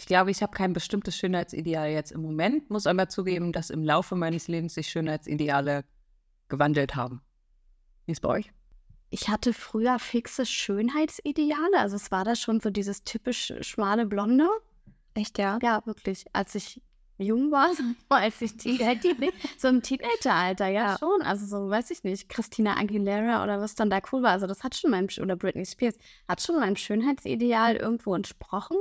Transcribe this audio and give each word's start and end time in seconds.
Ich 0.00 0.06
glaube, 0.06 0.30
ich 0.30 0.42
habe 0.42 0.52
kein 0.52 0.72
bestimmtes 0.72 1.14
Schönheitsideal 1.14 1.90
jetzt 1.90 2.10
im 2.10 2.22
Moment, 2.22 2.70
muss 2.70 2.86
aber 2.86 3.10
zugeben, 3.10 3.52
dass 3.52 3.68
im 3.68 3.84
Laufe 3.84 4.16
meines 4.16 4.48
Lebens 4.48 4.72
sich 4.72 4.88
Schönheitsideale 4.88 5.84
gewandelt 6.48 6.96
haben. 6.96 7.20
Wie 8.06 8.12
ist 8.12 8.22
bei 8.22 8.30
euch? 8.30 8.50
Ich 9.10 9.28
hatte 9.28 9.52
früher 9.52 9.98
fixe 9.98 10.46
Schönheitsideale. 10.46 11.78
Also 11.78 11.96
es 11.96 12.10
war 12.10 12.24
da 12.24 12.34
schon 12.34 12.60
so 12.60 12.70
dieses 12.70 13.04
typisch 13.04 13.52
schmale 13.60 14.06
Blonde. 14.06 14.48
Echt, 15.12 15.36
ja? 15.36 15.58
Ja, 15.62 15.82
wirklich. 15.84 16.24
Als 16.32 16.54
ich 16.54 16.80
jung 17.18 17.50
war, 17.50 17.68
als 18.08 18.40
ich 18.40 18.56
Teenager, 18.56 19.10
so 19.58 19.68
im 19.68 19.82
Teenageralter, 19.82 20.68
ja, 20.68 20.92
ja, 20.92 20.98
schon. 20.98 21.20
Also 21.20 21.44
so, 21.44 21.68
weiß 21.68 21.90
ich 21.90 22.04
nicht, 22.04 22.30
Christina 22.30 22.78
Aguilera 22.78 23.44
oder 23.44 23.60
was 23.60 23.74
dann 23.74 23.90
da 23.90 24.00
cool 24.10 24.22
war. 24.22 24.30
Also 24.30 24.46
das 24.46 24.64
hat 24.64 24.74
schon 24.74 24.92
meinem, 24.92 25.08
oder 25.20 25.36
Britney 25.36 25.66
Spears, 25.66 25.98
hat 26.26 26.40
schon 26.40 26.58
meinem 26.58 26.76
Schönheitsideal 26.76 27.76
irgendwo 27.76 28.14
entsprochen. 28.14 28.78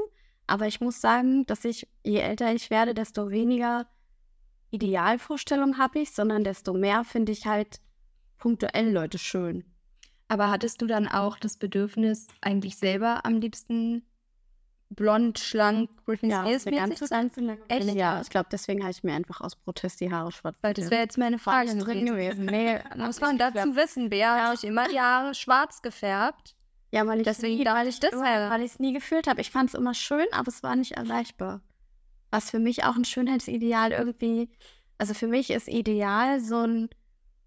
Aber 0.50 0.68
ich 0.68 0.82
muss 0.82 1.00
sagen, 1.00 1.46
dass 1.46 1.64
ich, 1.64 1.88
je 2.04 2.20
älter 2.20 2.54
ich 2.54 2.70
werde, 2.70 2.94
desto 2.94 3.30
weniger 3.30 3.88
Idealvorstellungen 4.72 5.78
habe 5.78 6.00
ich, 6.00 6.12
sondern 6.12 6.44
desto 6.44 6.74
mehr 6.74 7.04
finde 7.04 7.32
ich 7.32 7.46
halt 7.46 7.80
punktuell 8.38 8.92
Leute 8.92 9.18
schön. 9.18 9.64
Aber 10.28 10.50
hattest 10.50 10.82
du 10.82 10.88
dann 10.88 11.08
auch 11.08 11.38
das 11.38 11.58
Bedürfnis, 11.58 12.28
eigentlich 12.42 12.78
selber 12.78 13.26
am 13.26 13.40
liebsten 13.40 14.04
blond, 14.90 15.38
schlank, 15.38 15.90
Britney 16.06 16.30
ja, 16.30 16.42
Spears 16.60 16.90
mäßig 16.90 16.98
zu 16.98 17.08
sein? 17.08 17.32
Echt? 17.68 17.94
Ja, 17.94 18.22
ich 18.22 18.30
glaube, 18.30 18.50
deswegen 18.52 18.82
habe 18.82 18.92
ich 18.92 19.04
mir 19.04 19.14
einfach 19.14 19.42
aus 19.42 19.56
Protest 19.56 20.02
die 20.02 20.12
Haare 20.12 20.32
schwarz 20.32 20.56
Weil 20.62 20.74
das 20.74 20.90
wäre 20.90 21.02
jetzt 21.02 21.18
meine 21.18 21.40
Frage 21.40 21.76
drin 21.78 22.06
gewesen. 22.06 22.46
Nee, 22.46 22.80
muss 22.98 23.22
man 23.22 23.38
dazu 23.38 23.76
wissen, 23.76 24.10
Bea 24.10 24.46
habe 24.46 24.56
ich 24.56 24.64
immer 24.64 24.88
die 24.88 25.00
Haare 25.00 25.34
schwarz 25.36 25.82
gefärbt. 25.82 26.56
Ja, 26.92 27.06
weil 27.06 27.20
ich 27.20 27.26
Deswegen 27.26 27.58
nie, 27.58 27.64
dachte 27.64 27.90
ich 27.90 28.00
das 28.00 28.14
weil 28.14 28.62
ich 28.62 28.72
es 28.72 28.80
nie 28.80 28.94
gefühlt 28.94 29.28
habe. 29.28 29.42
Ich 29.42 29.52
fand 29.52 29.70
es 29.70 29.76
immer 29.76 29.94
schön, 29.94 30.26
aber 30.32 30.48
es 30.48 30.64
war 30.64 30.76
nicht 30.76 30.94
erreichbar. 30.94 31.62
Was 32.32 32.50
für 32.50 32.60
mich 32.60 32.84
auch 32.84 32.96
ein 32.96 33.06
Schönheitsideal 33.06 33.92
irgendwie, 33.92 34.50
also 34.98 35.14
für 35.14 35.28
mich 35.28 35.50
ist 35.52 35.68
ideal 35.68 36.40
so 36.40 36.66
ein 36.66 36.90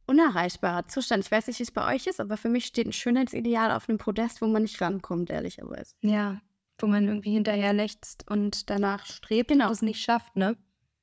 unerreichbarer 0.06 0.86
Zustand. 0.88 1.24
Ich 1.24 1.30
weiß 1.30 1.46
nicht, 1.46 1.58
wie 1.58 1.64
es 1.64 1.70
bei 1.70 1.94
euch 1.94 2.06
ist, 2.06 2.20
aber 2.20 2.36
für 2.36 2.48
mich 2.48 2.66
steht 2.66 2.86
ein 2.86 2.92
Schönheitsideal 2.92 3.72
auf 3.72 3.88
einem 3.88 3.98
Podest, 3.98 4.42
wo 4.42 4.46
man 4.46 4.62
nicht 4.62 4.80
rankommt, 4.80 5.30
ehrlicherweise. 5.30 5.94
Ja, 6.02 6.40
wo 6.78 6.86
man 6.86 7.06
irgendwie 7.06 7.32
hinterher 7.32 7.72
lächzt 7.72 8.28
und 8.28 8.68
danach 8.68 9.06
strebt 9.06 9.50
genau. 9.50 9.66
und 9.66 9.72
es 9.72 9.82
nicht 9.82 10.02
schafft, 10.02 10.36
ne? 10.36 10.56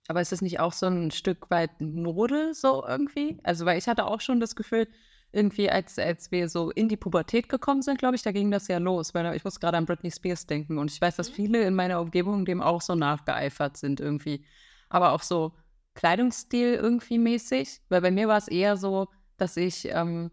Aber 0.07 0.21
ist 0.21 0.33
es 0.33 0.41
nicht 0.41 0.59
auch 0.59 0.73
so 0.73 0.87
ein 0.87 1.11
Stück 1.11 1.49
weit 1.49 1.79
Mode 1.79 2.53
so 2.53 2.83
irgendwie? 2.85 3.37
Also, 3.43 3.65
weil 3.65 3.77
ich 3.77 3.87
hatte 3.87 4.05
auch 4.05 4.21
schon 4.21 4.39
das 4.39 4.55
Gefühl, 4.55 4.87
irgendwie, 5.31 5.69
als, 5.69 5.99
als 5.99 6.31
wir 6.31 6.49
so 6.49 6.71
in 6.71 6.89
die 6.89 6.97
Pubertät 6.97 7.49
gekommen 7.49 7.81
sind, 7.81 7.99
glaube 7.99 8.15
ich, 8.15 8.23
da 8.23 8.31
ging 8.31 8.49
das 8.49 8.67
ja 8.67 8.79
los, 8.79 9.13
weil 9.13 9.35
ich 9.35 9.43
muss 9.43 9.59
gerade 9.59 9.77
an 9.77 9.85
Britney 9.85 10.11
Spears 10.11 10.47
denken 10.47 10.77
und 10.77 10.91
ich 10.91 10.99
weiß, 10.99 11.15
dass 11.15 11.29
mhm. 11.29 11.35
viele 11.35 11.63
in 11.63 11.75
meiner 11.75 12.01
Umgebung 12.01 12.45
dem 12.45 12.61
auch 12.61 12.81
so 12.81 12.95
nachgeeifert 12.95 13.77
sind 13.77 13.99
irgendwie. 13.99 14.43
Aber 14.89 15.11
auch 15.11 15.21
so 15.21 15.53
Kleidungsstil 15.93 16.73
irgendwie 16.73 17.19
mäßig, 17.19 17.81
weil 17.89 18.01
bei 18.01 18.11
mir 18.11 18.27
war 18.27 18.37
es 18.37 18.47
eher 18.47 18.77
so, 18.77 19.07
dass 19.37 19.55
ich 19.57 19.87
ähm, 19.89 20.31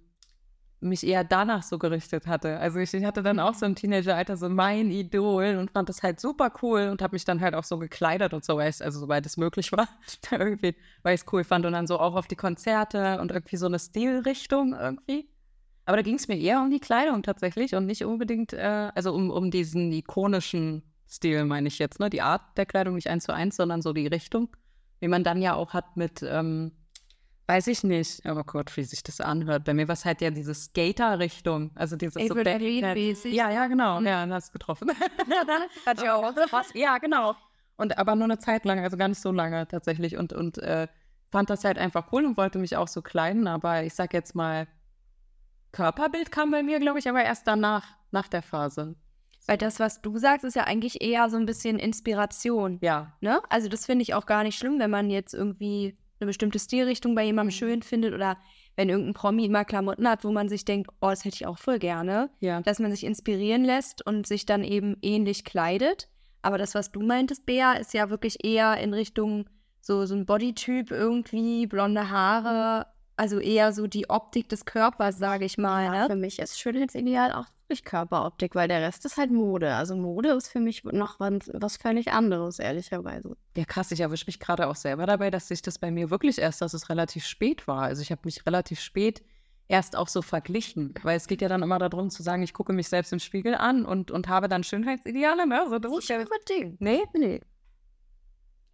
mich 0.81 1.07
eher 1.07 1.25
danach 1.25 1.63
so 1.63 1.79
gerichtet 1.79 2.27
hatte. 2.27 2.59
Also 2.59 2.79
ich, 2.79 2.93
ich 2.93 3.05
hatte 3.05 3.23
dann 3.23 3.41
auch 3.41 3.55
so 3.55 3.67
im 3.67 3.75
Teenageralter 3.75 4.37
so 4.37 4.49
mein 4.49 4.91
Idol 4.91 5.57
und 5.59 5.71
fand 5.71 5.89
das 5.89 6.03
halt 6.03 6.21
super 6.21 6.53
cool 6.63 6.89
und 6.91 7.03
habe 7.03 7.15
mich 7.15 7.25
dann 7.25 7.41
halt 7.41 7.55
auch 7.55 7.65
so 7.65 7.79
gekleidet 7.79 8.35
und 8.35 8.45
so, 8.45 8.59
also 8.59 8.91
soweit 8.91 9.25
es 9.27 9.37
möglich 9.37 9.73
war, 9.73 9.89
irgendwie, 10.31 10.77
weil 11.03 11.15
ich 11.15 11.23
es 11.23 11.33
cool 11.33 11.45
fand 11.45 11.67
und 11.67 11.73
dann 11.73 11.87
so 11.87 11.99
auch 11.99 12.15
auf 12.15 12.27
die 12.27 12.37
Konzerte 12.37 13.21
und 13.21 13.31
irgendwie 13.31 13.57
so 13.57 13.67
eine 13.67 13.79
Stilrichtung 13.79 14.75
irgendwie. 14.75 15.29
Aber 15.87 15.97
da 15.97 16.03
ging 16.03 16.17
es 16.17 16.29
mir 16.29 16.37
eher 16.37 16.61
um 16.61 16.71
die 16.71 16.81
Kleidung 16.81 17.23
tatsächlich 17.23 17.75
und 17.75 17.87
nicht 17.87 18.05
unbedingt, 18.05 18.53
äh, 18.53 18.91
also 18.95 19.15
um, 19.15 19.31
um 19.31 19.51
diesen 19.51 19.93
ikonischen 19.93 20.83
Stil, 21.09 21.45
meine 21.45 21.69
ich 21.69 21.79
jetzt, 21.79 22.01
ne? 22.01 22.11
Die 22.11 22.23
Art 22.23 22.43
der 22.59 22.67
Kleidung 22.67 22.97
nicht 22.97 23.09
eins 23.09 23.25
zu 23.25 23.33
eins, 23.33 23.55
sondern 23.55 23.81
so 23.81 23.93
die 23.93 24.09
Richtung, 24.09 24.49
wie 24.99 25.07
man 25.07 25.23
dann 25.23 25.41
ja 25.41 25.55
auch 25.55 25.73
hat 25.73 25.97
mit 25.97 26.25
ähm, 26.29 26.73
Weiß 27.49 27.69
ich 27.69 27.85
nicht. 27.85 28.23
Oh 28.25 28.43
Gott, 28.45 28.77
wie 28.77 28.83
sich 28.83 29.05
das 29.05 29.21
anhört. 29.21 29.65
Bei 29.65 29.75
mir 29.75 29.87
war 29.87 29.93
es 29.93 30.05
halt 30.05 30.21
ja 30.21 30.31
diese 30.31 30.53
Skater-Richtung. 30.53 31.71
Also 31.77 31.95
dieses 31.95 32.17
April 32.17 32.35
so 33.15 33.29
Ja, 33.29 33.51
ja, 33.51 33.67
genau. 33.69 34.01
Mhm. 34.01 34.07
Ja, 34.07 34.27
hast 34.29 34.53
getroffen. 34.53 34.91
Hat 35.87 36.03
ja 36.03 36.17
auch 36.17 36.35
was. 36.51 36.67
Ja, 36.75 36.99
genau. 36.99 37.37
Und 37.77 37.99
aber 37.99 38.17
nur 38.17 38.25
eine 38.25 38.39
Zeit 38.39 38.65
lang, 38.65 38.81
also 38.81 38.97
gar 38.97 39.09
nicht 39.09 39.21
so 39.21 39.31
lange 39.31 39.69
tatsächlich. 39.69 40.17
Und, 40.17 40.33
und 40.33 40.59
äh, 40.59 40.89
fand 41.31 41.49
das 41.51 41.63
halt 41.63 41.79
einfach 41.79 42.13
cool 42.13 42.25
und 42.25 42.37
wollte 42.37 42.59
mich 42.59 42.77
auch 42.77 42.89
so 42.89 43.01
kleiden. 43.01 43.47
Aber 43.47 43.85
ich 43.85 43.95
sag 43.95 44.13
jetzt 44.13 44.35
mal, 44.35 44.67
Körperbild 45.71 46.33
kam 46.33 46.51
bei 46.51 46.65
mir, 46.65 46.81
glaube 46.81 46.99
ich, 46.99 47.09
aber 47.09 47.23
erst 47.23 47.47
danach, 47.47 47.87
nach 48.11 48.27
der 48.27 48.43
Phase. 48.43 48.97
Weil 49.47 49.59
das, 49.59 49.79
was 49.79 50.03
du 50.03 50.19
sagst, 50.19 50.45
ist 50.45 50.57
ja 50.57 50.65
eigentlich 50.65 51.01
eher 51.01 51.29
so 51.31 51.37
ein 51.37 51.47
bisschen 51.47 51.79
Inspiration. 51.79 52.79
Ja. 52.81 53.13
Ne? 53.21 53.41
Also 53.51 53.69
das 53.69 53.87
finde 53.87 54.03
ich 54.03 54.15
auch 54.15 54.27
gar 54.27 54.43
nicht 54.43 54.59
schlimm, 54.59 54.81
wenn 54.81 54.91
man 54.91 55.11
jetzt 55.11 55.35
irgendwie 55.35 55.97
eine 56.19 56.27
bestimmte 56.27 56.59
Stilrichtung 56.59 57.15
bei 57.15 57.25
jemandem 57.25 57.55
mhm. 57.55 57.59
schön 57.59 57.83
findet 57.83 58.15
oder 58.15 58.39
wenn 58.77 58.89
irgendein 58.89 59.15
Promi 59.15 59.47
immer 59.47 59.65
Klamotten 59.65 60.09
hat, 60.09 60.25
wo 60.25 60.33
man 60.33 60.49
sich 60.49 60.65
denkt, 60.65 60.91
oh, 61.01 61.09
das 61.09 61.25
hätte 61.25 61.37
ich 61.37 61.47
auch 61.47 61.59
voll 61.59 61.79
gerne, 61.79 62.31
ja. 62.41 62.61
dass 62.61 62.79
man 62.79 62.91
sich 62.91 63.05
inspirieren 63.05 63.65
lässt 63.65 64.07
und 64.07 64.27
sich 64.27 64.47
dann 64.47 64.65
eben 64.65 64.97
ähnlich 65.03 65.45
kleidet. 65.45 66.09
Aber 66.43 66.59
das, 66.59 66.75
was 66.75 66.93
du 66.93 67.01
meintest, 67.01 67.47
Bea, 67.47 67.73
ist 67.73 67.95
ja 67.95 68.11
wirklich 68.11 68.45
eher 68.45 68.77
in 68.79 68.95
Richtung 68.95 69.49
so, 69.81 70.05
so 70.07 70.15
ein 70.15 70.27
Bodytyp 70.27 70.91
irgendwie, 70.91 71.67
blonde 71.67 72.11
Haare, 72.11 72.87
also 73.17 73.39
eher 73.39 73.73
so 73.73 73.87
die 73.87 74.11
Optik 74.11 74.49
des 74.49 74.65
Körpers, 74.65 75.19
sage 75.19 75.45
ich 75.45 75.59
mal. 75.59 75.85
Ja, 75.85 76.03
ne? 76.03 76.07
Für 76.09 76.17
mich 76.17 76.39
ist 76.39 76.59
Schönheitsideal 76.59 77.33
auch 77.33 77.47
wirklich 77.67 77.85
Körperoptik, 77.85 78.55
weil 78.55 78.69
der 78.69 78.81
Rest 78.81 79.05
ist 79.05 79.17
halt 79.17 79.33
Mode. 79.33 79.75
Also 79.75 79.97
Mode 79.97 80.31
ist 80.31 80.49
für 80.49 80.61
mich 80.61 80.85
noch 80.85 81.19
was, 81.19 81.51
was 81.53 81.77
völlig 81.77 82.13
anderes, 82.13 82.59
ehrlicherweise. 82.59 83.37
Ja, 83.57 83.65
krass, 83.65 83.91
ich 83.91 84.01
erwische 84.01 84.27
mich 84.27 84.39
gerade 84.39 84.69
auch 84.69 84.77
selber 84.77 85.07
dabei, 85.07 85.31
dass 85.31 85.49
sich 85.49 85.63
das 85.63 85.79
bei 85.79 85.91
mir 85.91 86.11
wirklich 86.11 86.39
erst, 86.39 86.63
dass 86.63 86.75
es 86.75 86.89
relativ 86.89 87.27
spät 87.27 87.67
war. 87.67 87.83
Also 87.83 88.03
ich 88.03 88.11
habe 88.13 88.23
mich 88.25 88.47
relativ 88.47 88.81
spät 88.81 89.23
erst 89.69 89.97
auch 89.97 90.07
so 90.07 90.23
verglichen, 90.23 90.95
weil 91.03 91.17
es 91.17 91.27
geht 91.27 91.43
ja 91.43 91.49
dann 91.49 91.63
immer 91.63 91.81
darum 91.81 92.11
zu 92.11 92.23
sagen, 92.23 92.45
ich 92.45 92.55
gucke 92.55 92.73
mich 92.73 92.89
selbst 92.89 93.13
im 93.13 93.19
Spiegel 93.19 93.57
an 93.57 93.85
und, 93.85 94.13
und 94.13 94.29
habe 94.29 94.49
dann 94.49 94.63
Schönheitsideale. 94.63 95.47
Ne? 95.47 95.61
Also 95.61 95.81
das 95.81 95.99
ist 95.99 96.09
ja 96.09 96.25
Ding. 96.49 96.77
Nee? 96.79 97.03
Nee. 97.15 97.41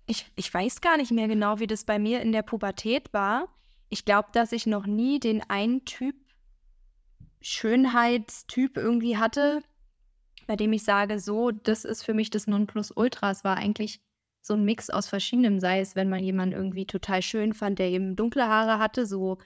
Ich, 0.06 0.30
ich 0.36 0.52
weiß 0.52 0.82
gar 0.82 0.98
nicht 0.98 1.12
mehr 1.12 1.28
genau, 1.28 1.60
wie 1.60 1.66
das 1.66 1.84
bei 1.84 1.98
mir 1.98 2.20
in 2.20 2.32
der 2.32 2.42
Pubertät 2.42 3.12
war 3.14 3.48
ich 3.92 4.06
glaube, 4.06 4.28
dass 4.32 4.52
ich 4.52 4.64
noch 4.64 4.86
nie 4.86 5.20
den 5.20 5.42
einen 5.50 5.84
Typ 5.84 6.14
Schönheitstyp 7.42 8.76
irgendwie 8.76 9.16
hatte, 9.16 9.62
bei 10.46 10.56
dem 10.56 10.72
ich 10.72 10.84
sage, 10.84 11.18
so, 11.18 11.50
das 11.50 11.84
ist 11.84 12.04
für 12.04 12.14
mich 12.14 12.30
das 12.30 12.46
Nonplusultra. 12.46 13.30
Es 13.30 13.44
war 13.44 13.56
eigentlich 13.56 14.00
so 14.40 14.54
ein 14.54 14.64
Mix 14.64 14.90
aus 14.90 15.08
verschiedenem, 15.08 15.60
sei 15.60 15.80
es, 15.80 15.94
wenn 15.94 16.08
man 16.08 16.22
jemanden 16.22 16.54
irgendwie 16.54 16.86
total 16.86 17.22
schön 17.22 17.52
fand, 17.52 17.78
der 17.78 17.90
eben 17.90 18.16
dunkle 18.16 18.48
Haare 18.48 18.78
hatte, 18.78 19.06
so 19.06 19.38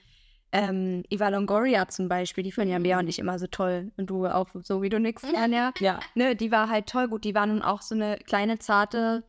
ähm, 0.51 1.03
Eva 1.09 1.29
Longoria 1.29 1.87
zum 1.87 2.07
Beispiel, 2.07 2.43
die 2.43 2.51
fand 2.51 2.69
ja 2.69 2.79
Bea 2.79 2.99
und 2.99 3.07
ich 3.07 3.19
immer 3.19 3.37
so 3.37 3.47
toll. 3.47 3.91
Und 3.97 4.09
du 4.09 4.25
auch 4.25 4.47
so 4.63 4.81
wie 4.81 4.89
du 4.89 4.99
nix, 4.99 5.23
Anja. 5.23 5.73
Ja. 5.79 5.99
Ne, 6.15 6.35
die 6.35 6.51
war 6.51 6.69
halt 6.69 6.87
toll. 6.87 7.09
Gut, 7.09 7.25
die 7.25 7.35
war 7.35 7.45
nun 7.45 7.61
auch 7.61 7.81
so 7.81 7.95
eine 7.95 8.17
kleine, 8.17 8.57
zarte, 8.57 9.23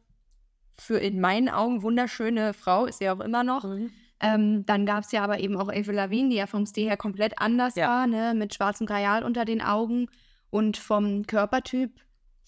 für 0.78 0.98
in 0.98 1.20
meinen 1.20 1.48
Augen 1.48 1.82
wunderschöne 1.82 2.54
Frau, 2.54 2.86
ist 2.86 2.98
sie 2.98 3.10
auch 3.10 3.20
immer 3.20 3.42
noch. 3.42 3.64
Mhm. 3.64 3.90
Ähm, 4.20 4.66
dann 4.66 4.84
gab 4.84 5.04
es 5.04 5.12
ja 5.12 5.22
aber 5.22 5.38
eben 5.38 5.56
auch 5.56 5.68
Avril 5.68 5.94
Lavigne, 5.94 6.30
die 6.30 6.36
ja 6.36 6.46
vom 6.46 6.66
Stil 6.66 6.88
her 6.88 6.96
komplett 6.96 7.38
anders 7.38 7.76
ja. 7.76 7.88
war, 7.88 8.06
ne? 8.06 8.34
mit 8.34 8.54
schwarzem 8.54 8.86
Kajal 8.86 9.22
unter 9.22 9.44
den 9.44 9.62
Augen 9.62 10.08
und 10.50 10.76
vom 10.76 11.26
Körpertyp 11.26 11.92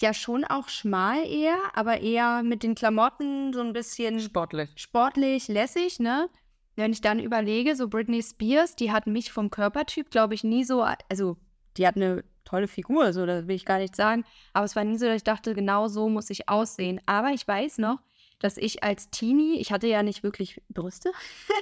ja 0.00 0.14
schon 0.14 0.44
auch 0.44 0.68
schmal 0.68 1.24
eher, 1.26 1.58
aber 1.74 2.00
eher 2.00 2.42
mit 2.42 2.62
den 2.62 2.74
Klamotten 2.74 3.52
so 3.52 3.60
ein 3.60 3.72
bisschen 3.72 4.18
sportlich, 4.20 4.70
sportlich 4.76 5.48
lässig, 5.48 6.00
ne? 6.00 6.28
Wenn 6.76 6.92
ich 6.92 7.02
dann 7.02 7.18
überlege, 7.18 7.76
so 7.76 7.88
Britney 7.88 8.22
Spears, 8.22 8.74
die 8.76 8.90
hat 8.90 9.06
mich 9.06 9.32
vom 9.32 9.50
Körpertyp, 9.50 10.10
glaube 10.10 10.34
ich, 10.34 10.44
nie 10.44 10.64
so, 10.64 10.82
also 11.10 11.36
die 11.76 11.86
hat 11.86 11.96
eine 11.96 12.24
tolle 12.44 12.68
Figur, 12.68 13.12
so 13.12 13.26
das 13.26 13.46
will 13.46 13.56
ich 13.56 13.64
gar 13.64 13.78
nicht 13.78 13.94
sagen, 13.94 14.24
aber 14.54 14.64
es 14.64 14.76
war 14.76 14.84
nie 14.84 14.96
so, 14.96 15.06
dass 15.06 15.16
ich 15.16 15.24
dachte, 15.24 15.54
genau 15.54 15.88
so 15.88 16.08
muss 16.08 16.30
ich 16.30 16.48
aussehen. 16.48 17.00
Aber 17.06 17.30
ich 17.30 17.46
weiß 17.46 17.78
noch, 17.78 17.98
dass 18.40 18.56
ich 18.56 18.82
als 18.82 19.10
Teenie, 19.10 19.60
ich 19.60 19.70
hatte 19.70 19.86
ja 19.86 20.02
nicht 20.02 20.22
wirklich 20.22 20.60
Brüste, 20.68 21.12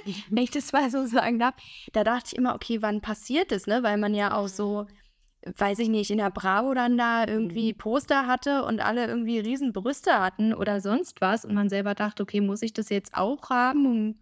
wenn 0.29 0.43
ich 0.43 0.51
das 0.51 0.73
mal 0.73 0.89
so 0.89 1.05
sagen 1.05 1.37
darf, 1.37 1.53
da 1.93 2.03
dachte 2.03 2.29
ich 2.31 2.37
immer, 2.37 2.55
okay, 2.55 2.81
wann 2.81 3.01
passiert 3.01 3.51
das, 3.51 3.67
ne? 3.67 3.83
Weil 3.83 3.97
man 3.97 4.15
ja 4.15 4.35
auch 4.35 4.47
so, 4.47 4.87
weiß 5.57 5.79
ich 5.79 5.89
nicht, 5.89 6.09
in 6.09 6.17
der 6.17 6.31
Bravo 6.31 6.73
dann 6.73 6.97
da 6.97 7.27
irgendwie 7.27 7.73
mhm. 7.73 7.77
Poster 7.77 8.27
hatte 8.27 8.63
und 8.65 8.79
alle 8.79 9.07
irgendwie 9.07 9.39
riesen 9.39 9.73
Brüste 9.73 10.19
hatten 10.19 10.53
oder 10.53 10.81
sonst 10.81 11.21
was 11.21 11.45
und 11.45 11.53
man 11.53 11.69
selber 11.69 11.95
dachte, 11.95 12.23
okay, 12.23 12.41
muss 12.41 12.61
ich 12.61 12.73
das 12.73 12.89
jetzt 12.89 13.13
auch 13.13 13.49
haben? 13.49 14.19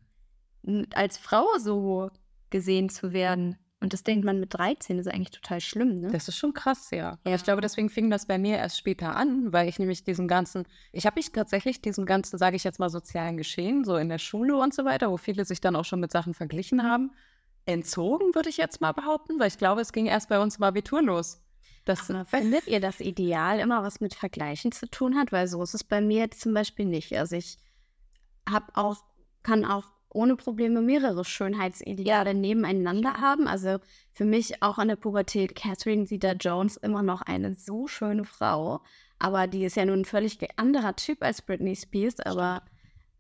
N- 0.66 0.88
als 0.94 1.18
Frau 1.18 1.46
so 1.60 2.10
gesehen 2.50 2.90
zu 2.90 3.14
werden. 3.14 3.58
Und 3.80 3.94
das 3.94 4.04
denkt 4.04 4.26
man 4.26 4.40
mit 4.40 4.56
13, 4.56 4.98
ist 4.98 5.08
eigentlich 5.08 5.32
total 5.32 5.62
schlimm, 5.62 6.00
ne? 6.02 6.10
Das 6.10 6.28
ist 6.28 6.38
schon 6.38 6.54
krass, 6.54 6.90
ja. 6.90 7.20
Ja, 7.28 7.36
ich 7.36 7.44
glaube, 7.44 7.62
deswegen 7.62 7.90
fing 7.90 8.10
das 8.10 8.26
bei 8.26 8.40
mir 8.40 8.58
erst 8.58 8.80
später 8.80 9.16
an, 9.16 9.54
weil 9.54 9.70
ich 9.70 9.78
nämlich 9.78 10.04
diesen 10.04 10.28
ganzen, 10.28 10.66
ich 10.92 11.06
habe 11.06 11.18
mich 11.18 11.32
tatsächlich 11.32 11.80
diesem 11.82 12.08
ganzen, 12.08 12.40
sage 12.40 12.56
ich 12.56 12.64
jetzt 12.64 12.80
mal, 12.80 12.90
sozialen 12.90 13.38
Geschehen, 13.38 13.86
so 13.86 13.98
in 13.98 14.10
der 14.10 14.18
Schule 14.18 14.58
und 14.58 14.74
so 14.74 14.84
weiter, 14.84 15.12
wo 15.12 15.18
viele 15.18 15.46
sich 15.46 15.62
dann 15.62 15.76
auch 15.76 15.86
schon 15.86 16.00
mit 16.00 16.12
Sachen 16.12 16.34
verglichen 16.34 16.82
haben, 16.82 17.12
entzogen, 17.68 18.34
würde 18.34 18.50
ich 18.50 18.58
jetzt 18.58 18.82
mal 18.82 18.94
behaupten, 18.94 19.40
weil 19.40 19.50
ich 19.50 19.60
glaube, 19.60 19.82
es 19.82 19.94
ging 19.94 20.08
erst 20.08 20.30
bei 20.30 20.40
uns 20.40 20.58
im 20.58 20.64
Abitur 20.64 21.04
los. 21.04 21.44
Das, 21.86 22.10
Aber 22.10 22.26
findet 22.26 22.68
ihr 22.68 22.82
das 22.82 23.00
Ideal 23.00 23.60
immer 23.60 23.84
was 23.84 24.02
mit 24.02 24.14
Vergleichen 24.14 24.72
zu 24.72 24.90
tun 24.90 25.16
hat? 25.16 25.32
Weil 25.32 25.48
so 25.48 25.62
ist 25.64 25.74
es 25.74 25.84
bei 25.84 26.02
mir 26.02 26.30
zum 26.32 26.54
Beispiel 26.54 26.86
nicht. 26.86 27.16
Also 27.18 27.36
ich 27.36 27.58
habe 28.50 28.66
auch, 28.76 28.98
kann 29.44 29.64
auch 29.64 29.86
ohne 30.18 30.36
Probleme 30.36 30.82
mehrere 30.82 31.24
Schönheitsideale 31.24 32.34
nebeneinander 32.34 33.14
haben. 33.22 33.48
Also 33.48 33.78
für 34.14 34.26
mich 34.26 34.64
auch 34.64 34.80
an 34.80 34.88
der 34.88 34.96
Pubertät 34.96 35.56
Catherine 35.56 36.06
Zeta-Jones 36.06 36.78
immer 36.78 37.04
noch 37.04 37.22
eine 37.22 37.54
so 37.54 37.88
schöne 37.88 38.26
Frau. 38.26 38.82
Aber 39.20 39.46
die 39.46 39.64
ist 39.64 39.76
ja 39.76 39.86
nun 39.86 40.00
ein 40.00 40.06
völlig 40.06 40.40
anderer 40.58 40.96
Typ 40.96 41.22
als 41.22 41.44
Britney 41.44 41.76
Spears. 41.76 42.20
Aber 42.20 42.64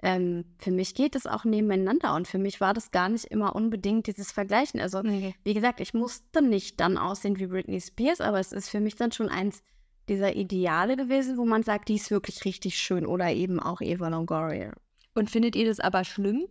ähm, 0.01 0.45
für 0.57 0.71
mich 0.71 0.95
geht 0.95 1.15
es 1.15 1.27
auch 1.27 1.43
nebeneinander. 1.43 2.15
Und 2.15 2.27
für 2.27 2.39
mich 2.39 2.59
war 2.61 2.73
das 2.73 2.89
gar 2.89 3.09
nicht 3.09 3.25
immer 3.25 3.55
unbedingt 3.55 4.07
dieses 4.07 4.31
Vergleichen. 4.31 4.79
Also 4.79 5.03
Nee. 5.03 5.35
wie 5.43 5.53
gesagt, 5.53 5.79
ich 5.79 5.93
musste 5.93 6.41
nicht 6.41 6.79
dann 6.79 6.97
aussehen 6.97 7.37
wie 7.37 7.45
Britney 7.45 7.79
Spears, 7.79 8.21
aber 8.21 8.39
es 8.39 8.51
ist 8.51 8.69
für 8.69 8.79
mich 8.79 8.95
dann 8.95 9.11
schon 9.11 9.29
eins 9.29 9.61
dieser 10.09 10.35
Ideale 10.35 10.95
gewesen, 10.95 11.37
wo 11.37 11.45
man 11.45 11.61
sagt, 11.61 11.89
die 11.89 11.95
ist 11.95 12.09
wirklich 12.09 12.43
richtig 12.43 12.79
schön 12.79 13.05
oder 13.05 13.31
eben 13.31 13.59
auch 13.59 13.81
Eva 13.81 14.07
Longoria. 14.07 14.73
Und 15.13 15.29
findet 15.29 15.55
ihr 15.55 15.67
das 15.67 15.79
aber 15.79 16.03
schlimm, 16.03 16.47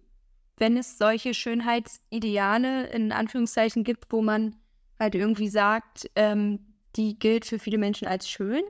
wenn 0.56 0.76
es 0.76 0.98
solche 0.98 1.34
Schönheitsideale 1.34 2.86
in 2.88 3.12
Anführungszeichen 3.12 3.84
gibt, 3.84 4.12
wo 4.12 4.22
man 4.22 4.56
halt 4.98 5.14
irgendwie 5.14 5.48
sagt, 5.48 6.10
ähm, 6.16 6.74
die 6.96 7.18
gilt 7.18 7.44
für 7.44 7.58
viele 7.58 7.78
Menschen 7.78 8.08
als 8.08 8.28
schön? 8.28 8.62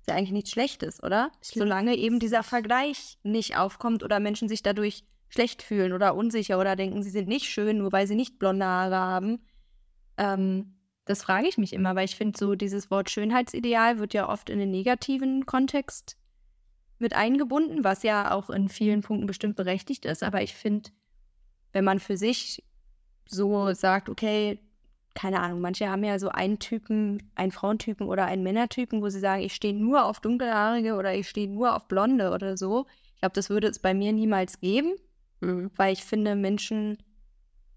Ist 0.00 0.08
ja 0.08 0.16
eigentlich 0.16 0.32
nichts 0.32 0.50
Schlechtes, 0.50 1.02
oder? 1.02 1.30
Solange 1.40 1.96
eben 1.96 2.18
dieser 2.18 2.42
Vergleich 2.42 3.18
nicht 3.22 3.56
aufkommt 3.56 4.02
oder 4.02 4.20
Menschen 4.20 4.48
sich 4.48 4.62
dadurch 4.62 5.04
schlecht 5.28 5.62
fühlen 5.62 5.92
oder 5.92 6.14
unsicher 6.14 6.58
oder 6.58 6.76
denken, 6.76 7.02
sie 7.02 7.10
sind 7.10 7.28
nicht 7.28 7.46
schön, 7.46 7.78
nur 7.78 7.92
weil 7.92 8.06
sie 8.06 8.14
nicht 8.14 8.38
blonde 8.38 8.64
Haare 8.64 8.96
haben. 8.96 9.40
Ähm, 10.16 10.74
das 11.04 11.22
frage 11.22 11.48
ich 11.48 11.58
mich 11.58 11.72
immer, 11.72 11.94
weil 11.94 12.06
ich 12.06 12.16
finde, 12.16 12.38
so 12.38 12.54
dieses 12.54 12.90
Wort 12.90 13.10
Schönheitsideal 13.10 13.98
wird 13.98 14.14
ja 14.14 14.28
oft 14.28 14.48
in 14.48 14.58
den 14.58 14.70
negativen 14.70 15.44
Kontext 15.44 16.16
mit 16.98 17.14
eingebunden, 17.14 17.84
was 17.84 18.02
ja 18.02 18.30
auch 18.30 18.48
in 18.48 18.68
vielen 18.68 19.02
Punkten 19.02 19.26
bestimmt 19.26 19.56
berechtigt 19.56 20.06
ist. 20.06 20.22
Aber 20.22 20.42
ich 20.42 20.54
finde, 20.54 20.90
wenn 21.74 21.84
man 21.84 21.98
für 22.00 22.16
sich 22.16 22.64
so 23.26 23.74
sagt, 23.74 24.08
okay, 24.08 24.58
keine 25.14 25.40
Ahnung, 25.40 25.60
manche 25.60 25.88
haben 25.88 26.02
ja 26.02 26.18
so 26.18 26.28
einen 26.28 26.58
Typen, 26.58 27.30
einen 27.34 27.52
Frauentypen 27.52 28.08
oder 28.08 28.24
einen 28.24 28.42
Männertypen, 28.42 29.02
wo 29.02 29.08
sie 29.08 29.20
sagen, 29.20 29.42
ich 29.42 29.54
stehe 29.54 29.74
nur 29.74 30.04
auf 30.04 30.20
dunkelhaarige 30.20 30.94
oder 30.94 31.14
ich 31.14 31.28
stehe 31.28 31.48
nur 31.48 31.76
auf 31.76 31.86
blonde 31.86 32.30
oder 32.30 32.56
so. 32.56 32.86
Ich 33.14 33.20
glaube, 33.20 33.34
das 33.34 33.50
würde 33.50 33.68
es 33.68 33.78
bei 33.78 33.94
mir 33.94 34.12
niemals 34.12 34.60
geben, 34.60 34.94
weil 35.40 35.92
ich 35.92 36.04
finde, 36.04 36.34
Menschen, 36.34 36.98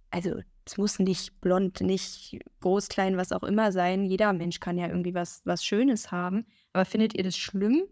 also 0.09 0.41
es 0.65 0.77
muss 0.77 1.00
nicht 1.00 1.39
blond, 1.41 1.81
nicht 1.81 2.39
groß, 2.61 2.89
klein, 2.89 3.17
was 3.17 3.31
auch 3.31 3.43
immer 3.43 3.71
sein. 3.71 4.03
Jeder 4.05 4.33
Mensch 4.33 4.59
kann 4.59 4.77
ja 4.77 4.88
irgendwie 4.88 5.13
was, 5.13 5.41
was 5.45 5.63
Schönes 5.63 6.11
haben. 6.11 6.45
Aber 6.73 6.85
findet 6.85 7.15
ihr 7.15 7.23
das 7.23 7.38
schlimm, 7.38 7.83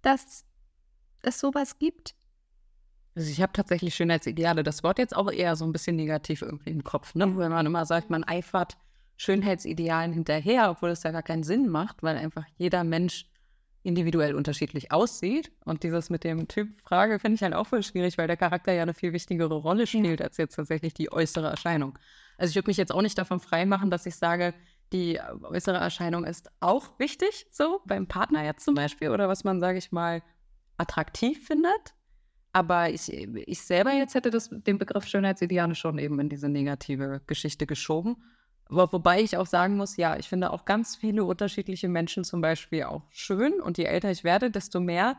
dass 0.00 0.44
es 1.22 1.38
sowas 1.38 1.78
gibt? 1.78 2.14
Also 3.14 3.30
ich 3.30 3.42
habe 3.42 3.52
tatsächlich 3.52 3.94
Schönheitsideale. 3.94 4.62
Das 4.62 4.82
Wort 4.82 4.98
jetzt 4.98 5.14
auch 5.14 5.30
eher 5.30 5.56
so 5.56 5.64
ein 5.64 5.72
bisschen 5.72 5.96
negativ 5.96 6.42
irgendwie 6.42 6.70
im 6.70 6.82
Kopf, 6.82 7.14
ne? 7.14 7.36
Wenn 7.36 7.52
man 7.52 7.66
immer 7.66 7.84
sagt, 7.84 8.10
man 8.10 8.24
eifert 8.24 8.76
Schönheitsidealen 9.16 10.12
hinterher, 10.12 10.70
obwohl 10.70 10.90
es 10.90 11.02
ja 11.02 11.10
gar 11.10 11.22
keinen 11.22 11.42
Sinn 11.42 11.68
macht, 11.68 12.02
weil 12.02 12.16
einfach 12.16 12.44
jeder 12.56 12.84
Mensch 12.84 13.26
individuell 13.82 14.34
unterschiedlich 14.34 14.92
aussieht. 14.92 15.52
Und 15.64 15.82
dieses 15.82 16.08
mit 16.08 16.24
dem 16.24 16.48
Typ-Frage 16.48 17.18
finde 17.18 17.34
ich 17.36 17.42
halt 17.42 17.54
auch 17.54 17.66
voll 17.66 17.82
schwierig, 17.82 18.16
weil 18.16 18.28
der 18.28 18.36
Charakter 18.36 18.72
ja 18.72 18.82
eine 18.82 18.94
viel 18.94 19.12
wichtigere 19.12 19.54
Rolle 19.54 19.86
spielt 19.86 20.22
als 20.22 20.36
jetzt 20.36 20.54
tatsächlich 20.54 20.94
die 20.94 21.12
äußere 21.12 21.48
Erscheinung. 21.48 21.98
Also 22.38 22.50
ich 22.50 22.56
würde 22.56 22.70
mich 22.70 22.76
jetzt 22.76 22.92
auch 22.94 23.02
nicht 23.02 23.18
davon 23.18 23.40
freimachen, 23.40 23.90
dass 23.90 24.06
ich 24.06 24.16
sage, 24.16 24.54
die 24.92 25.20
äußere 25.42 25.78
Erscheinung 25.78 26.24
ist 26.24 26.50
auch 26.60 26.98
wichtig, 26.98 27.46
so 27.50 27.80
beim 27.86 28.06
Partner 28.06 28.44
jetzt 28.44 28.64
zum 28.64 28.74
Beispiel, 28.74 29.10
oder 29.10 29.28
was 29.28 29.42
man, 29.42 29.60
sage 29.60 29.78
ich 29.78 29.90
mal, 29.90 30.22
attraktiv 30.76 31.46
findet. 31.46 31.94
Aber 32.52 32.90
ich, 32.90 33.10
ich 33.10 33.62
selber 33.62 33.92
jetzt 33.92 34.14
hätte 34.14 34.30
das, 34.30 34.50
den 34.50 34.78
Begriff 34.78 35.06
Schönheitsideale 35.06 35.74
schon 35.74 35.98
eben 35.98 36.20
in 36.20 36.28
diese 36.28 36.48
negative 36.48 37.22
Geschichte 37.26 37.66
geschoben. 37.66 38.16
Aber 38.68 38.92
wobei 38.92 39.20
ich 39.20 39.36
auch 39.36 39.46
sagen 39.46 39.76
muss, 39.76 39.96
ja, 39.96 40.16
ich 40.16 40.28
finde 40.28 40.50
auch 40.50 40.64
ganz 40.64 40.96
viele 40.96 41.24
unterschiedliche 41.24 41.88
Menschen 41.88 42.24
zum 42.24 42.40
Beispiel 42.40 42.84
auch 42.84 43.02
schön. 43.10 43.60
Und 43.60 43.78
je 43.78 43.84
älter 43.84 44.10
ich 44.10 44.24
werde, 44.24 44.50
desto 44.50 44.80
mehr 44.80 45.16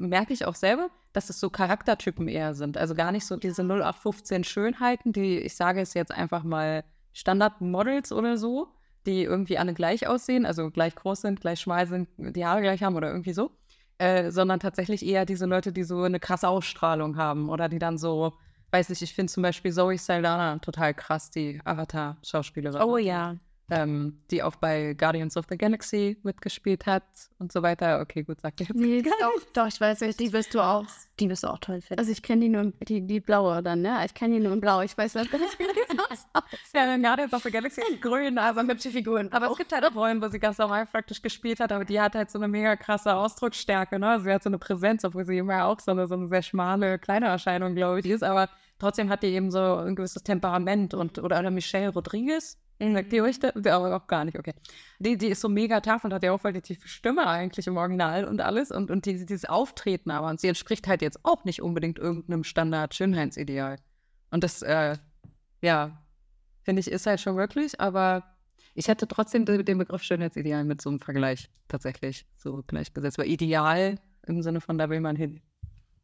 merke 0.00 0.32
ich 0.32 0.46
auch 0.46 0.54
selber, 0.54 0.90
dass 1.12 1.30
es 1.30 1.40
so 1.40 1.50
Charaktertypen 1.50 2.28
eher 2.28 2.54
sind. 2.54 2.78
Also 2.78 2.94
gar 2.94 3.12
nicht 3.12 3.26
so 3.26 3.36
diese 3.36 3.62
0815 3.62 4.44
Schönheiten, 4.44 5.12
die, 5.12 5.38
ich 5.38 5.56
sage 5.56 5.80
es 5.80 5.94
jetzt 5.94 6.12
einfach 6.12 6.44
mal, 6.44 6.84
Standardmodels 7.14 8.12
oder 8.12 8.36
so, 8.36 8.68
die 9.06 9.22
irgendwie 9.22 9.56
alle 9.56 9.72
gleich 9.72 10.06
aussehen, 10.06 10.44
also 10.44 10.70
gleich 10.70 10.94
groß 10.94 11.20
sind, 11.20 11.40
gleich 11.40 11.60
schmal 11.60 11.86
sind, 11.86 12.08
die 12.16 12.44
Haare 12.44 12.60
gleich 12.60 12.82
haben 12.82 12.96
oder 12.96 13.08
irgendwie 13.08 13.32
so. 13.32 13.52
Äh, 13.98 14.30
sondern 14.32 14.58
tatsächlich 14.58 15.06
eher 15.06 15.24
diese 15.24 15.46
Leute, 15.46 15.72
die 15.72 15.84
so 15.84 16.02
eine 16.02 16.18
krasse 16.18 16.48
Ausstrahlung 16.48 17.16
haben 17.16 17.48
oder 17.48 17.68
die 17.68 17.78
dann 17.78 17.96
so, 17.96 18.32
weiß 18.72 18.90
ich, 18.90 19.02
ich 19.02 19.14
finde 19.14 19.32
zum 19.32 19.42
Beispiel 19.44 19.72
Zoe 19.72 19.96
Saldana 19.98 20.58
total 20.58 20.94
krass, 20.94 21.30
die 21.30 21.60
Avatar-Schauspielerin 21.64 22.82
Oh 22.82 22.96
ja. 22.96 23.36
Ähm, 23.70 24.18
die 24.30 24.42
auch 24.42 24.56
bei 24.56 24.94
Guardians 24.94 25.36
of 25.36 25.46
the 25.48 25.56
Galaxy 25.56 26.18
mitgespielt 26.22 26.86
hat 26.86 27.04
und 27.38 27.50
so 27.50 27.62
weiter. 27.62 28.00
Okay, 28.00 28.22
gut, 28.22 28.40
sagt 28.40 28.60
ihr 28.60 28.66
jetzt. 28.66 28.76
Nee, 28.76 29.02
doch, 29.02 29.52
doch, 29.52 29.66
ich 29.66 29.80
weiß 29.80 30.00
nicht. 30.02 30.20
Die 30.20 30.32
wirst 30.32 30.54
du 30.54 30.60
auch, 30.60 30.84
die 31.18 31.30
wirst 31.30 31.44
du 31.44 31.48
auch 31.48 31.58
toll 31.58 31.80
finden. 31.80 31.98
Also 31.98 32.12
ich 32.12 32.22
kenne 32.22 32.42
die 32.42 32.48
nur, 32.50 32.72
die, 32.82 33.06
die 33.06 33.20
blaue 33.20 33.62
dann, 33.62 33.82
ne? 33.82 34.04
Ich 34.04 34.14
kenne 34.14 34.34
die 34.34 34.40
nur 34.40 34.52
in 34.52 34.60
blau. 34.60 34.82
Ich 34.82 34.96
weiß 34.96 35.14
nicht, 35.14 35.32
wie 35.32 35.36
aussieht. 36.10 36.28
Ja, 36.74 36.86
dann 36.86 37.02
Guardians 37.02 37.32
of 37.32 37.42
the 37.42 37.50
Galaxy 37.50 37.80
ist 37.80 38.02
grün, 38.02 38.36
also 38.38 38.60
hübsche 38.60 38.90
Figuren. 38.90 39.30
Aber 39.32 39.50
es 39.50 39.56
gibt 39.56 39.72
halt 39.72 39.84
auch 39.84 39.94
Rollen, 39.94 40.20
wo 40.20 40.28
sie 40.28 40.38
ganz 40.38 40.58
normal 40.58 40.86
praktisch 40.86 41.22
gespielt 41.22 41.60
hat, 41.60 41.72
aber 41.72 41.84
die 41.84 42.00
hat 42.00 42.14
halt 42.14 42.30
so 42.30 42.38
eine 42.38 42.48
mega 42.48 42.76
krasse 42.76 43.14
Ausdrucksstärke, 43.14 43.98
ne? 43.98 44.08
Also 44.08 44.24
sie 44.24 44.32
hat 44.32 44.42
so 44.42 44.50
eine 44.50 44.58
Präsenz, 44.58 45.04
obwohl 45.04 45.24
sie 45.24 45.38
immer 45.38 45.64
auch 45.64 45.80
so 45.80 45.92
eine, 45.92 46.06
so 46.08 46.14
eine 46.14 46.28
sehr 46.28 46.42
schmale, 46.42 46.98
kleine 46.98 47.26
Erscheinung, 47.26 47.74
glaube 47.74 48.00
ich, 48.00 48.06
ist, 48.06 48.22
aber 48.24 48.48
trotzdem 48.78 49.08
hat 49.08 49.22
die 49.22 49.28
eben 49.28 49.50
so 49.50 49.76
ein 49.76 49.94
gewisses 49.94 50.22
Temperament 50.22 50.94
und, 50.94 51.18
oder, 51.18 51.38
oder 51.38 51.50
Michelle 51.50 51.92
Rodriguez, 51.92 52.58
Sagt 52.80 53.12
die 53.12 53.22
euch 53.22 53.38
da? 53.38 53.52
Ja, 53.64 53.76
Aber 53.76 53.94
auch 53.96 54.06
gar 54.06 54.24
nicht, 54.24 54.38
okay. 54.38 54.52
Die, 54.98 55.16
die 55.16 55.28
ist 55.28 55.40
so 55.40 55.48
mega 55.48 55.80
tough 55.80 56.04
und 56.04 56.12
hat 56.12 56.22
ja 56.22 56.32
auch 56.32 56.40
voll 56.40 56.52
die 56.52 56.60
tiefe 56.60 56.88
Stimme 56.88 57.26
eigentlich 57.26 57.66
im 57.66 57.76
Original 57.76 58.24
und 58.24 58.40
alles. 58.40 58.70
Und, 58.70 58.90
und 58.90 59.06
die, 59.06 59.24
dieses 59.24 59.44
Auftreten 59.44 60.10
aber. 60.10 60.28
Und 60.28 60.40
sie 60.40 60.48
entspricht 60.48 60.86
halt 60.88 61.00
jetzt 61.00 61.24
auch 61.24 61.44
nicht 61.44 61.62
unbedingt 61.62 61.98
irgendeinem 61.98 62.44
Standard-Schönheitsideal. 62.44 63.76
Und 64.30 64.44
das, 64.44 64.62
äh, 64.62 64.96
ja, 65.62 66.02
finde 66.62 66.80
ich, 66.80 66.90
ist 66.90 67.06
halt 67.06 67.20
schon 67.20 67.36
wirklich. 67.36 67.80
Aber 67.80 68.24
ich 68.74 68.88
hätte 68.88 69.06
trotzdem 69.06 69.44
den 69.46 69.78
Begriff 69.78 70.02
Schönheitsideal 70.02 70.64
mit 70.64 70.82
so 70.82 70.90
einem 70.90 71.00
Vergleich 71.00 71.48
tatsächlich 71.68 72.26
so 72.36 72.62
gleichgesetzt. 72.66 73.18
Weil 73.18 73.28
Ideal 73.28 74.00
im 74.26 74.42
Sinne 74.42 74.60
von, 74.60 74.78
da 74.78 74.90
will 74.90 75.00
man 75.00 75.16
hin. 75.16 75.40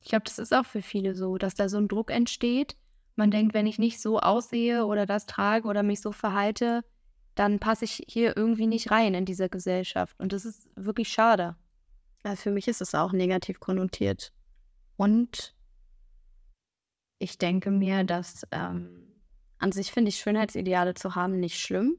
Ich 0.02 0.08
glaube, 0.08 0.24
das 0.24 0.38
ist 0.38 0.54
auch 0.54 0.64
für 0.64 0.82
viele 0.82 1.14
so, 1.14 1.36
dass 1.36 1.54
da 1.54 1.68
so 1.68 1.78
ein 1.78 1.88
Druck 1.88 2.10
entsteht. 2.10 2.76
Man 3.16 3.30
denkt, 3.30 3.54
wenn 3.54 3.66
ich 3.66 3.78
nicht 3.78 4.00
so 4.00 4.20
aussehe 4.20 4.86
oder 4.86 5.06
das 5.06 5.26
trage 5.26 5.68
oder 5.68 5.82
mich 5.82 6.00
so 6.00 6.12
verhalte, 6.12 6.82
dann 7.34 7.58
passe 7.58 7.84
ich 7.84 8.02
hier 8.08 8.36
irgendwie 8.36 8.66
nicht 8.66 8.90
rein 8.90 9.14
in 9.14 9.24
dieser 9.24 9.48
Gesellschaft. 9.48 10.18
Und 10.18 10.32
das 10.32 10.44
ist 10.44 10.68
wirklich 10.76 11.08
schade. 11.08 11.56
Also 12.22 12.42
für 12.42 12.50
mich 12.50 12.68
ist 12.68 12.80
es 12.80 12.94
auch 12.94 13.12
negativ 13.12 13.60
konnotiert. 13.60 14.32
Und 14.96 15.54
ich 17.18 17.38
denke 17.38 17.70
mir, 17.70 18.04
dass 18.04 18.46
ähm, 18.50 19.10
an 19.58 19.72
sich 19.72 19.92
finde 19.92 20.08
ich 20.08 20.16
Schönheitsideale 20.16 20.94
zu 20.94 21.14
haben 21.14 21.38
nicht 21.38 21.60
schlimm. 21.60 21.98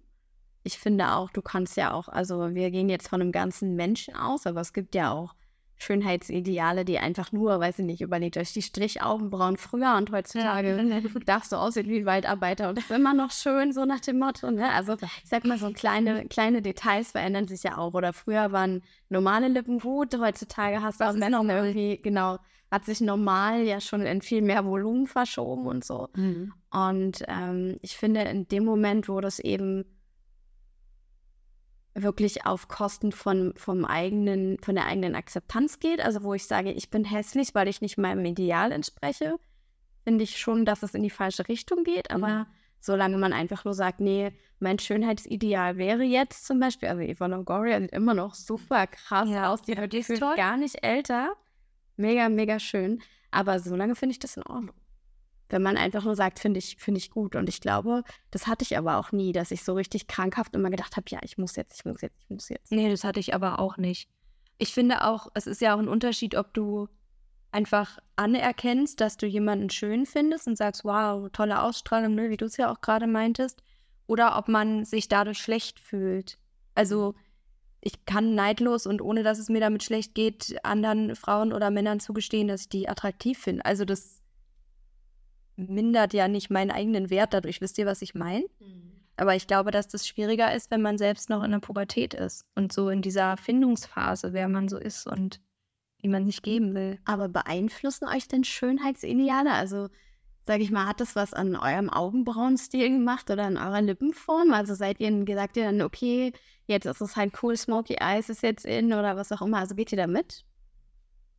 Ich 0.64 0.78
finde 0.78 1.14
auch, 1.14 1.32
du 1.32 1.42
kannst 1.42 1.78
ja 1.78 1.94
auch, 1.94 2.08
also 2.08 2.54
wir 2.54 2.70
gehen 2.70 2.90
jetzt 2.90 3.08
von 3.08 3.22
einem 3.22 3.32
ganzen 3.32 3.76
Menschen 3.76 4.16
aus, 4.16 4.46
aber 4.46 4.62
es 4.62 4.74
gibt 4.74 4.94
ja 4.94 5.12
auch 5.12 5.34
Schönheitsideale, 5.82 6.86
die 6.86 7.00
einfach 7.00 7.32
nur, 7.32 7.60
weiß 7.60 7.80
ich 7.80 7.86
nicht, 7.86 8.02
überlegt 8.02 8.38
euch 8.38 8.54
die 8.54 8.62
Strichaugenbrauen 8.62 9.58
früher 9.58 9.96
und 9.98 10.12
heutzutage 10.12 10.78
darfst 11.26 11.52
du 11.52 11.56
aussehen 11.56 11.88
wie 11.88 12.00
ein 12.00 12.06
Waldarbeiter 12.06 12.70
und 12.70 12.78
ist 12.78 12.92
immer 12.92 13.14
noch 13.14 13.32
schön, 13.32 13.74
so 13.74 13.86
nach 13.86 14.00
dem 14.00 14.20
Motto. 14.20 14.52
Ne? 14.52 14.72
Also 14.72 14.94
ich 14.94 15.30
sag 15.30 15.44
mal, 15.46 15.58
so 15.58 15.72
kleine, 15.72 16.26
kleine 16.28 16.62
Details 16.62 17.12
verändern 17.12 17.48
sich 17.48 17.64
ja 17.64 17.78
auch. 17.78 17.94
Oder 17.94 18.14
früher 18.14 18.52
waren 18.52 18.84
normale 19.10 19.48
Lippen 19.48 19.80
gut, 19.80 20.18
heutzutage 20.20 20.82
hast 20.82 21.02
du 21.02 21.06
auch 21.06 21.14
Männer 21.14 21.44
irgendwie, 21.44 22.00
genau, 22.02 22.38
hat 22.70 22.86
sich 22.86 23.02
normal 23.02 23.64
ja 23.64 23.82
schon 23.82 24.02
in 24.02 24.22
viel 24.22 24.42
mehr 24.42 24.64
Volumen 24.66 25.08
verschoben 25.08 25.66
und 25.66 25.84
so. 25.84 26.10
Und 26.72 27.24
ähm, 27.28 27.78
ich 27.82 27.98
finde, 27.98 28.22
in 28.22 28.48
dem 28.48 28.66
Moment, 28.66 29.10
wo 29.10 29.20
das 29.20 29.40
eben 29.40 29.84
wirklich 31.94 32.46
auf 32.46 32.68
Kosten 32.68 33.12
von, 33.12 33.54
vom 33.58 33.86
eigenen, 33.86 34.58
von 34.60 34.76
der 34.76 34.86
eigenen 34.86 35.16
Akzeptanz 35.16 35.80
geht, 35.80 36.00
also 36.00 36.24
wo 36.24 36.34
ich 36.34 36.46
sage, 36.46 36.72
ich 36.72 36.90
bin 36.90 37.04
hässlich, 37.04 37.54
weil 37.54 37.68
ich 37.68 37.82
nicht 37.82 37.98
meinem 37.98 38.26
Ideal 38.26 38.72
entspreche, 38.72 39.36
finde 40.04 40.24
ich 40.24 40.38
schon, 40.38 40.66
dass 40.66 40.84
es 40.84 40.96
in 40.96 41.04
die 41.04 41.10
falsche 41.10 41.48
Richtung 41.48 41.84
geht. 41.84 42.12
Aber 42.12 42.48
solange 42.80 43.18
man 43.18 43.34
einfach 43.34 43.66
nur 43.66 43.74
sagt, 43.74 44.00
nee, 44.00 44.32
mein 44.60 44.80
Schönheitsideal 44.80 45.78
wäre 45.78 46.04
jetzt 46.04 46.46
zum 46.46 46.60
Beispiel, 46.60 46.90
also 46.90 47.02
Eva 47.02 47.26
Longoria 47.26 47.80
sieht 47.80 47.92
immer 47.92 48.14
noch 48.14 48.36
super 48.36 48.88
krass 48.88 49.30
Ja, 49.30 49.52
aus, 49.52 49.62
die 49.62 49.76
die 49.76 49.98
ist 49.98 50.20
gar 50.20 50.58
nicht 50.58 50.84
älter. 50.84 51.34
Mega, 51.98 52.30
mega 52.30 52.60
schön. 52.60 53.02
Aber 53.32 53.60
solange 53.60 53.96
finde 53.96 54.14
ich 54.14 54.20
das 54.20 54.38
in 54.38 54.44
Ordnung. 54.44 54.76
Wenn 55.52 55.62
man 55.62 55.78
einfach 55.78 56.04
nur 56.04 56.16
sagt, 56.16 56.40
finde 56.40 56.60
ich, 56.60 56.78
finde 56.78 57.00
ich 57.00 57.12
gut. 57.12 57.36
Und 57.36 57.50
ich 57.50 57.62
glaube, 57.62 58.04
das 58.32 58.48
hatte 58.48 58.64
ich 58.64 58.78
aber 58.78 58.98
auch 58.98 59.12
nie, 59.12 59.34
dass 59.34 59.52
ich 59.52 59.64
so 59.64 59.74
richtig 59.74 60.08
krankhaft 60.08 60.56
immer 60.56 60.70
gedacht 60.70 60.96
habe, 60.96 61.06
ja, 61.10 61.20
ich 61.24 61.38
muss 61.38 61.56
jetzt, 61.56 61.80
ich 61.80 61.86
muss 61.86 62.02
jetzt, 62.02 62.18
ich 62.22 62.30
muss 62.30 62.50
jetzt. 62.50 62.72
Nee, 62.72 62.90
das 62.90 63.04
hatte 63.04 63.20
ich 63.20 63.34
aber 63.34 63.60
auch 63.60 63.78
nicht. 63.78 64.10
Ich 64.58 64.74
finde 64.74 65.04
auch, 65.04 65.28
es 65.34 65.48
ist 65.48 65.62
ja 65.62 65.76
auch 65.76 65.80
ein 65.80 65.88
Unterschied, 65.88 66.36
ob 66.36 66.54
du 66.54 66.88
einfach 67.52 68.00
anerkennst, 68.16 69.02
dass 69.02 69.18
du 69.18 69.26
jemanden 69.26 69.70
schön 69.70 70.06
findest 70.06 70.48
und 70.48 70.58
sagst, 70.58 70.86
wow, 70.86 71.30
tolle 71.32 71.62
Ausstrahlung, 71.62 72.16
ne, 72.16 72.30
wie 72.30 72.38
du 72.38 72.46
es 72.46 72.58
ja 72.58 72.72
auch 72.72 72.82
gerade 72.82 73.08
meintest, 73.08 73.62
oder 74.08 74.38
ob 74.38 74.48
man 74.48 74.86
sich 74.86 75.10
dadurch 75.10 75.40
schlecht 75.40 75.80
fühlt. 75.80 76.38
Also 76.76 77.16
ich 77.82 78.06
kann 78.06 78.36
neidlos 78.36 78.86
und 78.86 79.02
ohne 79.02 79.24
dass 79.24 79.40
es 79.40 79.50
mir 79.50 79.60
damit 79.60 79.84
schlecht 79.84 80.16
geht, 80.16 80.56
anderen 80.64 81.16
Frauen 81.16 81.52
oder 81.52 81.72
Männern 81.72 82.00
zugestehen, 82.00 82.48
dass 82.48 82.62
ich 82.62 82.70
die 82.70 82.88
attraktiv 82.88 83.40
finde. 83.40 83.66
Also 83.66 83.86
das 83.86 84.21
mindert 85.70 86.14
ja 86.14 86.28
nicht 86.28 86.50
meinen 86.50 86.72
eigenen 86.72 87.10
Wert 87.10 87.34
dadurch. 87.34 87.62
Wisst 87.62 87.78
ihr, 87.78 87.86
was 87.86 88.02
ich 88.02 88.16
meine? 88.16 88.46
Aber 89.18 89.36
ich 89.36 89.46
glaube, 89.48 89.72
dass 89.72 89.88
das 89.88 90.08
schwieriger 90.08 90.54
ist, 90.56 90.72
wenn 90.72 90.82
man 90.82 90.98
selbst 90.98 91.30
noch 91.30 91.44
in 91.44 91.52
der 91.52 91.60
Pubertät 91.60 92.14
ist 92.14 92.46
und 92.56 92.74
so 92.74 92.90
in 92.90 93.02
dieser 93.02 93.38
Findungsphase, 93.38 94.34
wer 94.34 94.48
man 94.48 94.68
so 94.68 94.78
ist 94.78 95.06
und 95.06 95.40
wie 96.00 96.08
man 96.08 96.26
sich 96.26 96.42
geben 96.42 96.74
will. 96.74 97.00
Aber 97.06 97.30
beeinflussen 97.30 98.08
euch 98.08 98.28
denn 98.28 98.44
Schönheitsideale? 98.44 99.52
Also, 99.52 99.90
sag 100.48 100.60
ich 100.62 100.72
mal, 100.72 100.88
hat 100.88 101.00
das 101.00 101.16
was 101.16 101.34
an 101.34 101.56
eurem 101.56 101.90
Augenbrauenstil 101.90 102.90
gemacht 102.90 103.30
oder 103.30 103.44
an 103.44 103.58
eurer 103.58 103.82
Lippenform? 103.82 104.54
Also 104.54 104.74
seid 104.74 105.00
ihr, 105.00 105.12
gesagt 105.24 105.58
ihr 105.58 105.66
dann, 105.66 105.82
okay, 105.82 106.34
jetzt 106.66 106.86
ist 106.86 107.02
es 107.02 107.16
halt 107.16 107.34
cool, 107.44 107.56
Smoky 107.56 107.98
Eyes 108.00 108.30
ist 108.30 108.42
jetzt 108.42 108.66
in 108.66 108.92
oder 108.94 109.16
was 109.16 109.32
auch 109.32 109.42
immer. 109.42 109.60
Also 109.60 109.76
geht 109.76 109.92
ihr 109.92 109.98
da 109.98 110.08
mit? 110.08 110.44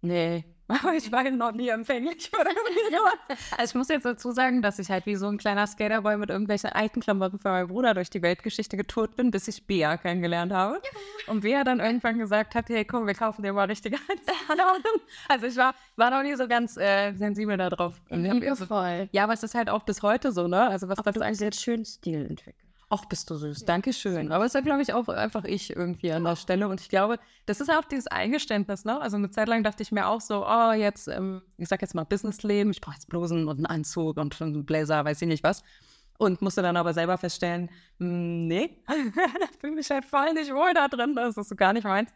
Nee. 0.03 0.45
Aber 0.81 0.95
ich 0.95 1.11
war 1.13 1.29
noch 1.31 1.53
nie 1.53 1.69
empfänglich 1.69 2.31
für 2.31 2.39
irgendwie 2.39 2.97
sowas. 2.97 3.39
Also 3.59 3.71
ich 3.71 3.75
muss 3.75 3.89
jetzt 3.89 4.05
dazu 4.05 4.33
sagen, 4.33 4.63
dass 4.63 4.79
ich 4.79 4.91
halt 4.91 5.07
wie 5.07 5.17
so 5.17 5.27
ein 5.29 5.39
kleiner 5.39 5.67
Skaterboy 5.67 6.17
mit 6.17 6.31
irgendwelchen 6.31 6.71
alten 6.71 7.01
Klamotten 7.01 7.39
für 7.39 7.49
meinen 7.49 7.69
Bruder 7.69 7.95
durch 7.95 8.11
die 8.11 8.23
Weltgeschichte 8.23 8.77
getourt 8.77 9.17
bin, 9.17 9.31
bis 9.31 9.49
ich 9.49 9.67
Bea 9.67 9.97
kennengelernt 9.97 10.53
habe. 10.53 10.81
Und 11.27 11.41
Bea 11.41 11.65
dann 11.65 11.81
irgendwann 11.81 12.19
gesagt 12.19 12.55
hat, 12.55 12.69
hey 12.69 12.85
komm, 12.85 13.07
wir 13.07 13.15
kaufen 13.15 13.43
dir 13.43 13.53
mal 13.53 13.67
richtige 13.67 13.97
Anzüge. 13.97 14.33
Also 15.29 15.47
ich 15.47 15.57
war, 15.57 15.75
war 15.97 16.11
noch 16.11 16.23
nie 16.23 16.35
so 16.37 16.49
ganz 16.49 16.77
äh, 16.77 17.13
sensibel 17.13 17.57
darauf. 17.57 18.01
Und 18.09 18.25
ich 18.25 18.31
hab 18.31 18.43
ihr 18.43 18.57
so, 18.57 18.67
voll. 18.67 19.09
ja, 19.13 19.25
aber 19.25 19.33
es 19.33 19.43
ist 19.43 19.55
halt 19.55 19.69
auch 19.69 19.83
bis 19.85 20.03
heute 20.03 20.33
so, 20.33 20.49
ne? 20.49 20.69
Also 20.69 20.89
was 20.89 20.97
das 20.97 21.05
Du 21.05 21.21
hast 21.21 21.27
eigentlich 21.27 21.41
jetzt 21.41 21.61
schönen 21.61 21.85
Stil 21.85 22.27
entwickelt. 22.27 22.72
Ach, 22.95 23.07
bist 23.07 23.31
du 23.31 23.37
süß. 23.37 23.65
Dankeschön. 23.65 24.33
Aber 24.33 24.45
es 24.45 24.51
ist 24.51 24.55
ja, 24.55 24.61
glaube 24.61 24.83
ich, 24.83 24.93
auch 24.93 25.09
einfach 25.09 25.45
ich 25.45 25.75
irgendwie 25.75 26.13
an 26.13 26.25
der 26.25 26.37
Stelle. 26.37 26.69
Und 26.69 26.79
ich 26.79 26.91
glaube, 26.91 27.19
das 27.47 27.63
ist 27.63 27.71
auch 27.71 27.87
dieses 27.87 28.07
Eingeständnis, 28.07 28.85
ne? 28.85 29.01
Also 29.01 29.17
eine 29.17 29.31
Zeit 29.31 29.49
lang 29.49 29.63
dachte 29.63 29.83
ich 29.83 29.93
mir 29.93 30.07
auch 30.09 30.21
so, 30.21 30.47
oh, 30.47 30.73
jetzt, 30.73 31.09
ähm, 31.09 31.41
ich 31.57 31.69
sag 31.69 31.81
jetzt 31.81 31.95
mal 31.95 32.05
Businessleben, 32.05 32.71
ich 32.71 32.83
brauche 32.83 32.97
jetzt 32.97 33.09
Blusen 33.09 33.49
und 33.49 33.57
einen 33.57 33.65
Anzug 33.65 34.19
und 34.19 34.43
einen 34.43 34.67
Blazer, 34.67 35.07
weiß 35.07 35.23
ich 35.23 35.29
nicht 35.29 35.43
was. 35.43 35.65
Und 36.19 36.43
musste 36.43 36.61
dann 36.61 36.77
aber 36.77 36.93
selber 36.93 37.17
feststellen, 37.17 37.71
mm, 37.97 38.47
nee, 38.47 38.83
da 38.87 39.47
fühle 39.59 39.77
mich 39.77 39.91
halt 39.91 40.05
voll 40.05 40.35
nicht 40.35 40.53
wohl 40.53 40.75
da 40.75 40.87
drin, 40.87 41.15
das 41.15 41.39
ist 41.39 41.49
so 41.49 41.57
gar 41.57 41.73
nicht 41.73 41.85
meins. 41.85 42.11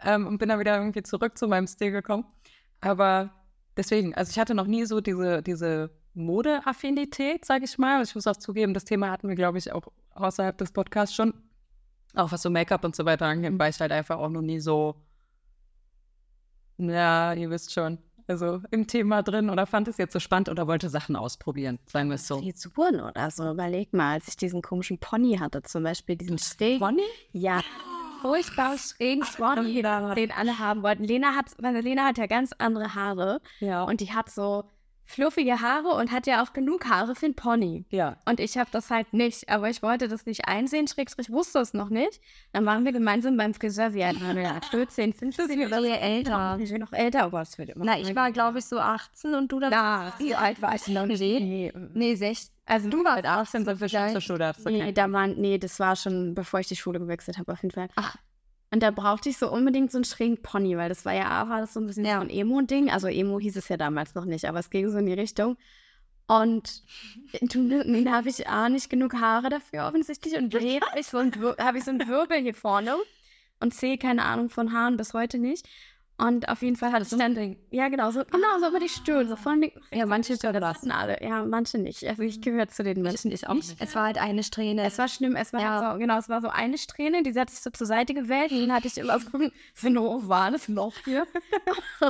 Ähm, 0.00 0.26
und 0.26 0.38
bin 0.38 0.48
dann 0.48 0.58
wieder 0.58 0.76
irgendwie 0.76 1.04
zurück 1.04 1.38
zu 1.38 1.46
meinem 1.46 1.68
Stil 1.68 1.92
gekommen. 1.92 2.24
Aber 2.80 3.30
deswegen, 3.76 4.12
also 4.16 4.30
ich 4.30 4.40
hatte 4.40 4.56
noch 4.56 4.66
nie 4.66 4.86
so 4.86 5.00
diese, 5.00 5.40
diese 5.44 5.92
Modeaffinität, 6.14 7.44
sage 7.44 7.64
ich 7.64 7.78
mal. 7.78 8.02
Ich 8.02 8.16
muss 8.16 8.26
auch 8.26 8.36
zugeben, 8.36 8.74
das 8.74 8.84
Thema 8.84 9.12
hatten 9.12 9.28
wir, 9.28 9.36
glaube 9.36 9.58
ich, 9.58 9.70
auch 9.70 9.86
außerhalb 10.16 10.56
des 10.58 10.72
Podcasts 10.72 11.14
schon. 11.14 11.34
Auch 12.14 12.32
was 12.32 12.42
so 12.42 12.50
Make-up 12.50 12.84
und 12.84 12.96
so 12.96 13.04
weiter 13.04 13.26
angeht, 13.26 13.58
war 13.58 13.68
ich 13.68 13.78
halt 13.80 13.92
einfach 13.92 14.18
auch 14.18 14.30
noch 14.30 14.40
nie 14.42 14.58
so, 14.60 14.94
ja, 16.78 17.32
ihr 17.32 17.50
wisst 17.50 17.72
schon, 17.72 17.98
also 18.26 18.60
im 18.70 18.86
Thema 18.86 19.22
drin 19.22 19.50
oder 19.50 19.66
fand 19.66 19.88
es 19.88 19.98
jetzt 19.98 20.12
so 20.12 20.18
spannend 20.20 20.48
oder 20.48 20.66
wollte 20.66 20.88
Sachen 20.88 21.16
ausprobieren, 21.16 21.78
sagen 21.86 22.08
wir 22.08 22.16
es 22.16 22.26
so. 22.26 22.40
Frisuren 22.40 23.00
oder 23.00 23.30
so. 23.30 23.50
Überleg 23.50 23.92
mal, 23.92 24.14
als 24.14 24.28
ich 24.28 24.36
diesen 24.36 24.62
komischen 24.62 24.98
Pony 24.98 25.36
hatte, 25.38 25.62
zum 25.62 25.82
Beispiel 25.84 26.16
diesen 26.16 26.38
Steg. 26.38 26.80
Bonnie? 26.80 27.02
Ja. 27.32 27.60
Furchtbar 28.22 28.76
schrägen 28.78 29.24
Pony, 29.36 29.82
den 29.82 30.32
alle 30.32 30.58
haben 30.58 30.82
wollten. 30.82 31.04
Lena 31.04 31.34
hat, 31.34 31.46
weil 31.58 31.76
Lena 31.80 32.06
hat 32.06 32.18
ja 32.18 32.26
ganz 32.26 32.50
andere 32.58 32.94
Haare 32.94 33.40
Ja. 33.60 33.84
und 33.84 34.00
die 34.00 34.12
hat 34.12 34.30
so 34.30 34.64
fluffige 35.06 35.60
Haare 35.60 35.88
und 35.90 36.10
hat 36.12 36.26
ja 36.26 36.42
auch 36.42 36.52
genug 36.52 36.86
Haare 36.88 37.14
für 37.14 37.26
einen 37.26 37.34
Pony. 37.36 37.84
ja. 37.90 38.16
Und 38.26 38.40
ich 38.40 38.58
habe 38.58 38.68
das 38.72 38.90
halt 38.90 39.12
nicht, 39.12 39.48
aber 39.48 39.70
ich 39.70 39.82
wollte 39.82 40.08
das 40.08 40.26
nicht 40.26 40.48
einsehen, 40.48 40.88
Schrägstrich 40.88 41.30
wusste 41.30 41.60
es 41.60 41.72
noch 41.74 41.88
nicht. 41.88 42.20
Dann 42.52 42.66
waren 42.66 42.84
wir 42.84 42.92
gemeinsam 42.92 43.36
beim 43.36 43.54
Friseur, 43.54 43.94
wie 43.94 44.02
alt 44.04 44.20
waren 44.20 44.36
wir 44.36 44.42
da? 44.42 44.60
14, 44.70 45.12
15, 45.12 45.48
Wir 45.58 45.68
sind 45.68 45.86
älter. 45.86 46.58
Ich 46.60 46.70
bin 46.70 46.80
noch 46.80 46.92
älter, 46.92 47.22
aber 47.24 47.42
es 47.42 47.56
wird 47.56 47.70
immer. 47.70 47.84
Na, 47.84 47.98
ich 47.98 48.14
war, 48.14 48.32
glaube 48.32 48.58
ich, 48.58 48.64
so 48.64 48.78
18 48.78 49.34
und 49.34 49.50
du 49.52 49.60
dann. 49.60 49.70
Na, 49.70 50.12
wie 50.18 50.34
alt 50.34 50.60
war 50.60 50.74
ich 50.74 50.86
noch 50.88 51.06
nicht? 51.06 51.20
Nee, 51.20 51.72
Nee, 51.94 52.14
16. 52.14 52.52
also 52.66 52.88
Du 52.88 53.04
warst 53.04 53.24
18, 53.24 53.64
sind 53.64 53.80
wir 53.80 53.88
schon 53.88 54.10
zur 54.10 54.20
Schule. 54.20 54.52
da 54.92 55.12
waren, 55.12 55.34
nee, 55.40 55.58
das 55.58 55.78
war 55.78 55.94
schon, 55.96 56.34
bevor 56.34 56.60
ich 56.60 56.68
die 56.68 56.76
Schule 56.76 56.98
gewechselt 56.98 57.38
habe, 57.38 57.52
auf 57.52 57.62
jeden 57.62 57.72
Fall. 57.74 57.88
Ach. 57.96 58.16
Und 58.76 58.80
da 58.82 58.90
brauchte 58.90 59.30
ich 59.30 59.38
so 59.38 59.50
unbedingt 59.50 59.90
so 59.90 59.96
einen 59.96 60.04
schrägen 60.04 60.36
Pony, 60.42 60.76
weil 60.76 60.90
das 60.90 61.06
war 61.06 61.14
ja, 61.14 61.48
war 61.48 61.60
das 61.62 61.72
so 61.72 61.80
ein 61.80 61.86
bisschen 61.86 62.04
Ja. 62.04 62.16
so 62.16 62.20
ein 62.20 62.28
Emo-Ding. 62.28 62.90
Also 62.90 63.06
Emo 63.08 63.40
hieß 63.40 63.56
es 63.56 63.70
ja 63.70 63.78
damals 63.78 64.14
noch 64.14 64.26
nicht, 64.26 64.44
aber 64.44 64.58
es 64.58 64.68
ging 64.68 64.90
so 64.90 64.98
in 64.98 65.06
die 65.06 65.14
Richtung. 65.14 65.56
Und 66.26 66.82
da 67.40 68.12
habe 68.12 68.28
ich 68.28 68.46
A, 68.46 68.68
nicht 68.68 68.90
genug 68.90 69.14
Haare 69.14 69.48
dafür 69.48 69.86
offensichtlich 69.86 70.36
und 70.36 70.50
B, 70.50 70.78
habe 70.78 71.00
ich, 71.00 71.06
so 71.06 71.16
einen 71.16 71.34
Wir- 71.40 71.56
hab 71.58 71.74
ich 71.74 71.84
so 71.84 71.90
einen 71.90 72.06
Wirbel 72.06 72.36
hier 72.36 72.52
vorne 72.52 72.96
und 73.60 73.72
C, 73.72 73.96
keine 73.96 74.22
Ahnung 74.26 74.50
von 74.50 74.74
Haaren 74.74 74.98
bis 74.98 75.14
heute 75.14 75.38
nicht. 75.38 75.66
Und 76.18 76.48
auf 76.48 76.62
jeden 76.62 76.76
Fall 76.76 76.92
hat 76.92 77.02
es 77.02 77.10
dann, 77.10 77.56
ja 77.70 77.88
genau, 77.88 78.10
so, 78.10 78.24
genau, 78.24 78.58
so 78.58 78.68
über 78.68 78.80
die 78.80 78.88
Stirn, 78.88 79.28
so 79.28 79.36
von. 79.36 79.70
Ja, 79.92 80.06
manche 80.06 80.36
das 80.38 80.42
hatten 80.44 80.90
alle, 80.90 81.22
ja, 81.22 81.44
manche 81.44 81.76
nicht. 81.76 82.04
Also 82.06 82.22
ich 82.22 82.40
gehöre 82.40 82.68
zu 82.68 82.82
den 82.82 83.02
Menschen, 83.02 83.30
ich 83.32 83.46
auch 83.46 83.52
nicht. 83.54 83.76
Es 83.78 83.94
war 83.94 84.04
halt 84.04 84.16
eine 84.18 84.42
Strähne. 84.42 84.82
Es 84.84 84.96
war 84.96 85.08
schlimm, 85.08 85.36
es 85.36 85.52
war 85.52 85.60
Ja. 85.60 85.92
so, 85.92 85.98
genau, 85.98 86.16
es 86.18 86.28
war 86.30 86.40
so 86.40 86.48
eine 86.48 86.78
Strähne, 86.78 87.22
die 87.22 87.38
hat 87.38 87.50
sich 87.50 87.60
so 87.60 87.68
zur 87.68 87.86
Seite 87.86 88.14
gewählt 88.14 88.50
und 88.50 88.60
dann 88.62 88.72
hatte 88.72 88.86
ich 88.88 88.96
immer 88.96 89.18
so, 89.20 89.28
so 89.74 89.86
ein 89.88 89.98
ovales 89.98 90.68
Loch 90.68 90.94
hier. 91.04 91.26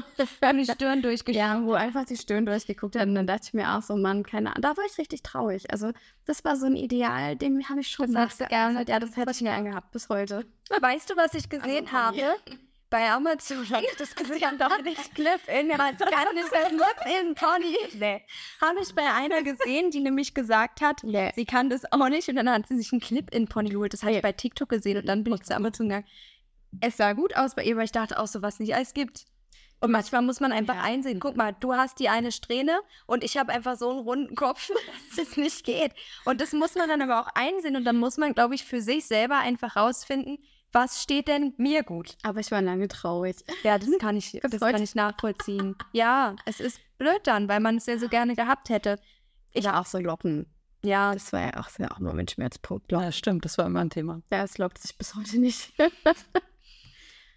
die 0.54 0.64
Stirn 0.64 1.02
durchgeschnitten. 1.02 1.34
ja, 1.34 1.62
wo 1.64 1.72
einfach 1.72 2.04
die 2.04 2.16
Stirn 2.16 2.46
durchgeguckt 2.46 2.96
hat 2.96 3.08
und 3.08 3.14
dann 3.16 3.26
dachte 3.26 3.42
ich 3.48 3.54
mir 3.54 3.74
auch 3.76 3.82
so, 3.82 3.96
Mann, 3.96 4.22
keine 4.22 4.50
Ahnung, 4.50 4.62
da 4.62 4.76
war 4.76 4.84
ich 4.90 4.96
richtig 4.98 5.22
traurig. 5.22 5.70
Also 5.72 5.90
das 6.26 6.44
war 6.44 6.56
so 6.56 6.66
ein 6.66 6.76
Ideal, 6.76 7.36
den 7.36 7.68
habe 7.68 7.80
ich 7.80 7.88
schon 7.88 8.12
Das 8.12 8.38
nachgearbeitet. 8.38 8.88
Ja, 8.88 9.00
das 9.00 9.16
hätte 9.16 9.32
ich 9.32 9.38
gern 9.38 9.64
gehabt 9.64 9.90
bis 9.92 10.08
heute. 10.08 10.44
Weißt 10.80 11.10
du, 11.10 11.16
was 11.16 11.34
ich 11.34 11.48
gesehen 11.48 11.86
Also, 11.86 11.92
habe? 11.92 12.36
Bei 12.88 13.10
Amazon 13.10 13.68
habe 13.70 13.84
ich 13.84 13.96
das 13.98 14.14
gesehen, 14.14 14.58
doch 14.58 14.80
nicht 14.82 15.14
Clip 15.14 15.40
in 15.48 15.68
man 15.68 15.96
kann 15.98 16.34
nicht 16.34 16.52
mehr 16.52 16.68
Clip 16.68 17.20
in 17.20 17.34
Pony. 17.34 17.76
Nee. 17.98 18.22
Habe 18.60 18.80
ich 18.80 18.94
bei 18.94 19.12
einer 19.12 19.42
gesehen, 19.42 19.90
die 19.90 20.00
nämlich 20.00 20.34
gesagt 20.34 20.80
hat, 20.80 21.02
Nee. 21.02 21.32
sie 21.34 21.44
kann 21.44 21.68
das 21.68 21.82
auch 21.92 22.08
nicht 22.08 22.28
und 22.28 22.36
dann 22.36 22.48
hat 22.48 22.68
sie 22.68 22.76
sich 22.76 22.92
einen 22.92 23.00
Clip 23.00 23.28
in 23.34 23.48
Pony 23.48 23.70
geholt. 23.70 23.92
Das 23.92 24.02
habe 24.02 24.12
ich 24.14 24.22
bei 24.22 24.32
TikTok 24.32 24.68
gesehen 24.68 24.98
und 24.98 25.06
dann 25.06 25.24
bin 25.24 25.34
ich 25.34 25.42
zu 25.42 25.54
Amazon 25.56 25.88
gegangen. 25.88 26.06
Es 26.80 26.96
sah 26.96 27.12
gut 27.14 27.34
aus 27.36 27.54
bei 27.56 27.64
ihr, 27.64 27.76
weil 27.76 27.86
ich 27.86 27.92
dachte 27.92 28.18
auch 28.20 28.26
so, 28.28 28.40
was 28.42 28.60
nicht 28.60 28.74
alles 28.74 28.94
gibt. 28.94 29.24
Und 29.80 29.90
manchmal 29.90 30.22
muss 30.22 30.40
man 30.40 30.52
einfach 30.52 30.76
Ja. 30.76 30.82
einsehen. 30.82 31.18
Guck 31.20 31.36
mal, 31.36 31.54
du 31.58 31.74
hast 31.74 31.98
die 31.98 32.08
eine 32.08 32.30
Strähne 32.32 32.80
und 33.06 33.24
ich 33.24 33.36
habe 33.36 33.52
einfach 33.52 33.76
so 33.76 33.90
einen 33.90 33.98
runden 34.00 34.34
Kopf, 34.36 34.70
dass 35.16 35.26
es 35.26 35.36
nicht 35.36 35.64
geht. 35.66 35.92
Und 36.24 36.40
das 36.40 36.52
muss 36.52 36.76
man 36.76 36.88
dann 36.88 37.02
aber 37.02 37.20
auch 37.20 37.28
einsehen 37.34 37.74
und 37.76 37.84
dann 37.84 37.96
muss 37.96 38.16
man, 38.16 38.32
glaube 38.32 38.54
ich, 38.54 38.64
für 38.64 38.80
sich 38.80 39.06
selber 39.06 39.38
einfach 39.38 39.74
rausfinden, 39.76 40.38
was 40.72 41.02
steht 41.02 41.28
denn 41.28 41.54
mir 41.56 41.82
gut. 41.82 42.16
Aber 42.22 42.40
ich 42.40 42.50
war 42.50 42.60
lange 42.62 42.88
traurig. 42.88 43.36
Ja, 43.62 43.78
das 43.78 43.88
kann 44.00 44.16
ich, 44.16 44.38
das 44.42 44.60
kann 44.60 44.82
ich 44.82 44.94
nachvollziehen. 44.94 45.74
Ja, 45.92 46.36
es 46.44 46.60
ist 46.60 46.80
blöd 46.98 47.20
dann, 47.24 47.48
weil 47.48 47.60
man 47.60 47.76
es 47.76 47.86
ja 47.86 47.98
so 47.98 48.08
gerne 48.08 48.34
gehabt 48.34 48.68
hätte. 48.68 48.98
Ich 49.52 49.64
war 49.64 49.80
auch 49.80 49.86
so 49.86 49.98
Locken. 49.98 50.46
Ja, 50.84 51.14
Das 51.14 51.32
war 51.32 51.40
ja 51.40 51.60
auch, 51.60 51.68
ja 51.78 51.90
auch 51.90 51.98
nur 51.98 52.12
mein 52.12 52.28
Schmerzpunkt. 52.28 52.92
Ja, 52.92 53.10
stimmt, 53.10 53.44
das 53.44 53.58
war 53.58 53.66
immer 53.66 53.80
ein 53.80 53.90
Thema. 53.90 54.20
Ja, 54.30 54.44
es 54.44 54.58
lockt 54.58 54.78
sich 54.78 54.96
bis 54.96 55.14
heute 55.14 55.38
nicht. 55.38 55.72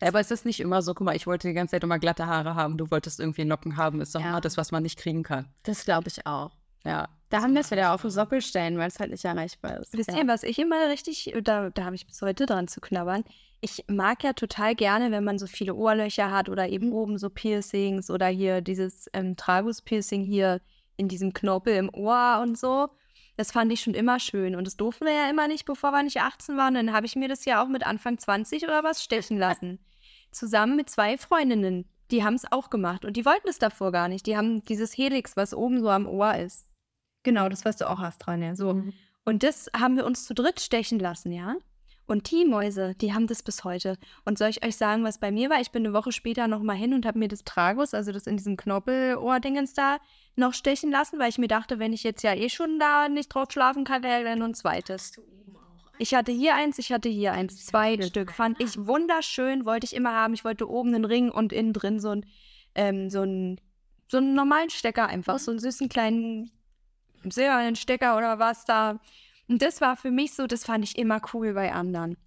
Ja, 0.01 0.07
aber 0.07 0.21
es 0.21 0.31
ist 0.31 0.45
nicht 0.45 0.61
immer 0.61 0.81
so, 0.81 0.93
guck 0.93 1.03
mal, 1.03 1.15
ich 1.17 1.27
wollte 1.27 1.49
die 1.49 1.53
ganze 1.53 1.71
Zeit 1.71 1.83
immer 1.83 1.99
glatte 1.99 2.25
Haare 2.25 2.55
haben, 2.55 2.77
du 2.77 2.89
wolltest 2.89 3.19
irgendwie 3.19 3.43
Locken 3.43 3.75
haben, 3.75 3.99
ist 3.99 4.15
doch 4.15 4.21
Ja. 4.21 4.29
immer 4.29 4.39
das, 4.39 4.55
was 4.55 4.71
man 4.71 4.81
nicht 4.83 4.97
kriegen 4.97 5.23
kann. 5.23 5.49
Das 5.63 5.83
glaube 5.83 6.07
ich 6.07 6.25
auch. 6.25 6.51
Ja. 6.85 7.09
Da 7.29 7.41
haben 7.41 7.53
wir 7.53 7.61
es 7.61 7.69
wieder 7.69 7.93
auf 7.93 8.01
den 8.01 8.09
Sockel 8.09 8.41
stellen, 8.41 8.77
weil 8.79 8.87
es 8.87 8.99
halt 8.99 9.11
nicht 9.11 9.23
erreichbar 9.23 9.79
ist. 9.79 9.95
Wisst 9.95 10.11
ihr, 10.11 10.27
was 10.27 10.43
ich 10.43 10.57
immer 10.57 10.89
richtig, 10.89 11.31
da, 11.43 11.69
da 11.69 11.85
habe 11.85 11.95
ich 11.95 12.07
bis 12.07 12.21
heute 12.23 12.47
dran 12.47 12.67
zu 12.67 12.81
knabbern. 12.81 13.23
Ich 13.61 13.85
mag 13.87 14.23
ja 14.23 14.33
total 14.33 14.73
gerne, 14.73 15.11
wenn 15.11 15.23
man 15.23 15.37
so 15.37 15.45
viele 15.45 15.75
Ohrlöcher 15.75 16.31
hat 16.31 16.49
oder 16.49 16.69
eben 16.69 16.91
oben 16.91 17.19
so 17.19 17.29
Piercings 17.29 18.09
oder 18.09 18.27
hier 18.27 18.61
dieses 18.61 19.09
ähm, 19.13 19.35
Tragus-Piercing 19.35 20.23
hier 20.23 20.61
in 20.97 21.07
diesem 21.07 21.33
Knorpel 21.33 21.75
im 21.75 21.93
Ohr 21.93 22.39
und 22.41 22.57
so. 22.57 22.89
Das 23.37 23.51
fand 23.51 23.71
ich 23.71 23.81
schon 23.81 23.93
immer 23.93 24.19
schön. 24.19 24.55
Und 24.55 24.65
das 24.65 24.75
durften 24.75 25.05
wir 25.05 25.13
ja 25.13 25.29
immer 25.29 25.47
nicht, 25.47 25.65
bevor 25.65 25.91
wir 25.91 26.03
nicht 26.03 26.19
18 26.19 26.57
waren. 26.57 26.73
Dann 26.73 26.93
habe 26.93 27.05
ich 27.05 27.15
mir 27.15 27.27
das 27.27 27.45
ja 27.45 27.63
auch 27.63 27.67
mit 27.67 27.85
Anfang 27.85 28.17
20 28.17 28.63
oder 28.63 28.83
was 28.83 29.03
stechen 29.03 29.37
lassen. 29.39 29.79
Zusammen 30.31 30.75
mit 30.75 30.89
zwei 30.89 31.17
Freundinnen. 31.17 31.85
die 32.11 32.23
haben 32.23 32.33
es 32.33 32.51
auch 32.51 32.71
gemacht 32.71 33.05
und 33.05 33.17
die 33.17 33.25
wollten 33.25 33.49
es 33.49 33.59
davor 33.59 33.91
gar 33.91 34.07
nicht. 34.07 34.25
Die 34.25 34.35
haben 34.35 34.63
dieses 34.63 34.97
Helix, 34.97 35.37
was 35.37 35.53
oben 35.53 35.79
so 35.79 35.89
am 35.89 36.07
Ohr 36.07 36.35
ist. 36.35 36.68
Genau, 37.23 37.49
das, 37.49 37.65
was 37.65 37.77
du 37.77 37.89
auch 37.89 37.99
hast 37.99 38.19
dran, 38.19 38.41
ja. 38.41 38.55
So. 38.55 38.73
Mhm. 38.75 38.93
Und 39.25 39.43
das 39.43 39.69
haben 39.75 39.95
wir 39.95 40.05
uns 40.05 40.25
zu 40.25 40.33
dritt 40.33 40.59
stechen 40.59 40.99
lassen, 40.99 41.31
ja. 41.31 41.55
Und 42.09 42.31
die 42.31 42.43
Mäuse, 42.43 42.95
die 42.95 43.13
haben 43.13 43.27
das 43.27 43.43
bis 43.43 43.63
heute. 43.63 43.95
Und 44.25 44.39
soll 44.39 44.49
ich 44.49 44.65
euch 44.65 44.75
sagen, 44.75 45.03
was 45.03 45.19
bei 45.19 45.31
mir 45.31 45.51
war? 45.51 45.61
Ich 45.61 45.69
bin 45.69 45.85
eine 45.85 45.93
Woche 45.93 46.11
später 46.11 46.47
nochmal 46.47 46.75
hin 46.75 46.95
und 46.95 47.05
habe 47.05 47.19
mir 47.19 47.27
das 47.27 47.43
Tragus, 47.43 47.93
also 47.93 48.11
das 48.11 48.25
in 48.25 48.35
diesem 48.35 48.57
Knoppelohrdingens 48.57 49.75
da, 49.75 49.99
noch 50.35 50.55
stechen 50.55 50.89
lassen, 50.89 51.19
weil 51.19 51.29
ich 51.29 51.37
mir 51.37 51.47
dachte, 51.47 51.77
wenn 51.77 51.93
ich 51.93 52.01
jetzt 52.01 52.23
ja 52.23 52.33
eh 52.33 52.49
schon 52.49 52.79
da 52.79 53.09
nicht 53.09 53.27
drauf 53.27 53.51
schlafen 53.51 53.83
kann, 53.83 54.01
wäre 54.01 54.23
dann 54.23 54.41
ein 54.41 54.55
zweites. 54.55 55.21
Ich 55.99 56.15
hatte 56.15 56.31
hier 56.31 56.55
eins, 56.55 56.79
ich 56.79 56.91
hatte 56.91 57.09
hier 57.09 57.33
eins. 57.33 57.63
Zwei 57.63 58.01
Stück. 58.01 58.31
Fand 58.31 58.59
ich 58.59 58.87
wunderschön, 58.87 59.65
wollte 59.65 59.85
ich 59.85 59.95
immer 59.95 60.13
haben. 60.13 60.33
Ich 60.33 60.43
wollte 60.43 60.67
oben 60.67 60.95
einen 60.95 61.05
Ring 61.05 61.29
und 61.29 61.53
innen 61.53 61.73
drin 61.73 61.99
so, 61.99 62.09
ein, 62.09 62.25
ähm, 62.73 63.11
so, 63.11 63.21
ein, 63.21 63.61
so 64.07 64.17
einen 64.17 64.33
normalen 64.33 64.71
Stecker 64.71 65.07
einfach. 65.07 65.37
So 65.37 65.51
einen 65.51 65.59
süßen 65.59 65.89
kleinen 65.89 66.49
silbernen 67.25 67.75
Stecker 67.75 68.17
oder 68.17 68.39
was 68.39 68.65
da. 68.65 68.99
Und 69.47 69.61
das 69.61 69.81
war 69.81 69.97
für 69.97 70.11
mich 70.11 70.33
so, 70.33 70.47
das 70.47 70.65
fand 70.65 70.83
ich 70.83 70.97
immer 70.97 71.21
cool 71.33 71.53
bei 71.53 71.73
anderen. 71.73 72.17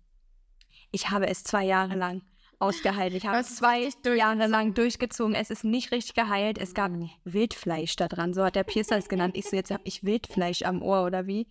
Ich 0.90 1.10
habe 1.10 1.26
es 1.28 1.44
zwei 1.44 1.64
Jahre 1.64 1.94
lang 1.94 2.22
ausgehalten. 2.58 3.16
Ich 3.16 3.26
habe 3.26 3.38
es 3.38 3.56
zwei 3.56 3.88
Jahre 4.04 4.46
lang 4.46 4.74
durchgezogen. 4.74 5.34
Es 5.34 5.50
ist 5.50 5.64
nicht 5.64 5.90
richtig 5.92 6.14
geheilt. 6.14 6.58
Es 6.58 6.74
gab 6.74 6.92
Wildfleisch 7.24 7.96
da 7.96 8.08
dran. 8.08 8.34
So 8.34 8.44
hat 8.44 8.54
der 8.56 8.64
Piercer 8.64 8.96
es 8.96 9.08
genannt. 9.08 9.36
Ich 9.36 9.48
so, 9.48 9.56
jetzt 9.56 9.70
habe 9.70 9.82
ich 9.84 10.04
Wildfleisch 10.04 10.62
am 10.62 10.82
Ohr 10.82 11.04
oder 11.04 11.26
wie? 11.26 11.48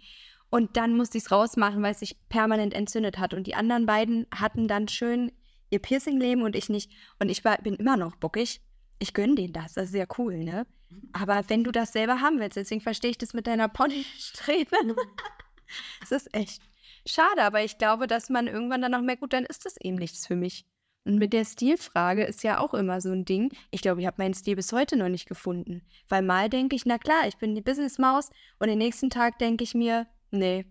Und 0.50 0.78
dann 0.78 0.96
musste 0.96 1.18
ich 1.18 1.26
es 1.26 1.32
rausmachen, 1.32 1.82
weil 1.82 1.92
es 1.92 2.00
sich 2.00 2.18
permanent 2.30 2.74
entzündet 2.74 3.20
hat. 3.20 3.34
Und 3.34 3.48
die 3.48 3.56
anderen 3.56 3.86
beiden 3.86 4.26
hatten 4.34 4.68
dann 4.68 4.88
schön 4.88 5.32
ihr 5.70 5.80
Piercing-Leben 5.80 6.44
und 6.44 6.56
ich 6.56 6.70
nicht. 6.70 6.92
Und 7.20 7.30
ich 7.30 7.44
war, 7.46 7.58
bin 7.58 7.76
immer 7.76 7.98
noch 7.98 8.16
bockig. 8.16 8.62
Ich 9.00 9.14
gönne 9.14 9.36
denen 9.36 9.54
das. 9.54 9.74
Das 9.74 9.86
ist 9.86 9.92
sehr 9.92 10.08
cool, 10.18 10.38
ne? 10.38 10.66
Aber 11.14 11.44
wenn 11.48 11.64
du 11.64 11.72
das 11.72 11.94
selber 11.94 12.22
haben 12.22 12.40
willst, 12.40 12.58
deswegen 12.58 12.82
verstehe 12.82 13.12
ich 13.12 13.18
das 13.18 13.34
mit 13.34 13.48
deiner 13.48 13.68
Ponystrebe. 13.68 14.76
das 16.00 16.12
ist 16.12 16.34
echt 16.34 16.62
schade, 17.06 17.44
aber 17.44 17.64
ich 17.64 17.78
glaube, 17.78 18.08
dass 18.08 18.30
man 18.30 18.48
irgendwann 18.48 18.82
dann 18.82 18.92
noch 18.92 19.02
merkt, 19.02 19.22
gut, 19.22 19.34
dann 19.34 19.46
ist 19.46 19.66
das 19.66 19.76
eben 19.78 19.98
nichts 19.98 20.28
für 20.28 20.36
mich. 20.36 20.66
Und 21.04 21.18
mit 21.18 21.34
der 21.34 21.46
Stilfrage 21.46 22.24
ist 22.24 22.44
ja 22.44 22.60
auch 22.60 22.74
immer 22.74 23.02
so 23.02 23.12
ein 23.12 23.26
Ding. 23.26 23.52
Ich 23.72 23.82
glaube, 23.82 24.02
ich 24.02 24.08
habe 24.08 24.22
meinen 24.22 24.36
Stil 24.36 24.56
bis 24.56 24.72
heute 24.72 24.98
noch 24.98 25.10
nicht 25.10 25.28
gefunden. 25.28 25.82
Weil 26.08 26.22
mal 26.22 26.48
denke 26.48 26.76
ich, 26.76 26.86
na 26.86 27.00
klar, 27.00 27.28
ich 27.28 27.38
bin 27.38 27.56
die 27.56 27.62
Businessmaus 27.62 28.30
und 28.60 28.68
den 28.68 28.78
nächsten 28.78 29.10
Tag 29.10 29.40
denke 29.40 29.64
ich 29.64 29.74
mir, 29.74 30.08
nee, 30.30 30.66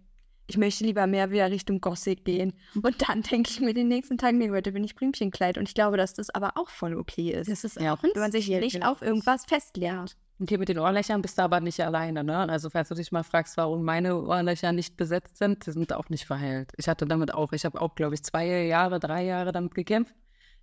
ich 0.50 0.59
möchte 0.59 0.85
lieber 0.85 1.07
mehr 1.07 1.30
wieder 1.30 1.49
Richtung 1.49 1.80
Gothic 1.80 2.25
gehen. 2.25 2.52
Und 2.83 3.09
dann 3.09 3.23
denke 3.23 3.50
ich 3.50 3.61
mir 3.61 3.73
den 3.73 3.87
nächsten 3.87 4.19
Tag, 4.19 4.35
nee, 4.35 4.50
heute 4.50 4.73
bin 4.73 4.83
ich 4.83 4.97
Blümchenkleid. 4.97 5.57
Und 5.59 5.69
ich 5.69 5.75
glaube, 5.75 5.97
dass 5.97 6.12
das 6.12 6.28
aber 6.30 6.57
auch 6.57 6.69
voll 6.69 6.97
okay 6.97 7.30
ist. 7.30 7.49
Das 7.49 7.62
ist 7.62 7.80
ja 7.80 7.95
auch 7.95 8.02
Wenn 8.02 8.11
man 8.16 8.33
sich 8.33 8.49
nicht 8.49 8.75
genau. 8.75 8.90
auf 8.90 9.00
irgendwas 9.00 9.45
festlegt. 9.45 10.16
Und 10.40 10.49
hier 10.49 10.59
mit 10.59 10.69
den 10.69 10.78
Ohrlöchern 10.78 11.23
bist 11.23 11.38
du 11.38 11.42
aber 11.42 11.61
nicht 11.61 11.80
alleine, 11.80 12.25
ne? 12.25 12.49
Also 12.49 12.71
falls 12.71 12.88
du 12.88 12.95
dich 12.95 13.12
mal 13.12 13.23
fragst, 13.23 13.57
warum 13.59 13.85
meine 13.85 14.21
Ohrlöcher 14.21 14.73
nicht 14.73 14.97
besetzt 14.97 15.37
sind, 15.37 15.66
die 15.66 15.71
sind 15.71 15.92
auch 15.92 16.09
nicht 16.09 16.25
verheilt. 16.25 16.73
Ich 16.78 16.88
hatte 16.88 17.07
damit 17.07 17.33
auch, 17.33 17.52
ich 17.52 17.64
habe 17.64 17.80
auch, 17.80 17.95
glaube 17.95 18.14
ich, 18.14 18.25
zwei 18.25 18.64
Jahre, 18.64 18.99
drei 18.99 19.25
Jahre 19.25 19.52
damit 19.52 19.75
gekämpft. 19.75 20.14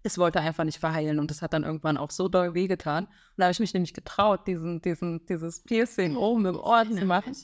Es 0.04 0.18
wollte 0.18 0.42
einfach 0.42 0.64
nicht 0.64 0.80
verheilen 0.80 1.20
und 1.20 1.32
das 1.32 1.42
hat 1.42 1.54
dann 1.54 1.64
irgendwann 1.64 1.98
auch 1.98 2.12
so 2.12 2.28
doll 2.28 2.54
wehgetan. 2.56 3.06
Und 3.06 3.14
da 3.38 3.46
habe 3.46 3.52
ich 3.52 3.60
mich 3.60 3.74
nämlich 3.74 3.94
getraut, 3.94 4.48
diesen, 4.48 4.82
diesen, 4.82 5.26
dieses 5.28 5.64
Piercing 5.64 6.16
oben 6.16 6.46
im 6.46 6.56
Ohr 6.56 6.84
zu 6.90 7.06
machen. 7.06 7.36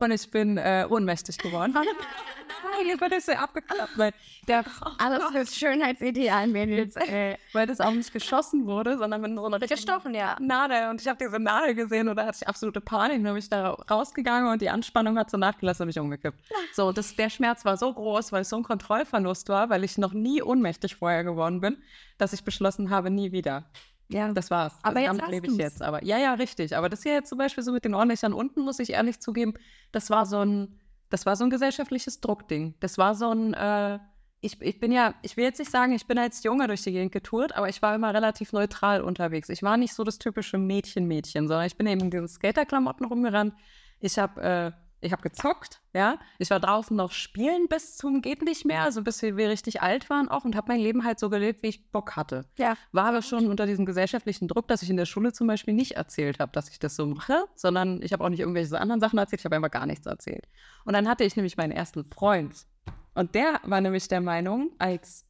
Und 0.00 0.12
ich 0.12 0.30
bin 0.30 0.58
äh, 0.58 0.86
ohnmächtig 0.88 1.38
geworden. 1.38 1.74
Nein, 1.74 2.86
jetzt 2.86 3.00
wird 3.00 3.12
das 3.12 3.26
so 3.26 3.32
abgeklappt, 3.32 3.98
weil, 3.98 4.12
der, 4.46 4.64
Alles 4.98 5.24
für 5.24 5.46
Schönheitsideal-Mädels. 5.46 6.96
Äh, 6.96 7.36
weil 7.52 7.66
das 7.66 7.80
auch 7.80 7.90
nicht 7.90 8.12
geschossen 8.12 8.66
wurde, 8.66 8.96
sondern 8.96 9.20
mit 9.20 9.34
so 9.34 9.46
einer 9.46 9.58
Gestochen, 9.58 10.14
ja. 10.14 10.36
Nadel 10.40 10.90
und 10.90 11.00
ich 11.00 11.08
habe 11.08 11.18
diese 11.18 11.38
Nadel 11.40 11.74
gesehen 11.74 12.08
und 12.08 12.16
da 12.16 12.26
hatte 12.26 12.38
ich 12.42 12.48
absolute 12.48 12.80
Panik. 12.80 13.24
Dann 13.24 13.32
bin 13.32 13.38
ich 13.38 13.48
da 13.48 13.70
rausgegangen 13.70 14.52
und 14.52 14.62
die 14.62 14.70
Anspannung 14.70 15.18
hat 15.18 15.30
so 15.30 15.36
nachgelassen 15.36 15.82
und 15.82 15.88
mich 15.88 15.98
umgekippt. 15.98 16.38
So, 16.72 16.92
das, 16.92 17.16
der 17.16 17.30
Schmerz 17.30 17.64
war 17.64 17.76
so 17.76 17.92
groß, 17.92 18.32
weil 18.32 18.42
es 18.42 18.48
so 18.48 18.56
ein 18.56 18.62
Kontrollverlust 18.62 19.48
war, 19.48 19.68
weil 19.68 19.82
ich 19.82 19.98
noch 19.98 20.12
nie 20.12 20.42
ohnmächtig 20.42 20.96
vorher 20.96 21.24
geworden 21.24 21.60
bin, 21.60 21.76
dass 22.18 22.32
ich 22.32 22.44
beschlossen 22.44 22.90
habe, 22.90 23.10
nie 23.10 23.32
wieder. 23.32 23.64
Ja. 24.08 24.32
Das 24.32 24.50
war's. 24.50 24.74
Aber 24.82 25.00
jetzt 25.00 25.18
damit 25.18 25.30
lebe 25.30 25.46
ich 25.46 25.52
du's. 25.52 25.58
jetzt. 25.58 25.82
Aber 25.82 26.02
ja, 26.02 26.18
ja, 26.18 26.34
richtig. 26.34 26.76
Aber 26.76 26.88
das 26.88 27.02
hier 27.02 27.12
jetzt 27.12 27.28
zum 27.28 27.38
Beispiel 27.38 27.62
so 27.62 27.72
mit 27.72 27.84
den 27.84 27.94
Ohrlöchern 27.94 28.32
unten, 28.32 28.62
muss 28.62 28.78
ich 28.78 28.90
ehrlich 28.90 29.20
zugeben, 29.20 29.54
das 29.92 30.10
war 30.10 30.26
so 30.26 30.40
ein, 30.44 30.78
das 31.10 31.26
war 31.26 31.36
so 31.36 31.44
ein 31.44 31.50
gesellschaftliches 31.50 32.20
Druckding. 32.20 32.74
Das 32.80 32.98
war 32.98 33.14
so 33.14 33.30
ein, 33.30 33.54
äh, 33.54 33.98
ich, 34.40 34.60
ich 34.62 34.80
bin 34.80 34.92
ja, 34.92 35.14
ich 35.22 35.36
will 35.36 35.44
jetzt 35.44 35.58
nicht 35.58 35.70
sagen, 35.70 35.92
ich 35.92 36.06
bin 36.06 36.18
als 36.18 36.42
Junge 36.42 36.66
durch 36.68 36.82
die 36.82 36.92
Gegend 36.92 37.12
getourt, 37.12 37.54
aber 37.56 37.68
ich 37.68 37.82
war 37.82 37.94
immer 37.94 38.14
relativ 38.14 38.52
neutral 38.52 39.02
unterwegs. 39.02 39.48
Ich 39.48 39.62
war 39.62 39.76
nicht 39.76 39.94
so 39.94 40.04
das 40.04 40.18
typische 40.18 40.58
Mädchen-Mädchen, 40.58 41.48
sondern 41.48 41.66
ich 41.66 41.76
bin 41.76 41.86
eben 41.86 42.02
in 42.02 42.10
diesen 42.10 42.28
Skaterklamotten 42.28 43.06
rumgerannt. 43.06 43.54
Ich 44.00 44.18
habe 44.18 44.40
äh, 44.40 44.72
ich 45.00 45.12
habe 45.12 45.22
gezockt, 45.22 45.80
ja. 45.94 46.18
Ich 46.38 46.50
war 46.50 46.60
draußen 46.60 46.96
noch 46.96 47.12
spielen 47.12 47.68
bis 47.68 47.96
zum 47.96 48.20
geht 48.20 48.42
nicht 48.42 48.64
mehr, 48.64 48.82
also 48.82 49.02
bis 49.02 49.22
wir, 49.22 49.36
wir 49.36 49.48
richtig 49.48 49.80
alt 49.80 50.10
waren 50.10 50.28
auch 50.28 50.44
und 50.44 50.56
habe 50.56 50.72
mein 50.72 50.80
Leben 50.80 51.04
halt 51.04 51.18
so 51.18 51.30
gelebt, 51.30 51.62
wie 51.62 51.68
ich 51.68 51.90
Bock 51.90 52.16
hatte. 52.16 52.46
Ja. 52.56 52.76
War 52.92 53.06
aber 53.06 53.22
schon 53.22 53.46
unter 53.46 53.66
diesem 53.66 53.86
gesellschaftlichen 53.86 54.48
Druck, 54.48 54.68
dass 54.68 54.82
ich 54.82 54.90
in 54.90 54.96
der 54.96 55.06
Schule 55.06 55.32
zum 55.32 55.46
Beispiel 55.46 55.74
nicht 55.74 55.92
erzählt 55.92 56.40
habe, 56.40 56.52
dass 56.52 56.68
ich 56.68 56.78
das 56.78 56.96
so 56.96 57.06
mache, 57.06 57.44
sondern 57.54 58.02
ich 58.02 58.12
habe 58.12 58.24
auch 58.24 58.28
nicht 58.28 58.40
irgendwelche 58.40 58.78
anderen 58.80 59.00
Sachen 59.00 59.18
erzählt, 59.18 59.40
ich 59.40 59.44
habe 59.44 59.56
einfach 59.56 59.70
gar 59.70 59.86
nichts 59.86 60.06
erzählt. 60.06 60.48
Und 60.84 60.94
dann 60.94 61.08
hatte 61.08 61.24
ich 61.24 61.36
nämlich 61.36 61.56
meinen 61.56 61.72
ersten 61.72 62.04
Freund. 62.04 62.66
Und 63.14 63.34
der 63.34 63.60
war 63.64 63.80
nämlich 63.80 64.08
der 64.08 64.20
Meinung, 64.20 64.72
als 64.78 65.26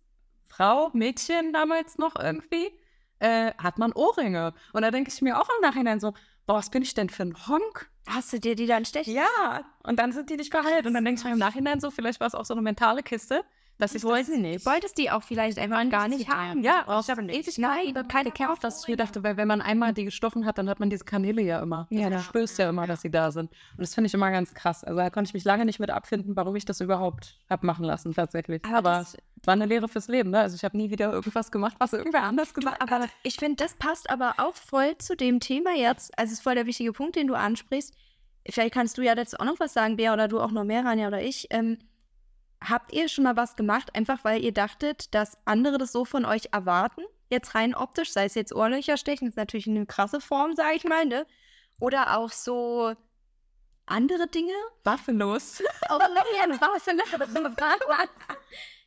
Frau, 0.47 0.91
Mädchen 0.93 1.53
damals 1.53 1.99
noch 1.99 2.17
irgendwie, 2.17 2.71
äh, 3.19 3.53
hat 3.59 3.79
man 3.79 3.93
Ohrringe. 3.93 4.55
Und 4.73 4.83
da 4.83 4.91
denke 4.91 5.11
ich 5.11 5.23
mir 5.23 5.39
auch 5.41 5.49
im 5.49 5.63
Nachhinein 5.63 6.01
so, 6.01 6.15
boah, 6.47 6.57
was 6.57 6.71
bin 6.71 6.83
ich 6.83 6.95
denn 6.95 7.11
für 7.11 7.23
ein 7.23 7.37
Honk? 7.47 7.91
Hast 8.09 8.33
du 8.33 8.41
dir 8.41 8.55
die 8.55 8.67
dann 8.67 8.85
stechen? 8.87 9.15
Ja, 9.15 9.65
und 9.83 9.99
dann 9.99 10.13
sind 10.13 10.31
die 10.31 10.37
nicht 10.37 10.51
geheilt. 10.51 10.87
Und 10.87 10.95
dann 10.95 11.05
ich 11.21 11.25
mir 11.25 11.33
im 11.33 11.39
Nachhinein 11.39 11.79
so, 11.79 11.91
vielleicht 11.91 12.21
war 12.21 12.27
es 12.27 12.35
auch 12.35 12.45
so 12.45 12.55
eine 12.55 12.63
mentale 12.63 13.03
Kiste, 13.03 13.45
dass 13.79 13.95
ich 13.95 14.03
Wollte 14.03 14.33
das, 14.33 14.41
nicht. 14.41 14.67
Wolltest 14.67 14.99
die 14.99 15.11
auch 15.11 15.23
vielleicht 15.23 15.59
einfach 15.59 15.89
gar 15.89 16.09
nicht 16.09 16.29
haben? 16.29 16.63
ja, 16.63 16.81
ich 17.01 17.09
habe 17.11 17.23
ewig 17.23 17.59
Nein, 17.59 17.95
keine 18.09 18.31
gekämpft, 18.31 18.65
dass 18.65 18.87
ich 18.89 18.97
dachte, 18.97 19.23
weil 19.23 19.37
wenn 19.37 19.49
man 19.49 19.61
einmal 19.61 19.95
die 19.95 20.05
gestochen 20.05 20.45
hat, 20.47 20.59
dann 20.59 20.69
hat 20.69 20.81
man 20.81 20.91
diese 20.91 21.05
Kanäle 21.05 21.43
ja 21.43 21.61
immer. 21.61 21.87
Ja, 21.91 22.07
Also 22.07 22.19
du 22.19 22.23
spürst 22.25 22.59
ja 22.59 22.69
immer, 22.69 22.87
dass 22.87 23.03
sie 23.03 23.11
da 23.11 23.31
sind. 23.31 23.51
Und 23.51 23.81
das 23.81 23.95
finde 23.95 24.09
ich 24.09 24.15
immer 24.15 24.31
ganz 24.31 24.53
krass. 24.55 24.83
Also 24.85 24.99
da 24.99 25.11
konnte 25.11 25.29
ich 25.29 25.35
mich 25.35 25.45
lange 25.45 25.65
nicht 25.65 25.79
mit 25.79 25.91
abfinden, 25.91 26.35
warum 26.37 26.57
ich 26.57 26.65
das 26.65 26.81
überhaupt 26.81 27.39
habe 27.49 27.65
machen 27.67 27.85
lassen, 27.85 28.13
tatsächlich. 28.15 28.65
Aber 28.65 28.77
Aber, 28.79 28.91
das- 28.99 29.17
war 29.45 29.53
eine 29.53 29.67
Lehre 29.67 29.87
fürs 29.87 30.09
Leben, 30.09 30.31
ne? 30.31 30.41
Also 30.41 30.57
ich 30.57 30.65
habe 30.65 30.77
nie 30.77 30.91
wieder 30.91 31.13
irgendwas 31.13 31.53
gemacht, 31.53 31.77
was 31.79 31.93
irgendwer 31.93 32.25
anders 32.25 32.53
gemacht 32.55 32.81
hat. 32.81 32.91
Aber 32.91 33.07
ich 33.23 33.37
finde, 33.37 33.57
das 33.63 33.75
passt 33.75 34.11
aber 34.11 34.35
auch 34.39 34.55
voll 34.57 34.99
zu 34.99 35.17
dem 35.17 35.39
Thema 35.39 35.77
jetzt. 35.77 36.11
Also 36.19 36.33
es 36.33 36.39
ist 36.39 36.43
voll 36.43 36.57
der 36.57 36.67
wichtige 36.67 36.93
Punkt, 36.93 37.15
den 37.15 37.29
du 37.29 37.35
ansprichst. 37.35 37.95
Vielleicht 38.51 38.75
kannst 38.75 38.99
du 38.99 39.03
ja 39.03 39.15
dazu 39.15 39.37
auch 39.39 39.45
noch 39.45 39.61
was 39.61 39.73
sagen, 39.75 39.97
Bea, 39.97 40.13
oder 40.13 40.27
du 40.27 40.41
auch 40.41 40.51
noch 40.51 40.65
mehr, 40.65 40.85
Rania 40.85 41.07
oder 41.07 41.23
ich. 41.23 41.47
Ähm, 41.51 41.79
habt 42.63 42.93
ihr 42.93 43.09
schon 43.09 43.25
mal 43.25 43.37
was 43.37 43.57
gemacht, 43.57 43.95
einfach 43.95 44.25
weil 44.25 44.43
ihr 44.43 44.53
dachtet, 44.53 45.15
dass 45.15 45.39
andere 45.45 45.79
das 45.79 45.93
so 45.93 46.05
von 46.05 46.25
euch 46.25 46.49
erwarten? 46.53 47.03
Jetzt 47.31 47.55
rein 47.55 47.75
optisch, 47.75 48.13
sei 48.13 48.25
es 48.25 48.35
jetzt 48.35 48.55
Ohrlöcher 48.55 48.97
stechen, 48.97 49.29
ist 49.29 49.37
natürlich 49.37 49.69
eine 49.69 49.87
krasse 49.87 50.21
Form, 50.21 50.55
sage 50.55 50.77
ich 50.77 50.85
mal, 50.85 51.05
ne? 51.05 51.27
Oder 51.79 52.17
auch 52.17 52.31
so 52.31 52.95
andere 53.87 54.27
Dinge? 54.29 54.53
Waffelos. 54.85 55.63
Oh, 55.91 55.99
nein, 55.99 56.59
was? 56.61 56.87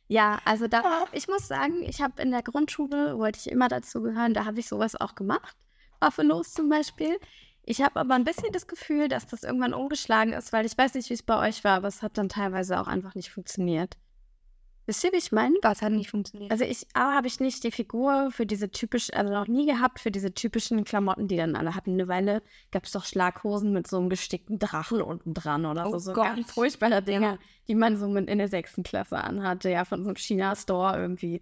Ja, 0.08 0.40
also 0.44 0.68
da, 0.68 1.06
ich 1.12 1.26
muss 1.26 1.48
sagen, 1.48 1.82
ich 1.84 2.02
habe 2.02 2.20
in 2.20 2.32
der 2.32 2.42
Grundschule, 2.42 3.18
wollte 3.18 3.38
ich 3.38 3.50
immer 3.50 3.68
dazu 3.68 4.02
gehören, 4.02 4.34
da 4.34 4.44
habe 4.44 4.60
ich 4.60 4.68
sowas 4.68 4.94
auch 5.00 5.14
gemacht. 5.14 5.56
Waffelos 6.00 6.52
zum 6.52 6.68
Beispiel. 6.68 7.18
Ich 7.64 7.80
habe 7.80 8.00
aber 8.00 8.14
ein 8.14 8.24
bisschen 8.24 8.52
das 8.52 8.66
Gefühl, 8.66 9.08
dass 9.08 9.26
das 9.26 9.44
irgendwann 9.44 9.74
umgeschlagen 9.74 10.32
ist, 10.32 10.52
weil 10.52 10.66
ich 10.66 10.76
weiß 10.76 10.94
nicht, 10.94 11.10
wie 11.10 11.14
es 11.14 11.22
bei 11.22 11.48
euch 11.48 11.62
war, 11.62 11.76
aber 11.76 11.88
es 11.88 12.02
hat 12.02 12.18
dann 12.18 12.28
teilweise 12.28 12.80
auch 12.80 12.88
einfach 12.88 13.14
nicht 13.14 13.30
funktioniert. 13.30 13.96
Wisst 14.84 15.04
ihr, 15.04 15.12
wie 15.12 15.18
ich 15.18 15.30
meine? 15.30 15.54
Was 15.62 15.80
hat 15.80 15.92
nicht 15.92 16.10
funktioniert? 16.10 16.50
Also 16.50 16.64
ich 16.64 16.88
A, 16.92 17.14
habe 17.14 17.28
ich 17.28 17.38
nicht 17.38 17.62
die 17.62 17.70
Figur 17.70 18.30
für 18.32 18.46
diese 18.46 18.68
typisch, 18.70 19.12
also 19.12 19.32
noch 19.32 19.46
nie 19.46 19.64
gehabt, 19.64 20.00
für 20.00 20.10
diese 20.10 20.34
typischen 20.34 20.82
Klamotten, 20.82 21.28
die 21.28 21.36
dann 21.36 21.54
alle 21.54 21.76
hatten. 21.76 21.92
Eine 21.92 22.08
Weile 22.08 22.42
gab 22.72 22.84
es 22.84 22.90
doch 22.90 23.04
Schlaghosen 23.04 23.72
mit 23.72 23.86
so 23.86 23.98
einem 23.98 24.10
gestickten 24.10 24.58
Drachen 24.58 25.00
unten 25.00 25.34
dran 25.34 25.66
oder 25.66 25.84
so. 25.84 25.94
Oh 25.94 25.98
so 25.98 26.12
Gott. 26.14 26.24
ganz 26.24 26.50
furchtbare 26.50 27.00
Dinge, 27.00 27.38
die 27.68 27.76
man 27.76 27.96
so 27.96 28.08
mit 28.08 28.28
in 28.28 28.38
der 28.38 28.48
sechsten 28.48 28.82
Klasse 28.82 29.18
anhatte, 29.18 29.70
ja, 29.70 29.84
von 29.84 30.02
so 30.02 30.08
einem 30.08 30.16
China-Store 30.16 30.98
irgendwie. 30.98 31.40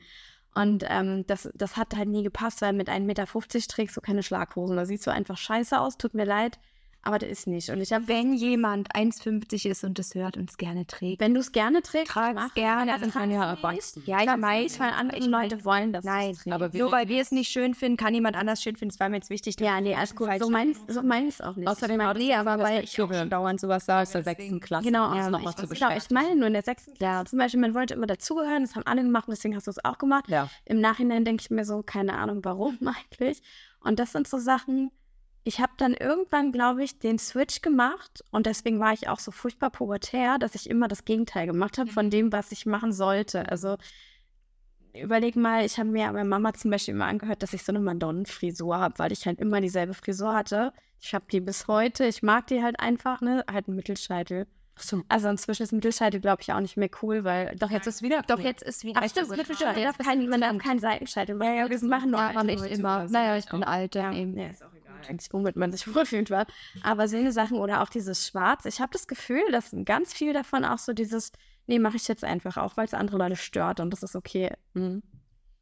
Und 0.54 0.84
ähm, 0.88 1.26
das, 1.26 1.48
das 1.54 1.76
hat 1.76 1.94
halt 1.96 2.08
nie 2.08 2.22
gepasst, 2.22 2.60
weil 2.62 2.72
mit 2.72 2.88
1,50 2.88 3.00
Meter 3.00 3.26
trägst 3.68 3.96
du 3.96 4.00
keine 4.00 4.22
Schlaghosen. 4.22 4.76
Da 4.76 4.84
siehst 4.84 5.06
du 5.06 5.12
einfach 5.12 5.36
scheiße 5.36 5.78
aus, 5.78 5.96
tut 5.96 6.14
mir 6.14 6.24
leid. 6.24 6.58
Aber 7.02 7.18
der 7.18 7.28
ist 7.28 7.46
nicht. 7.46 7.70
Und 7.70 7.80
ich 7.80 7.92
habe, 7.92 8.08
Wenn 8.08 8.34
jemand 8.34 8.94
1,50 8.94 9.68
ist 9.68 9.84
und 9.84 9.98
das 9.98 10.14
hört 10.14 10.36
und 10.36 10.50
es 10.50 10.56
gerne 10.56 10.86
trägt. 10.86 11.20
wenn 11.20 11.34
du 11.34 11.40
es 11.40 11.52
gerne 11.52 11.82
trägst, 11.82 12.14
es. 12.16 12.54
gerne. 12.54 12.92
Also 12.92 13.10
kann 13.10 13.30
ja 13.30 13.50
erwachsen. 13.50 14.02
Ja, 14.06 14.20
ich 14.20 14.28
weiß, 14.28 14.80
weil 14.80 14.90
andere 14.90 15.18
ich 15.18 15.26
Leute 15.26 15.64
wollen 15.64 15.92
das. 15.92 16.04
Nein. 16.04 16.36
Aber 16.50 16.70
nur 16.72 16.92
weil 16.92 17.08
wir 17.08 17.20
es 17.20 17.30
nicht 17.32 17.50
schön 17.50 17.74
finden, 17.74 17.96
kann 17.96 18.14
jemand 18.14 18.36
anders 18.36 18.62
schön 18.62 18.76
finden. 18.76 18.92
Das 18.92 19.00
war 19.00 19.08
mir 19.08 19.16
jetzt 19.16 19.30
wichtig. 19.30 19.58
Ja, 19.60 19.80
nee, 19.80 19.94
alles 19.94 20.14
gut. 20.14 20.28
So 20.38 20.50
mein 20.50 20.76
so 20.88 21.02
mein 21.02 21.28
ich 21.28 21.34
es 21.34 21.40
auch 21.40 21.56
nicht. 21.56 21.68
Außerdem 21.68 22.00
ich 22.00 22.06
mein, 22.06 22.16
es 22.16 22.22
nee, 22.22 22.34
aber 22.34 22.58
weil 22.58 22.84
ich 22.84 23.00
auch 23.00 23.10
dauernd 23.28 23.60
sowas 23.60 23.86
sage, 23.86 24.02
aus 24.02 24.12
der 24.12 24.24
sechsten 24.24 24.60
Klasse. 24.60 24.86
Genau, 24.86 25.10
es 25.10 25.16
ja, 25.16 25.30
nochmal 25.30 25.54
ich, 25.56 25.68
zu 25.68 25.74
genau, 25.74 25.96
ich 25.96 26.10
meine 26.10 26.36
nur 26.36 26.46
in 26.46 26.52
der 26.52 26.62
sechsten 26.62 26.94
Klasse 26.94 27.30
zum 27.30 27.38
Beispiel, 27.38 27.60
man 27.60 27.74
wollte 27.74 27.94
immer 27.94 28.06
dazugehören, 28.06 28.62
das 28.62 28.74
haben 28.74 28.86
alle 28.86 29.02
gemacht, 29.02 29.28
und 29.28 29.36
deswegen 29.36 29.56
hast 29.56 29.66
du 29.66 29.70
es 29.70 29.84
auch 29.84 29.98
gemacht. 29.98 30.28
Ja. 30.28 30.48
Im 30.64 30.80
Nachhinein 30.80 31.24
denke 31.24 31.42
ich 31.42 31.50
mir 31.50 31.64
so, 31.64 31.82
keine 31.82 32.14
Ahnung, 32.14 32.40
warum 32.42 32.78
eigentlich. 32.86 33.42
Und 33.80 33.98
das 33.98 34.12
sind 34.12 34.28
so 34.28 34.38
Sachen, 34.38 34.90
ich 35.44 35.61
habe 35.61 35.72
dann 35.79 35.94
irgendwann, 35.94 36.53
glaube 36.53 36.85
ich, 36.85 36.98
den 36.98 37.18
Switch 37.18 37.62
gemacht 37.62 38.22
und 38.31 38.46
deswegen 38.46 38.79
war 38.79 38.92
ich 38.92 39.09
auch 39.09 39.18
so 39.18 39.31
furchtbar 39.31 39.70
pubertär, 39.70 40.38
dass 40.38 40.55
ich 40.55 40.68
immer 40.68 40.88
das 40.88 41.05
Gegenteil 41.05 41.46
gemacht 41.46 41.79
habe 41.79 41.90
von 41.90 42.11
dem, 42.11 42.33
was 42.33 42.53
ich 42.53 42.66
machen 42.66 42.92
sollte. 42.92 43.48
Also 43.48 43.76
überleg 44.94 45.37
mal, 45.37 45.64
ich 45.64 45.79
habe 45.79 45.88
mir 45.88 46.12
bei 46.12 46.24
Mama 46.24 46.53
zum 46.53 46.70
Beispiel 46.70 46.94
immer 46.94 47.07
angehört, 47.07 47.42
dass 47.42 47.55
ich 47.55 47.62
so 47.62 47.72
eine 47.72 47.81
Madonnenfrisur 47.81 48.79
habe, 48.79 48.98
weil 48.98 49.12
ich 49.12 49.26
halt 49.26 49.40
immer 49.40 49.61
dieselbe 49.61 49.94
Frisur 49.94 50.35
hatte. 50.35 50.72
Ich 51.00 51.14
habe 51.14 51.24
die 51.31 51.40
bis 51.40 51.68
heute, 51.68 52.05
ich 52.05 52.22
mag 52.22 52.46
die 52.48 52.62
halt 52.62 52.79
einfach, 52.79 53.20
ne? 53.20 53.44
Halt 53.50 53.68
einen 53.68 53.76
Mittelscheitel. 53.76 54.46
So. 54.83 55.03
Also 55.09 55.29
inzwischen 55.29 55.62
ist 55.62 55.73
Mittelscheitel, 55.73 56.21
glaube 56.21 56.43
ich, 56.43 56.53
auch 56.53 56.61
nicht 56.61 56.77
mehr 56.77 56.90
cool, 57.03 57.25
weil 57.25 57.55
Doch, 57.57 57.71
jetzt 57.71 57.87
ist 57.87 58.03
wieder. 58.03 58.23
Doch, 58.23 58.38
jetzt 58.38 58.62
ist 58.62 58.85
wieder. 58.85 59.01
Ach, 59.03 59.09
stimmt, 59.09 59.31
Mittelscheitel. 59.31 59.83
Der 59.83 59.93
darf 59.93 59.99
kein, 59.99 60.29
man 60.29 60.40
darf 60.40 60.57
keinen 60.59 60.79
Seitenscheitel. 60.79 61.38
Weil 61.38 61.57
ja, 61.57 61.71
wir 61.71 61.88
machen 61.88 62.11
nur 62.11 62.21
aber 62.21 62.45
nicht 62.45 62.64
immer. 62.66 63.07
Naja, 63.09 63.37
ich 63.37 63.49
bin 63.49 63.62
alt, 63.64 63.95
ja, 63.95 64.12
eben. 64.12 64.37
ja, 64.37 64.49
ist 64.49 64.62
auch 64.62 64.73
egal. 64.75 64.95
Eigentlich, 65.09 65.33
womit 65.33 65.57
man 65.57 65.73
sich 65.73 65.87
wohlfühlt 65.95 66.31
war. 66.31 66.47
Aber 66.83 67.09
so 67.09 67.16
eine 67.16 67.33
Sachen 67.33 67.59
oder 67.59 67.83
auch 67.83 67.88
dieses 67.88 68.27
Schwarz. 68.27 68.64
Ich 68.64 68.81
habe 68.81 68.93
das 68.93 69.07
Gefühl, 69.07 69.43
dass 69.51 69.75
ganz 69.85 70.12
viel 70.12 70.33
davon 70.33 70.64
auch 70.64 70.79
so 70.79 70.93
dieses, 70.93 71.33
nee, 71.66 71.79
mache 71.79 71.97
ich 71.97 72.09
jetzt 72.09 72.25
einfach 72.25 72.57
auch, 72.57 72.77
weil 72.77 72.87
es 72.87 72.95
andere 72.95 73.19
Leute 73.19 73.37
stört 73.37 73.81
und 73.81 73.90
das 73.90 74.03
ist 74.03 74.16
okay. 74.16 74.53
Mhm. 74.75 75.03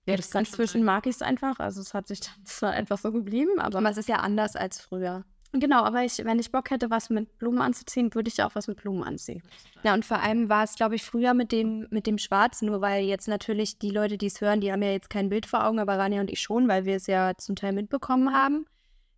Ja, 0.08 0.16
das 0.16 0.34
inzwischen 0.34 0.84
mag 0.84 1.06
ich 1.06 1.16
es 1.16 1.22
einfach. 1.22 1.58
Also 1.58 1.82
es 1.82 1.92
hat 1.92 2.08
sich 2.08 2.20
dann 2.20 2.46
zwar 2.46 2.70
einfach 2.70 2.98
so 2.98 3.12
geblieben, 3.12 3.60
aber 3.60 3.78
Aber 3.78 3.90
es 3.90 3.98
ist 3.98 4.08
ja 4.08 4.16
anders 4.16 4.56
als 4.56 4.80
früher. 4.80 5.24
Genau, 5.52 5.82
aber 5.82 6.04
ich, 6.04 6.18
wenn 6.24 6.38
ich 6.38 6.50
Bock 6.52 6.70
hätte, 6.70 6.90
was 6.90 7.10
mit 7.10 7.38
Blumen 7.38 7.60
anzuziehen, 7.60 8.14
würde 8.14 8.28
ich 8.28 8.42
auch 8.42 8.54
was 8.54 8.68
mit 8.68 8.80
Blumen 8.82 9.02
anziehen. 9.02 9.42
Ja, 9.82 9.94
und 9.94 10.04
vor 10.04 10.20
allem 10.20 10.48
war 10.48 10.64
es, 10.64 10.74
glaube 10.74 10.94
ich, 10.96 11.02
früher 11.04 11.34
mit 11.34 11.52
dem, 11.52 11.86
mit 11.90 12.06
dem 12.06 12.18
Schwarz, 12.18 12.62
nur 12.62 12.80
weil 12.80 13.04
jetzt 13.04 13.28
natürlich 13.28 13.78
die 13.78 13.90
Leute, 13.90 14.18
die 14.18 14.26
es 14.26 14.40
hören, 14.40 14.60
die 14.60 14.72
haben 14.72 14.82
ja 14.82 14.90
jetzt 14.90 15.10
kein 15.10 15.28
Bild 15.28 15.46
vor 15.46 15.64
Augen, 15.64 15.78
aber 15.78 15.98
Rania 15.98 16.20
und 16.20 16.30
ich 16.30 16.40
schon, 16.40 16.68
weil 16.68 16.84
wir 16.84 16.96
es 16.96 17.06
ja 17.06 17.34
zum 17.36 17.56
Teil 17.56 17.72
mitbekommen 17.72 18.32
haben. 18.32 18.66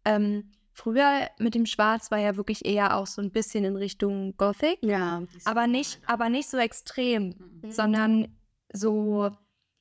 Ähm, 0.05 0.51
früher 0.73 1.29
mit 1.39 1.55
dem 1.55 1.67
Schwarz 1.67 2.11
war 2.11 2.19
ja 2.19 2.37
wirklich 2.37 2.65
eher 2.65 2.97
auch 2.97 3.07
so 3.07 3.21
ein 3.21 3.31
bisschen 3.33 3.65
in 3.65 3.77
Richtung 3.77 4.37
Gothic, 4.37 4.79
Ja. 4.83 5.23
aber 5.45 5.67
nicht, 5.67 6.01
aber 6.07 6.29
nicht 6.29 6.49
so 6.49 6.57
extrem, 6.59 7.35
sondern 7.69 8.29
so, 8.73 9.31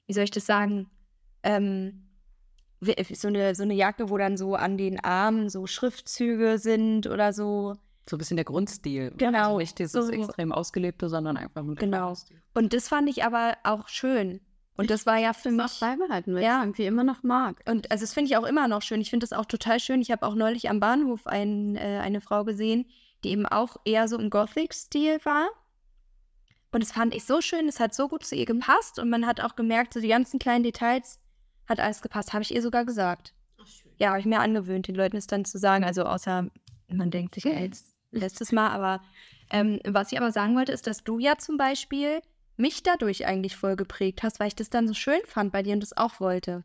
wie 0.08 0.14
soll 0.14 0.24
ich 0.24 0.32
das 0.32 0.46
sagen, 0.46 0.90
ähm, 1.44 2.09
so 2.82 3.28
eine, 3.28 3.56
so 3.56 3.64
eine 3.64 3.74
Jacke, 3.74 4.10
wo 4.10 4.18
dann 4.18 4.38
so 4.38 4.56
an 4.56 4.78
den 4.78 5.00
Armen 5.04 5.50
so 5.50 5.68
Schriftzüge 5.68 6.58
sind 6.58 7.08
oder 7.08 7.34
so. 7.34 7.76
So 8.10 8.16
ein 8.16 8.20
bisschen 8.20 8.38
der 8.38 8.46
Grundstil. 8.46 9.12
Genau, 9.18 9.38
Also 9.40 9.58
nicht 9.60 9.78
dieses 9.80 9.92
so- 9.92 10.10
extrem 10.12 10.52
ausgelebte, 10.52 11.10
sondern 11.10 11.38
einfach 11.38 11.62
nur 11.64 11.76
der 11.76 11.86
Genau. 11.86 12.06
Grundstil. 12.08 12.42
Und 12.56 12.74
das 12.74 12.88
fand 12.88 13.10
ich 13.10 13.24
aber 13.24 13.58
auch 13.64 13.88
schön. 13.88 14.42
Und 14.78 14.90
das 14.90 15.06
war 15.06 15.18
ja 15.18 15.34
für 15.34 15.52
mich. 15.52 15.80
beibehalten, 15.82 16.34
weil 16.34 16.42
Ja. 16.44 16.60
ich 16.60 16.64
irgendwie 16.64 16.86
immer 16.86 17.04
noch 17.04 17.22
mag. 17.22 17.62
Und 17.68 17.92
also 17.92 18.04
das 18.04 18.14
finde 18.14 18.32
ich 18.32 18.38
auch 18.38 18.46
immer 18.46 18.68
noch 18.70 18.82
schön. 18.82 19.02
Ich 19.02 19.10
finde 19.10 19.26
das 19.28 19.38
auch 19.38 19.46
total 19.46 19.80
schön. 19.82 20.02
Ich 20.02 20.10
habe 20.10 20.26
auch 20.26 20.36
neulich 20.36 20.70
am 20.70 20.80
Bahnhof 20.80 21.28
ein, 21.28 21.76
äh, 21.76 22.00
eine 22.02 22.22
Frau 22.22 22.46
gesehen, 22.46 22.86
die 23.26 23.32
eben 23.32 23.46
auch 23.46 23.76
eher 23.84 24.08
so 24.08 24.18
im 24.18 24.30
Gothic-Stil 24.30 25.20
war. 25.26 25.50
Und 26.72 26.82
das 26.84 26.92
fand 26.94 27.14
ich 27.14 27.26
so 27.26 27.42
schön. 27.42 27.68
Es 27.68 27.80
hat 27.82 27.94
so 27.94 28.08
gut 28.08 28.26
zu 28.26 28.36
ihr 28.36 28.46
gepasst. 28.46 29.00
Und 29.00 29.10
man 29.10 29.26
hat 29.28 29.42
auch 29.42 29.56
gemerkt, 29.58 29.94
so 29.94 30.00
die 30.00 30.08
ganzen 30.08 30.40
kleinen 30.40 30.64
Details 30.64 31.20
hat 31.70 31.80
alles 31.80 32.02
gepasst. 32.02 32.34
Habe 32.34 32.44
ich 32.44 32.54
ihr 32.54 32.62
sogar 32.62 32.84
gesagt. 32.84 33.34
Ja, 33.98 34.10
habe 34.10 34.20
ich 34.20 34.26
mir 34.26 34.40
angewöhnt, 34.40 34.88
den 34.88 34.96
Leuten 34.96 35.18
es 35.18 35.28
dann 35.28 35.46
zu 35.46 35.58
sagen. 35.58 35.84
Also 35.84 36.04
außer 36.04 36.50
man 36.88 37.12
denkt 37.12 37.36
sich, 37.36 37.44
ja, 37.44 37.52
jetzt 37.54 37.96
letztes 38.12 38.52
Mal. 38.52 38.70
Aber 38.70 39.02
ähm, 39.52 39.80
was 39.88 40.12
ich 40.12 40.18
aber 40.18 40.32
sagen 40.32 40.56
wollte, 40.56 40.72
ist, 40.72 40.88
dass 40.88 41.04
du 41.04 41.20
ja 41.20 41.38
zum 41.38 41.58
Beispiel 41.58 42.22
mich 42.58 42.84
dadurch 42.84 43.26
eigentlich 43.26 43.56
voll 43.56 43.76
geprägt 43.76 44.24
hast, 44.24 44.40
weil 44.40 44.50
ich 44.50 44.56
das 44.56 44.70
dann 44.70 44.88
so 44.88 44.94
schön 44.94 45.22
fand 45.26 45.52
bei 45.52 45.64
dir 45.64 45.74
und 45.74 45.82
das 45.82 45.96
auch 45.96 46.20
wollte. 46.20 46.64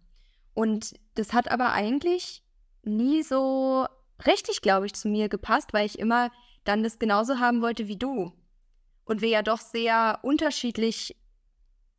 Und 0.55 0.95
das 1.15 1.33
hat 1.33 1.51
aber 1.51 1.73
eigentlich 1.73 2.43
nie 2.83 3.23
so 3.23 3.87
richtig, 4.27 4.63
glaube 4.63 4.87
ich, 4.87 4.95
zu 4.95 5.09
mir 5.09 5.29
gepasst, 5.29 5.73
weil 5.73 5.87
ich 5.87 5.99
immer 5.99 6.31
dann 6.65 6.83
das 6.83 6.99
genauso 6.99 7.39
haben 7.39 7.63
wollte 7.63 7.89
wie 7.89 7.97
du. 7.97 8.33
Und 9.05 9.21
wir 9.21 9.29
ja 9.29 9.43
doch 9.43 9.61
sehr 9.61 10.21
unterschiedlich 10.23 11.17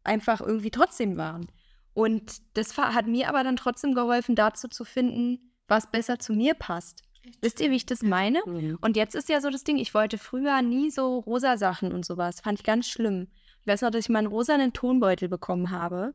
einfach 0.04 0.42
irgendwie 0.42 0.72
trotzdem 0.72 1.18
waren. 1.18 1.48
Und 1.96 2.42
das 2.56 2.78
hat 2.78 3.08
mir 3.08 3.30
aber 3.30 3.44
dann 3.44 3.56
trotzdem 3.56 3.96
geholfen, 3.96 4.36
dazu 4.36 4.68
zu 4.68 4.84
finden, 4.84 5.54
was 5.68 5.90
besser 5.90 6.20
zu 6.20 6.34
mir 6.34 6.54
passt. 6.54 7.02
Wisst 7.42 7.62
ihr, 7.62 7.72
wie 7.72 7.78
ich 7.78 7.86
das 7.86 8.04
meine? 8.04 8.42
Mhm. 8.46 8.78
Und 8.82 8.98
jetzt 8.98 9.16
ist 9.16 9.30
ja 9.30 9.40
so 9.40 9.50
das 9.50 9.64
Ding, 9.64 9.78
ich 9.78 9.94
wollte 9.94 10.18
früher 10.18 10.62
nie 10.62 10.92
so 10.92 11.20
rosa 11.20 11.58
Sachen 11.58 11.94
und 11.94 12.06
sowas. 12.06 12.42
Fand 12.42 12.60
ich 12.60 12.66
ganz 12.66 12.88
schlimm. 12.90 13.30
Ich 13.62 13.68
weiß 13.68 13.82
noch, 13.82 13.92
dass 13.92 14.06
ich 14.06 14.10
mal 14.10 14.20
einen 14.20 14.28
rosanen 14.28 14.74
Tonbeutel 14.74 15.30
bekommen 15.30 15.72
habe. 15.72 16.14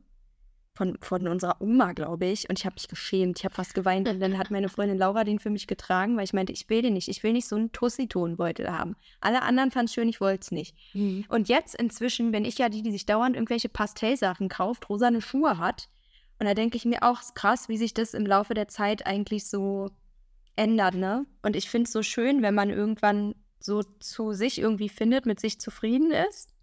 Von, 0.80 0.96
von 1.02 1.28
unserer 1.28 1.60
Oma, 1.60 1.92
glaube 1.92 2.24
ich. 2.24 2.48
Und 2.48 2.58
ich 2.58 2.64
habe 2.64 2.72
mich 2.76 2.88
geschämt. 2.88 3.38
Ich 3.38 3.44
habe 3.44 3.54
fast 3.54 3.74
geweint. 3.74 4.08
Und 4.08 4.18
dann 4.18 4.38
hat 4.38 4.50
meine 4.50 4.70
Freundin 4.70 4.96
Laura 4.96 5.24
den 5.24 5.38
für 5.38 5.50
mich 5.50 5.66
getragen, 5.66 6.16
weil 6.16 6.24
ich 6.24 6.32
meinte, 6.32 6.54
ich 6.54 6.70
will 6.70 6.80
den 6.80 6.94
nicht. 6.94 7.08
Ich 7.08 7.22
will 7.22 7.34
nicht 7.34 7.46
so 7.46 7.56
einen 7.56 7.70
Tussi-Tonbeutel 7.70 8.72
haben. 8.72 8.96
Alle 9.20 9.42
anderen 9.42 9.70
fanden 9.70 9.84
es 9.86 9.92
schön, 9.92 10.08
ich 10.08 10.22
wollte 10.22 10.40
es 10.40 10.52
nicht. 10.52 10.74
Und 11.28 11.50
jetzt 11.50 11.74
inzwischen 11.74 12.30
bin 12.32 12.46
ich 12.46 12.56
ja 12.56 12.70
die, 12.70 12.80
die 12.82 12.92
sich 12.92 13.04
dauernd 13.04 13.36
irgendwelche 13.36 13.68
Pastellsachen 13.68 14.48
kauft, 14.48 14.88
rosane 14.88 15.20
Schuhe 15.20 15.58
hat. 15.58 15.90
Und 16.38 16.46
da 16.46 16.54
denke 16.54 16.78
ich 16.78 16.86
mir 16.86 17.02
auch, 17.02 17.20
ist 17.20 17.34
krass, 17.34 17.68
wie 17.68 17.76
sich 17.76 17.92
das 17.92 18.14
im 18.14 18.24
Laufe 18.24 18.54
der 18.54 18.68
Zeit 18.68 19.06
eigentlich 19.06 19.46
so 19.46 19.90
ändert, 20.56 20.94
ne? 20.94 21.26
Und 21.42 21.56
ich 21.56 21.68
finde 21.68 21.88
es 21.88 21.92
so 21.92 22.02
schön, 22.02 22.40
wenn 22.40 22.54
man 22.54 22.70
irgendwann 22.70 23.34
so 23.58 23.82
zu 23.82 24.32
sich 24.32 24.58
irgendwie 24.58 24.88
findet, 24.88 25.26
mit 25.26 25.40
sich 25.40 25.60
zufrieden 25.60 26.10
ist. 26.10 26.54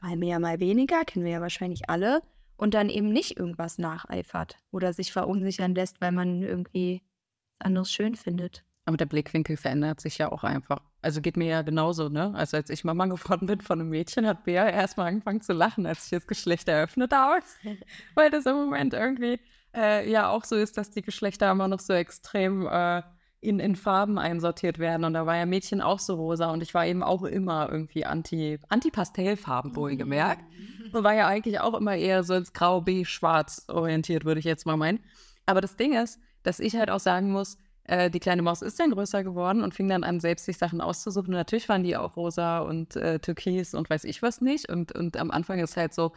Mal 0.00 0.16
mehr, 0.16 0.40
mal 0.40 0.58
weniger, 0.58 1.04
kennen 1.04 1.24
wir 1.24 1.32
ja 1.32 1.40
wahrscheinlich 1.40 1.88
alle. 1.88 2.20
Und 2.56 2.74
dann 2.74 2.88
eben 2.88 3.08
nicht 3.08 3.36
irgendwas 3.36 3.78
nacheifert 3.78 4.58
oder 4.70 4.92
sich 4.92 5.12
verunsichern 5.12 5.74
lässt, 5.74 6.00
weil 6.00 6.12
man 6.12 6.42
irgendwie 6.42 7.02
anderes 7.58 7.92
schön 7.92 8.14
findet. 8.14 8.64
Aber 8.86 8.96
der 8.96 9.06
Blickwinkel 9.06 9.56
verändert 9.56 10.00
sich 10.00 10.18
ja 10.18 10.30
auch 10.30 10.44
einfach. 10.44 10.80
Also 11.00 11.20
geht 11.20 11.36
mir 11.36 11.46
ja 11.46 11.62
genauso, 11.62 12.08
ne? 12.08 12.32
Also 12.34 12.58
als 12.58 12.68
ich 12.70 12.84
Mama 12.84 13.06
geworden 13.06 13.46
bin 13.46 13.60
von 13.60 13.80
einem 13.80 13.90
Mädchen, 13.90 14.26
hat 14.26 14.44
Bea 14.44 14.68
erstmal 14.68 15.08
angefangen 15.08 15.40
zu 15.40 15.52
lachen, 15.52 15.86
als 15.86 16.04
ich 16.04 16.10
das 16.10 16.26
Geschlecht 16.26 16.68
eröffnet 16.68 17.12
habe. 17.12 17.42
Weil 18.14 18.30
das 18.30 18.46
im 18.46 18.56
Moment 18.56 18.92
irgendwie 18.92 19.40
äh, 19.74 20.10
ja 20.10 20.28
auch 20.28 20.44
so 20.44 20.56
ist, 20.56 20.76
dass 20.76 20.90
die 20.90 21.02
Geschlechter 21.02 21.50
immer 21.50 21.68
noch 21.68 21.80
so 21.80 21.94
extrem 21.94 22.66
äh, 22.66 23.02
in, 23.44 23.60
in 23.60 23.76
Farben 23.76 24.18
einsortiert 24.18 24.78
werden. 24.78 25.04
Und 25.04 25.14
da 25.14 25.26
war 25.26 25.36
ja 25.36 25.46
Mädchen 25.46 25.80
auch 25.80 25.98
so 25.98 26.14
rosa 26.14 26.50
und 26.50 26.62
ich 26.62 26.74
war 26.74 26.86
eben 26.86 27.02
auch 27.02 27.22
immer 27.22 27.68
irgendwie 27.70 28.04
anti, 28.04 28.58
anti-Pastellfarben, 28.68 29.76
wohlgemerkt. 29.76 30.44
Und 30.92 31.02
war 31.02 31.14
ja 31.14 31.26
eigentlich 31.26 31.58
auch 31.58 31.74
immer 31.74 31.96
eher 31.96 32.22
so 32.22 32.34
ins 32.34 32.52
Grau, 32.52 32.80
Beige, 32.80 33.04
Schwarz 33.04 33.64
orientiert, 33.66 34.24
würde 34.24 34.38
ich 34.38 34.44
jetzt 34.44 34.64
mal 34.64 34.76
meinen. 34.76 35.00
Aber 35.44 35.60
das 35.60 35.74
Ding 35.74 35.92
ist, 35.92 36.20
dass 36.44 36.60
ich 36.60 36.76
halt 36.76 36.88
auch 36.88 37.00
sagen 37.00 37.32
muss, 37.32 37.58
äh, 37.84 38.10
die 38.10 38.20
kleine 38.20 38.42
Maus 38.42 38.62
ist 38.62 38.78
dann 38.78 38.92
größer 38.92 39.24
geworden 39.24 39.62
und 39.62 39.74
fing 39.74 39.88
dann 39.88 40.04
an, 40.04 40.20
selbst 40.20 40.44
sich 40.44 40.56
Sachen 40.56 40.80
auszusuchen. 40.80 41.30
Und 41.30 41.38
natürlich 41.38 41.68
waren 41.68 41.82
die 41.82 41.96
auch 41.96 42.16
rosa 42.16 42.60
und 42.60 42.94
äh, 42.94 43.18
türkis 43.18 43.74
und 43.74 43.90
weiß 43.90 44.04
ich 44.04 44.22
was 44.22 44.40
nicht. 44.40 44.70
Und, 44.70 44.92
und 44.92 45.16
am 45.16 45.32
Anfang 45.32 45.58
ist 45.58 45.76
halt 45.76 45.94
so, 45.94 46.12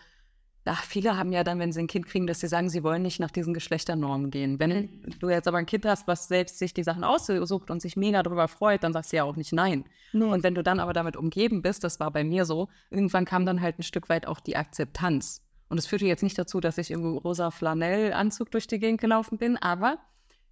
ach, 0.67 0.83
viele 0.83 1.17
haben 1.17 1.31
ja 1.31 1.43
dann, 1.43 1.59
wenn 1.59 1.71
sie 1.71 1.79
ein 1.79 1.87
Kind 1.87 2.05
kriegen, 2.05 2.27
dass 2.27 2.39
sie 2.39 2.47
sagen, 2.47 2.69
sie 2.69 2.83
wollen 2.83 3.01
nicht 3.01 3.19
nach 3.19 3.31
diesen 3.31 3.53
Geschlechternormen 3.53 4.31
gehen. 4.31 4.59
Wenn 4.59 5.01
du 5.19 5.29
jetzt 5.29 5.47
aber 5.47 5.57
ein 5.57 5.65
Kind 5.65 5.85
hast, 5.85 6.07
was 6.07 6.27
selbst 6.27 6.59
sich 6.59 6.73
die 6.73 6.83
Sachen 6.83 7.03
aussucht 7.03 7.71
und 7.71 7.81
sich 7.81 7.95
mega 7.95 8.23
darüber 8.23 8.47
freut, 8.47 8.83
dann 8.83 8.93
sagst 8.93 9.11
du 9.11 9.17
ja 9.17 9.23
auch 9.23 9.35
nicht 9.35 9.53
nein. 9.53 9.85
Und 10.13 10.43
wenn 10.43 10.55
du 10.55 10.63
dann 10.63 10.79
aber 10.79 10.93
damit 10.93 11.17
umgeben 11.17 11.61
bist, 11.61 11.83
das 11.83 11.99
war 11.99 12.11
bei 12.11 12.23
mir 12.23 12.45
so, 12.45 12.69
irgendwann 12.89 13.25
kam 13.25 13.45
dann 13.45 13.61
halt 13.61 13.79
ein 13.79 13.83
Stück 13.83 14.09
weit 14.09 14.27
auch 14.27 14.39
die 14.39 14.55
Akzeptanz. 14.55 15.41
Und 15.69 15.77
es 15.77 15.87
führte 15.87 16.05
jetzt 16.05 16.23
nicht 16.23 16.37
dazu, 16.37 16.59
dass 16.59 16.77
ich 16.77 16.91
im 16.91 17.17
rosa 17.17 17.51
Flanellanzug 17.51 18.51
durch 18.51 18.67
die 18.67 18.79
Gegend 18.79 19.01
gelaufen 19.01 19.37
bin, 19.37 19.57
aber 19.57 19.97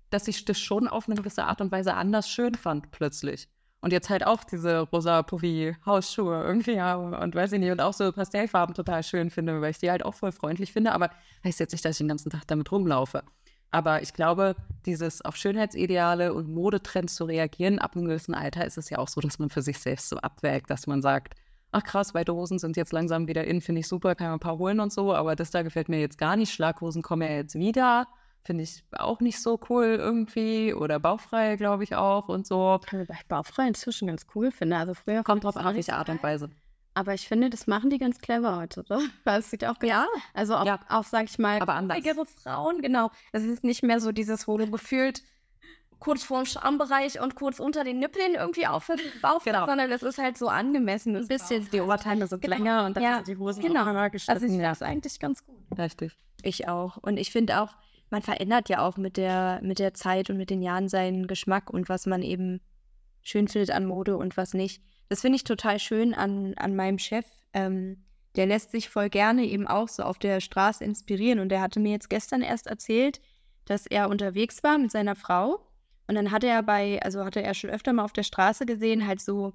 dass 0.10 0.28
ich 0.28 0.46
das 0.46 0.60
schon 0.60 0.88
auf 0.88 1.08
eine 1.08 1.16
gewisse 1.16 1.46
Art 1.46 1.62
und 1.62 1.72
Weise 1.72 1.94
anders 1.94 2.30
schön 2.30 2.56
fand 2.56 2.92
plötzlich. 2.92 3.48
Und 3.86 3.92
jetzt 3.92 4.10
halt 4.10 4.26
auch 4.26 4.44
diese 4.44 4.80
rosa 4.80 5.22
puffy 5.22 5.76
Hausschuhe 5.86 6.44
irgendwie 6.44 6.82
habe 6.82 7.20
und 7.20 7.36
weiß 7.36 7.52
ich 7.52 7.60
nicht, 7.60 7.70
und 7.70 7.80
auch 7.80 7.94
so 7.94 8.12
Pastellfarben 8.12 8.74
total 8.74 9.04
schön 9.04 9.30
finde, 9.30 9.62
weil 9.62 9.70
ich 9.70 9.78
die 9.78 9.92
halt 9.92 10.04
auch 10.04 10.16
voll 10.16 10.32
freundlich 10.32 10.74
finde, 10.74 10.92
aber 10.92 11.12
heißt 11.44 11.60
jetzt 11.60 11.72
nicht, 11.72 11.86
dass 11.86 11.92
ich 11.92 11.98
den 12.00 12.08
ganzen 12.08 12.32
Tag 12.32 12.48
damit 12.48 12.72
rumlaufe. 12.72 13.22
Aber 13.70 14.02
ich 14.02 14.14
glaube, 14.14 14.56
dieses 14.88 15.24
auf 15.24 15.36
Schönheitsideale 15.36 16.34
und 16.34 16.50
Modetrends 16.50 17.14
zu 17.14 17.26
reagieren, 17.26 17.78
ab 17.78 17.96
einem 17.96 18.06
gewissen 18.06 18.34
Alter 18.34 18.66
ist 18.66 18.80
es 18.80 18.90
ja 18.90 18.98
auch 18.98 19.08
so, 19.08 19.22
dass 19.22 19.38
man 19.38 19.52
für 19.52 19.62
sich 19.62 19.78
selbst 19.78 20.10
so 20.10 20.18
abwägt, 20.18 20.72
dass 20.72 20.88
man 20.88 21.04
sagt, 21.04 21.36
ach 21.72 21.84
krass, 21.84 22.16
weite 22.16 22.34
Hosen 22.34 22.58
sind 22.58 22.78
jetzt 22.78 22.92
langsam 22.92 23.28
wieder 23.28 23.44
in, 23.44 23.62
finde 23.62 23.82
ich 23.82 23.88
super, 23.88 24.16
kann 24.16 24.30
man 24.30 24.38
ein 24.38 24.40
paar 24.40 24.58
holen 24.58 24.80
und 24.80 24.94
so, 24.94 25.14
aber 25.14 25.36
das 25.36 25.52
da 25.52 25.62
gefällt 25.62 25.90
mir 25.90 26.00
jetzt 26.00 26.18
gar 26.18 26.38
nicht. 26.38 26.52
Schlaghosen 26.52 27.04
kommen 27.04 27.22
ja 27.22 27.36
jetzt 27.36 27.54
wieder. 27.54 28.08
Finde 28.46 28.64
ich 28.64 28.84
auch 28.94 29.20
nicht 29.20 29.42
so 29.42 29.60
cool 29.70 29.86
irgendwie. 30.00 30.74
Oder 30.74 31.00
bauchfrei, 31.00 31.56
glaube 31.56 31.84
ich 31.84 31.96
auch 31.96 32.28
und 32.30 32.46
so. 32.48 32.80
Wobei 32.92 33.06
ich 33.20 33.28
bauchfrei 33.28 33.68
inzwischen 33.68 34.08
ganz 34.08 34.26
cool 34.36 34.52
finde. 34.52 34.78
Also 34.78 34.94
früher 34.94 35.24
Kommt 35.24 35.44
drauf 35.44 35.58
an, 35.58 35.76
welche 35.76 35.96
Art 35.96 36.10
und. 36.10 36.22
Weise. 36.24 36.50
Aber 36.98 37.14
ich 37.14 37.28
finde, 37.28 37.50
das 37.50 37.68
machen 37.68 37.90
die 37.90 37.98
ganz 37.98 38.20
clever 38.20 38.56
heute, 38.56 38.80
oder? 38.82 39.00
Weil 39.26 39.40
es 39.42 39.50
sieht 39.52 39.66
auch 39.66 39.78
ganz, 39.80 39.90
Ja, 39.92 40.08
also 40.34 40.56
auch, 40.56 40.66
Ja. 40.66 40.80
auch 40.88 41.04
sag 41.04 41.26
ich 41.26 41.38
mal, 41.38 41.60
feigere 41.60 42.26
Frauen, 42.26 42.82
genau. 42.82 43.12
Es 43.34 43.44
ist 43.44 43.64
nicht 43.66 43.84
mehr 43.84 44.00
so 44.00 44.14
dieses, 44.14 44.48
wo 44.48 44.58
du 44.58 44.70
gefühlt 44.72 45.22
kurz 46.00 46.24
vorm 46.24 46.46
Schambereich 46.46 47.20
und 47.20 47.36
kurz 47.36 47.60
unter 47.60 47.84
den 47.84 48.00
Nippeln 48.00 48.36
irgendwie 48.36 48.68
aufhört, 48.68 49.00
Bauch, 49.22 49.44
Genau. 49.44 49.66
sondern 49.66 49.92
es 49.92 50.04
ist 50.04 50.18
halt 50.20 50.38
so 50.38 50.48
angemessen. 50.48 51.16
Ein 51.16 51.28
bisschen 51.28 51.68
Die 51.72 51.82
Oberteile 51.82 52.28
sind 52.28 52.42
Genau. 52.42 52.56
länger 52.58 52.86
und 52.86 52.96
dann 52.96 53.04
Ja, 53.04 53.16
sind 53.16 53.28
die 53.28 53.38
Hosen 53.38 53.62
genau. 53.64 53.84
auch 53.84 53.88
immer 53.88 54.02
Also 54.02 54.12
geschnitten. 54.12 54.44
ich 54.46 54.52
finde 54.52 54.64
das 54.66 54.82
eigentlich 54.82 55.20
ganz 55.20 55.44
gut. 55.46 55.56
richtig. 55.78 56.16
ich 56.44 56.68
auch. 56.70 56.98
Und 56.98 57.18
ich 57.18 57.32
finde 57.32 57.60
auch, 57.62 57.76
man 58.10 58.22
verändert 58.22 58.70
ja 58.70 58.86
auch 58.86 58.98
mit 58.98 59.18
der, 59.18 59.60
mit 59.64 59.80
der 59.80 59.94
Zeit 59.94 60.30
und 60.30 60.38
mit 60.38 60.50
den 60.50 60.62
Jahren 60.62 60.90
seinen 60.90 61.28
Geschmack 61.28 61.70
und 61.70 61.90
was 61.90 62.06
man 62.06 62.22
eben 62.22 62.62
schön 63.22 63.48
findet 63.48 63.72
an 63.72 63.86
Mode 63.86 64.18
und 64.18 64.38
was 64.38 64.54
nicht. 64.54 64.82
Das 65.10 65.22
finde 65.22 65.38
ich 65.38 65.44
total 65.44 65.80
schön 65.80 66.14
an, 66.14 66.54
an 66.56 66.76
meinem 66.76 67.00
Chef. 67.00 67.26
Ähm, 67.54 68.06
der 68.36 68.46
lässt 68.46 68.72
sich 68.72 68.90
voll 68.90 69.10
gerne 69.10 69.46
eben 69.46 69.68
auch 69.68 69.88
so 69.88 70.04
auf 70.04 70.20
der 70.20 70.42
Straße 70.42 70.84
inspirieren. 70.84 71.40
Und 71.40 71.50
der 71.50 71.62
hatte 71.62 71.80
mir 71.80 71.92
jetzt 71.92 72.10
gestern 72.10 72.42
erst 72.42 72.68
erzählt, 72.68 73.22
dass 73.66 73.88
er 73.88 74.10
unterwegs 74.10 74.64
war 74.64 74.78
mit 74.78 74.92
seiner 74.92 75.16
Frau. 75.16 75.60
Und 76.08 76.16
dann 76.16 76.32
hatte 76.32 76.48
er 76.48 76.62
bei, 76.62 77.02
also 77.02 77.24
hatte 77.24 77.42
er 77.42 77.54
schon 77.54 77.70
öfter 77.70 77.94
mal 77.94 78.04
auf 78.04 78.14
der 78.14 78.24
Straße 78.24 78.66
gesehen, 78.66 79.08
halt 79.08 79.22
so, 79.22 79.54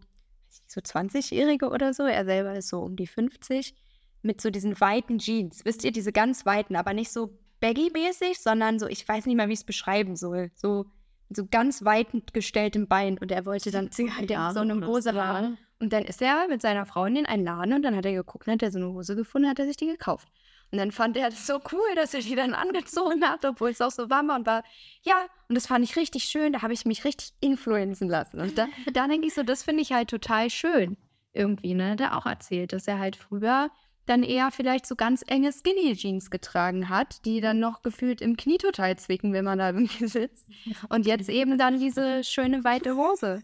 so 0.67 0.81
20-Jährige 0.81 1.69
oder 1.69 1.95
so. 1.95 2.05
Er 2.05 2.25
selber 2.25 2.55
ist 2.57 2.69
so 2.69 2.81
um 2.81 2.97
die 2.97 3.07
50 3.07 3.75
mit 4.23 4.41
so 4.41 4.51
diesen 4.51 4.81
weiten 4.81 5.19
Jeans. 5.19 5.65
Wisst 5.65 5.85
ihr, 5.85 5.93
diese 5.93 6.13
ganz 6.13 6.45
weiten, 6.45 6.77
aber 6.77 6.93
nicht 6.93 7.13
so 7.13 7.39
baggy-mäßig, 7.61 8.39
sondern 8.39 8.79
so, 8.79 8.87
ich 8.87 9.07
weiß 9.07 9.27
nicht 9.27 9.37
mal, 9.37 9.49
wie 9.49 9.53
ich 9.53 9.61
es 9.61 9.65
beschreiben 9.65 10.17
soll. 10.17 10.51
So, 10.55 10.87
so 11.29 11.47
ganz 11.47 11.85
weit 11.85 12.09
gestelltem 12.33 12.89
Bein. 12.89 13.19
Und 13.19 13.31
er 13.31 13.47
wollte 13.47 13.71
dann 13.71 13.91
halt 13.91 14.31
in 14.31 14.53
so 14.53 14.61
eine 14.61 14.87
Hose 14.87 15.15
haben. 15.15 15.59
Und 15.79 15.93
dann 15.93 16.05
ist 16.05 16.21
er 16.21 16.47
mit 16.49 16.61
seiner 16.61 16.85
Frau 16.85 17.07
in 17.07 17.15
den 17.15 17.27
einen 17.27 17.45
Laden 17.45 17.73
und 17.73 17.83
dann 17.83 17.97
hat 17.97 18.05
er 18.05 18.13
geguckt, 18.13 18.47
dann 18.47 18.55
hat 18.55 18.63
er 18.63 18.71
so 18.71 18.79
eine 18.79 18.93
Hose 18.93 19.17
gefunden, 19.17 19.49
hat 19.49 19.59
er 19.59 19.67
sich 19.67 19.79
die 19.79 19.87
gekauft. 19.87 20.29
Und 20.71 20.79
dann 20.79 20.93
fand 20.93 21.17
er 21.17 21.31
das 21.31 21.47
so 21.47 21.59
cool, 21.73 21.95
dass 21.97 22.13
er 22.15 22.21
die 22.21 22.35
dann 22.35 22.55
angezogen 22.55 23.25
hat, 23.25 23.45
obwohl 23.45 23.71
es 23.71 23.81
auch 23.81 23.91
so 23.91 24.11
warm 24.11 24.29
war 24.29 24.37
und 24.37 24.47
war, 24.47 24.63
ja, 25.03 25.27
und 25.49 25.55
das 25.55 25.67
fand 25.67 25.85
ich 25.85 25.97
richtig 25.97 26.25
schön, 26.25 26.53
da 26.53 26.63
habe 26.63 26.75
ich 26.75 26.85
mich 26.85 27.05
richtig 27.05 27.33
influenzen 27.41 28.09
lassen. 28.09 28.41
Und 28.41 28.59
da, 28.59 28.67
da 28.93 29.09
denke 29.09 29.27
ich 29.27 29.35
so, 29.35 29.43
das 29.43 29.63
finde 29.63 29.83
ich 29.83 29.93
halt 29.93 30.11
total 30.11 30.51
schön. 30.51 30.97
Irgendwie, 31.33 31.75
ne? 31.75 31.97
Er 31.99 32.17
auch 32.17 32.27
erzählt, 32.27 32.73
dass 32.73 32.89
er 32.89 32.99
halt 32.99 33.17
früher 33.17 33.71
dann 34.11 34.23
eher 34.23 34.51
vielleicht 34.51 34.87
so 34.87 34.97
ganz 34.97 35.23
enge 35.27 35.53
Skinny 35.53 35.95
Jeans 35.95 36.31
getragen 36.31 36.89
hat, 36.89 37.25
die 37.25 37.41
dann 37.41 37.61
noch 37.61 37.83
gefühlt 37.83 38.21
im 38.21 38.37
Knie 38.37 38.59
total 38.59 38.99
zwicken, 38.99 39.33
wenn 39.33 39.45
man 39.45 39.59
da 39.59 39.69
irgendwie 39.71 40.07
sitzt. 40.07 40.47
Und 40.89 41.07
jetzt 41.07 41.29
eben 41.29 41.57
dann 41.57 41.79
diese 41.79 42.25
schöne 42.25 42.65
weite 42.65 42.97
Hose. 42.97 43.43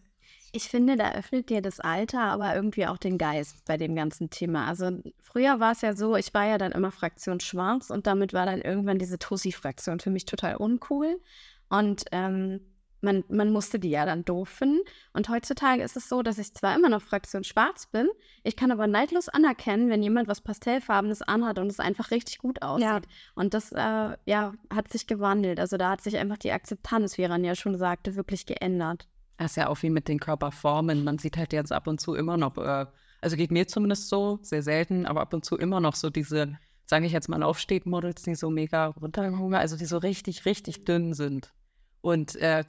Ich 0.52 0.64
finde, 0.64 0.96
da 0.96 1.12
öffnet 1.12 1.50
dir 1.50 1.60
das 1.60 1.80
Alter 1.80 2.22
aber 2.22 2.54
irgendwie 2.54 2.86
auch 2.86 2.98
den 2.98 3.18
Geist 3.18 3.64
bei 3.66 3.76
dem 3.76 3.94
ganzen 3.94 4.30
Thema. 4.30 4.66
Also 4.66 4.90
früher 5.20 5.60
war 5.60 5.72
es 5.72 5.82
ja 5.82 5.94
so, 5.94 6.16
ich 6.16 6.32
war 6.34 6.46
ja 6.46 6.56
dann 6.56 6.72
immer 6.72 6.90
Fraktion 6.90 7.40
Schwarz 7.40 7.90
und 7.90 8.06
damit 8.06 8.32
war 8.32 8.46
dann 8.46 8.62
irgendwann 8.62 8.98
diese 8.98 9.18
Tussi-Fraktion 9.18 10.00
für 10.00 10.10
mich 10.10 10.24
total 10.24 10.56
uncool. 10.56 11.20
Und 11.68 12.04
ähm, 12.12 12.60
man, 13.06 13.24
man 13.28 13.50
musste 13.50 13.78
die 13.78 13.88
ja 13.88 14.04
dann 14.04 14.24
doof 14.24 14.50
finden. 14.50 14.80
Und 15.14 15.30
heutzutage 15.30 15.82
ist 15.82 15.96
es 15.96 16.10
so, 16.10 16.22
dass 16.22 16.36
ich 16.36 16.52
zwar 16.52 16.74
immer 16.76 16.90
noch 16.90 17.00
Fraktion 17.00 17.44
Schwarz 17.44 17.86
bin, 17.86 18.08
ich 18.42 18.56
kann 18.56 18.70
aber 18.70 18.86
neidlos 18.86 19.28
anerkennen, 19.28 19.88
wenn 19.88 20.02
jemand 20.02 20.28
was 20.28 20.42
Pastellfarbenes 20.42 21.22
anhat 21.22 21.58
und 21.58 21.68
es 21.68 21.80
einfach 21.80 22.10
richtig 22.10 22.38
gut 22.38 22.60
aussieht. 22.60 22.84
Ja. 22.84 23.00
Und 23.34 23.54
das 23.54 23.72
äh, 23.72 24.16
ja, 24.26 24.52
hat 24.72 24.92
sich 24.92 25.06
gewandelt. 25.06 25.58
Also 25.58 25.78
da 25.78 25.90
hat 25.90 26.02
sich 26.02 26.18
einfach 26.18 26.36
die 26.36 26.52
Akzeptanz, 26.52 27.16
wie 27.16 27.24
Ran 27.24 27.44
ja 27.44 27.54
schon 27.54 27.78
sagte, 27.78 28.16
wirklich 28.16 28.44
geändert. 28.44 29.08
Das 29.38 29.52
ist 29.52 29.56
ja 29.56 29.68
auch 29.68 29.82
wie 29.82 29.90
mit 29.90 30.08
den 30.08 30.20
Körperformen. 30.20 31.04
Man 31.04 31.18
sieht 31.18 31.36
halt 31.36 31.52
jetzt 31.52 31.72
ab 31.72 31.86
und 31.86 32.00
zu 32.00 32.14
immer 32.14 32.36
noch, 32.36 32.56
äh, 32.58 32.86
also 33.20 33.36
geht 33.36 33.50
mir 33.50 33.66
zumindest 33.66 34.08
so, 34.08 34.38
sehr 34.42 34.62
selten, 34.62 35.06
aber 35.06 35.20
ab 35.20 35.32
und 35.32 35.44
zu 35.44 35.56
immer 35.56 35.80
noch 35.80 35.94
so 35.94 36.10
diese, 36.10 36.58
sage 36.86 37.06
ich 37.06 37.12
jetzt 37.12 37.28
mal, 37.28 37.42
Aufsteg-Models, 37.42 38.22
die 38.22 38.34
so 38.34 38.50
mega 38.50 38.86
runtergehungert, 38.86 39.60
also 39.60 39.76
die 39.76 39.86
so 39.86 39.98
richtig, 39.98 40.44
richtig 40.44 40.84
dünn 40.84 41.12
sind. 41.12 41.52
Und 42.00 42.36
äh, 42.36 42.64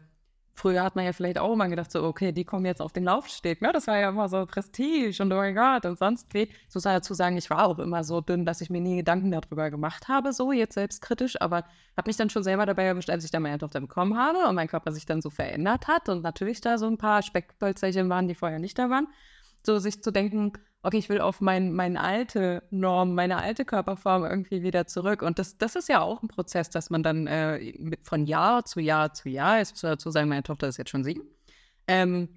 früher 0.58 0.84
hat 0.84 0.96
man 0.96 1.06
ja 1.06 1.14
vielleicht 1.14 1.38
auch 1.38 1.54
immer 1.54 1.70
gedacht, 1.70 1.92
so, 1.92 2.04
okay, 2.04 2.32
die 2.32 2.44
kommen 2.44 2.66
jetzt 2.66 2.82
auf 2.82 2.92
den 2.92 3.04
Laufsteg. 3.04 3.62
Ne? 3.62 3.72
Das 3.72 3.88
war 3.88 3.98
ja 3.98 4.10
immer 4.10 4.28
so 4.28 4.46
Prestige 4.46 5.22
und 5.22 5.32
oh 5.32 5.36
mein 5.36 5.56
Gott 5.56 5.86
und 5.86 5.98
sonst 5.98 6.34
wie. 6.34 6.50
Muss 6.74 6.84
dazu 6.84 7.14
sagen, 7.14 7.38
ich 7.38 7.50
war 7.50 7.68
auch 7.68 7.80
immer 7.80 8.04
so 8.04 8.22
dünn, 8.22 8.46
dass 8.46 8.62
ich 8.62 8.70
mir 8.70 8.82
nie 8.82 8.98
Gedanken 8.98 9.32
darüber 9.32 9.70
gemacht 9.70 10.08
habe, 10.08 10.34
so 10.34 10.52
jetzt 10.52 10.74
selbstkritisch, 10.74 11.40
aber 11.40 11.58
habe 11.96 12.08
mich 12.08 12.18
dann 12.18 12.30
schon 12.30 12.44
selber 12.44 12.66
dabei 12.66 12.84
erwischt, 12.84 13.10
als 13.10 13.24
ich 13.24 13.32
dann 13.32 13.44
meine 13.44 13.60
Tochter 13.60 13.82
bekommen 13.82 14.18
habe 14.18 14.48
und 14.48 14.56
mein 14.56 14.68
Körper 14.68 14.92
sich 14.92 15.06
dann 15.06 15.22
so 15.22 15.30
verändert 15.30 15.88
hat 15.88 16.10
und 16.10 16.24
natürlich 16.24 16.60
da 16.62 16.78
so 16.78 16.88
ein 16.88 16.98
paar 16.98 17.22
Speckpölzerchen 17.22 18.10
waren, 18.10 18.28
die 18.28 18.36
vorher 18.36 18.60
nicht 18.60 18.80
da 18.80 18.90
waren. 18.90 19.08
So 19.66 19.78
sich 19.80 20.02
zu 20.02 20.12
denken, 20.12 20.54
okay, 20.88 20.98
ich 20.98 21.10
will 21.10 21.20
auf 21.20 21.42
mein, 21.42 21.74
meine 21.74 22.00
alte 22.00 22.64
Norm, 22.70 23.14
meine 23.14 23.38
alte 23.38 23.66
Körperform 23.66 24.24
irgendwie 24.24 24.64
wieder 24.64 24.88
zurück. 24.88 25.22
Und 25.22 25.38
das, 25.38 25.58
das 25.58 25.76
ist 25.76 25.90
ja 25.90 26.00
auch 26.02 26.24
ein 26.24 26.30
Prozess, 26.30 26.70
dass 26.70 26.90
man 26.90 27.04
dann 27.04 27.28
äh, 27.28 27.74
mit, 27.78 28.08
von 28.08 28.26
Jahr 28.26 28.64
zu 28.64 28.80
Jahr 28.80 29.14
zu 29.14 29.28
Jahr, 29.28 29.62
ich 29.62 29.74
dazu 29.74 30.12
sagen, 30.12 30.30
meine 30.30 30.44
Tochter 30.44 30.70
ist 30.70 30.78
jetzt 30.78 30.90
schon 30.90 31.04
sieben, 31.04 31.24
ähm, 31.90 32.30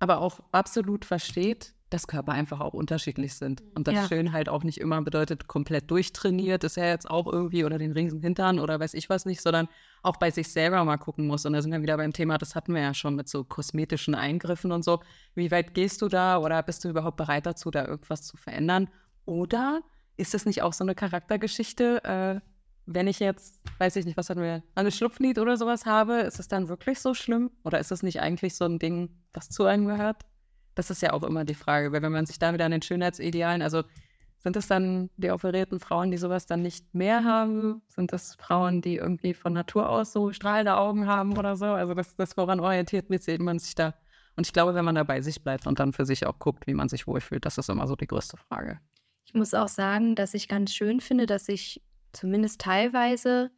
aber 0.00 0.18
auch 0.18 0.40
absolut 0.50 1.04
versteht, 1.04 1.73
dass 1.94 2.08
Körper 2.08 2.32
einfach 2.32 2.60
auch 2.60 2.74
unterschiedlich 2.74 3.34
sind. 3.34 3.62
Und 3.74 3.86
dass 3.86 3.94
Ja. 3.94 4.08
schön 4.08 4.32
halt 4.32 4.48
auch 4.48 4.64
nicht 4.64 4.78
immer 4.78 5.00
bedeutet, 5.00 5.46
komplett 5.46 5.90
durchtrainiert 5.90 6.64
ist 6.64 6.76
ja 6.76 6.86
jetzt 6.86 7.08
auch 7.08 7.32
irgendwie 7.32 7.64
oder 7.64 7.78
den 7.78 7.92
riesen 7.92 8.20
Hintern 8.20 8.58
oder 8.58 8.80
weiß 8.80 8.94
ich 8.94 9.08
was 9.08 9.26
nicht, 9.26 9.40
sondern 9.40 9.68
auch 10.02 10.16
bei 10.16 10.30
sich 10.32 10.48
selber 10.48 10.84
mal 10.84 10.96
gucken 10.96 11.26
muss. 11.28 11.46
Und 11.46 11.52
da 11.52 11.62
sind 11.62 11.70
wir 11.70 11.82
wieder 11.82 11.96
beim 11.96 12.12
Thema, 12.12 12.36
das 12.36 12.56
hatten 12.56 12.74
wir 12.74 12.82
ja 12.82 12.94
schon 12.94 13.14
mit 13.14 13.28
so 13.28 13.44
kosmetischen 13.44 14.16
Eingriffen 14.16 14.72
und 14.72 14.84
so. 14.84 15.00
Wie 15.36 15.52
weit 15.52 15.72
gehst 15.74 16.02
du 16.02 16.08
da 16.08 16.38
oder 16.38 16.62
bist 16.64 16.84
du 16.84 16.88
überhaupt 16.88 17.16
bereit 17.16 17.46
dazu, 17.46 17.70
da 17.70 17.86
irgendwas 17.86 18.22
zu 18.22 18.36
verändern? 18.36 18.88
Oder 19.24 19.82
ist 20.16 20.34
das 20.34 20.46
nicht 20.46 20.62
auch 20.62 20.72
so 20.72 20.82
eine 20.82 20.96
Charaktergeschichte? 20.96 22.02
Äh, 22.04 22.40
wenn 22.86 23.06
ich 23.06 23.20
jetzt, 23.20 23.60
weiß 23.78 23.94
ich 23.96 24.04
nicht, 24.04 24.16
was 24.16 24.30
hatten 24.30 24.42
wir, 24.42 24.64
eine 24.74 24.90
Schlupflied 24.90 25.38
oder 25.38 25.56
sowas 25.56 25.86
habe, 25.86 26.14
ist 26.22 26.40
es 26.40 26.48
dann 26.48 26.68
wirklich 26.68 26.98
so 26.98 27.14
schlimm? 27.14 27.52
Oder 27.62 27.78
ist 27.78 27.92
es 27.92 28.02
nicht 28.02 28.20
eigentlich 28.20 28.56
so 28.56 28.64
ein 28.64 28.80
Ding, 28.80 29.10
das 29.32 29.48
zu 29.48 29.64
einem 29.64 29.86
gehört? 29.86 30.22
Das 30.74 30.90
ist 30.90 31.02
ja 31.02 31.12
auch 31.12 31.22
immer 31.22 31.44
die 31.44 31.54
Frage, 31.54 31.92
weil 31.92 32.02
wenn 32.02 32.12
man 32.12 32.26
sich 32.26 32.38
da 32.38 32.52
wieder 32.52 32.64
an 32.64 32.72
den 32.72 32.82
Schönheitsidealen, 32.82 33.62
also 33.62 33.82
sind 34.38 34.56
es 34.56 34.66
dann 34.66 35.08
die 35.16 35.30
operierten 35.30 35.80
Frauen, 35.80 36.10
die 36.10 36.18
sowas 36.18 36.44
dann 36.44 36.60
nicht 36.60 36.94
mehr 36.94 37.24
haben? 37.24 37.80
Sind 37.88 38.12
das 38.12 38.34
Frauen, 38.34 38.82
die 38.82 38.96
irgendwie 38.96 39.32
von 39.32 39.54
Natur 39.54 39.88
aus 39.88 40.12
so 40.12 40.32
strahlende 40.32 40.76
Augen 40.76 41.06
haben 41.06 41.38
oder 41.38 41.56
so? 41.56 41.64
Also 41.64 41.94
das, 41.94 42.14
das 42.16 42.36
woran 42.36 42.60
orientiert 42.60 43.08
man 43.08 43.58
sich 43.58 43.74
da? 43.74 43.94
Und 44.36 44.46
ich 44.46 44.52
glaube, 44.52 44.74
wenn 44.74 44.84
man 44.84 44.96
da 44.96 45.02
bei 45.02 45.20
sich 45.22 45.42
bleibt 45.42 45.66
und 45.66 45.78
dann 45.78 45.92
für 45.92 46.04
sich 46.04 46.26
auch 46.26 46.38
guckt, 46.38 46.66
wie 46.66 46.74
man 46.74 46.88
sich 46.88 47.06
wohlfühlt, 47.06 47.46
das 47.46 47.56
ist 47.56 47.70
immer 47.70 47.86
so 47.86 47.96
die 47.96 48.06
größte 48.06 48.36
Frage. 48.36 48.80
Ich 49.24 49.32
muss 49.32 49.54
auch 49.54 49.68
sagen, 49.68 50.14
dass 50.14 50.34
ich 50.34 50.48
ganz 50.48 50.74
schön 50.74 51.00
finde, 51.00 51.24
dass 51.24 51.46
sich 51.46 51.82
zumindest 52.12 52.60
teilweise 52.60 53.50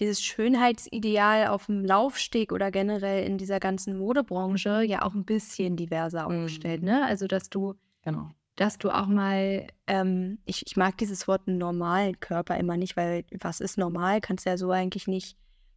dieses 0.00 0.22
Schönheitsideal 0.22 1.48
auf 1.48 1.66
dem 1.66 1.84
Laufsteg 1.84 2.52
oder 2.52 2.70
generell 2.70 3.24
in 3.26 3.38
dieser 3.38 3.60
ganzen 3.60 3.98
Modebranche 3.98 4.82
ja 4.82 5.02
auch 5.02 5.14
ein 5.14 5.24
bisschen 5.24 5.76
diverser 5.76 6.28
Mhm. 6.28 6.36
aufgestellt, 6.36 6.82
ne? 6.82 7.04
Also, 7.04 7.26
dass 7.26 7.50
du, 7.50 7.74
Genau. 8.02 8.28
dass 8.56 8.78
du 8.78 8.90
auch 8.90 9.06
mal, 9.06 9.66
ähm, 9.86 10.38
ich, 10.46 10.66
ich 10.66 10.76
mag 10.76 10.96
dieses 10.98 11.28
Wort 11.28 11.46
normalen 11.48 12.18
Körper 12.20 12.56
immer 12.56 12.76
nicht, 12.76 12.96
weil 12.96 13.24
was 13.40 13.60
ist 13.60 13.78
normal, 13.78 14.20
kannst 14.20 14.46
du 14.46 14.50
ja 14.50 14.56
so 14.56 14.70
eigentlich 14.70 15.06
nicht, 15.06 15.36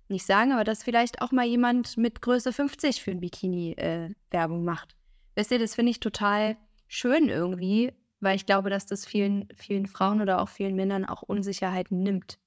nicht 0.10 0.26
sagen, 0.26 0.52
aber 0.52 0.64
dass 0.64 0.84
vielleicht 0.84 1.22
auch 1.22 1.32
mal 1.32 1.46
jemand 1.46 1.98
mit 1.98 2.22
Größe 2.22 2.52
50 2.54 3.02
für 3.02 3.12
ein 3.12 3.20
Bikini 3.20 3.72
äh, 3.74 4.10
Werbung 4.32 4.64
macht. 4.64 4.96
Wisst 5.36 5.52
ihr, 5.52 5.60
das 5.60 5.76
finde 5.76 5.92
ich 5.92 6.00
total 6.00 6.58
schön 6.88 7.30
irgendwie, 7.30 7.92
weil 8.20 8.36
ich 8.36 8.46
glaube, 8.46 8.70
dass 8.70 8.86
das 8.86 9.06
vielen, 9.06 9.48
vielen 9.56 9.88
Frauen 9.88 10.22
oder 10.22 10.42
auch 10.42 10.50
vielen 10.50 10.76
Männern 10.76 11.06
auch 11.06 11.24
Unsicherheiten 11.24 12.04
nimmt. 12.04 12.38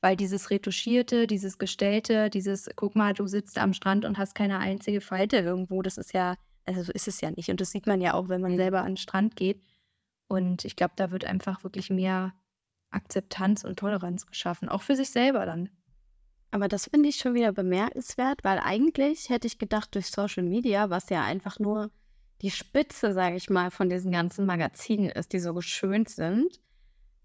Weil 0.00 0.16
dieses 0.16 0.50
Retuschierte, 0.50 1.26
dieses 1.26 1.58
Gestellte, 1.58 2.30
dieses, 2.30 2.68
guck 2.76 2.94
mal, 2.94 3.14
du 3.14 3.26
sitzt 3.26 3.58
am 3.58 3.72
Strand 3.72 4.04
und 4.04 4.18
hast 4.18 4.34
keine 4.34 4.58
einzige 4.58 5.00
Falte 5.00 5.38
irgendwo, 5.38 5.82
das 5.82 5.98
ist 5.98 6.12
ja, 6.12 6.36
also 6.64 6.82
so 6.82 6.92
ist 6.92 7.08
es 7.08 7.20
ja 7.20 7.30
nicht. 7.30 7.50
Und 7.50 7.60
das 7.60 7.70
sieht 7.70 7.86
man 7.86 8.00
ja 8.00 8.14
auch, 8.14 8.28
wenn 8.28 8.40
man 8.40 8.56
selber 8.56 8.80
an 8.80 8.92
den 8.92 8.96
Strand 8.96 9.34
geht. 9.34 9.60
Und 10.28 10.64
ich 10.64 10.76
glaube, 10.76 10.92
da 10.96 11.10
wird 11.10 11.24
einfach 11.24 11.64
wirklich 11.64 11.90
mehr 11.90 12.34
Akzeptanz 12.90 13.64
und 13.64 13.78
Toleranz 13.78 14.26
geschaffen, 14.26 14.68
auch 14.68 14.82
für 14.82 14.96
sich 14.96 15.10
selber 15.10 15.46
dann. 15.46 15.70
Aber 16.50 16.68
das 16.68 16.86
finde 16.86 17.08
ich 17.08 17.16
schon 17.16 17.34
wieder 17.34 17.52
bemerkenswert, 17.52 18.42
weil 18.42 18.58
eigentlich 18.58 19.28
hätte 19.28 19.46
ich 19.46 19.58
gedacht, 19.58 19.94
durch 19.94 20.06
Social 20.06 20.44
Media, 20.44 20.88
was 20.90 21.10
ja 21.10 21.22
einfach 21.24 21.58
nur 21.58 21.90
die 22.40 22.50
Spitze, 22.50 23.12
sage 23.12 23.36
ich 23.36 23.50
mal, 23.50 23.70
von 23.70 23.90
diesen 23.90 24.12
ganzen 24.12 24.46
Magazinen 24.46 25.10
ist, 25.10 25.32
die 25.32 25.40
so 25.40 25.52
geschönt 25.52 26.08
sind, 26.08 26.60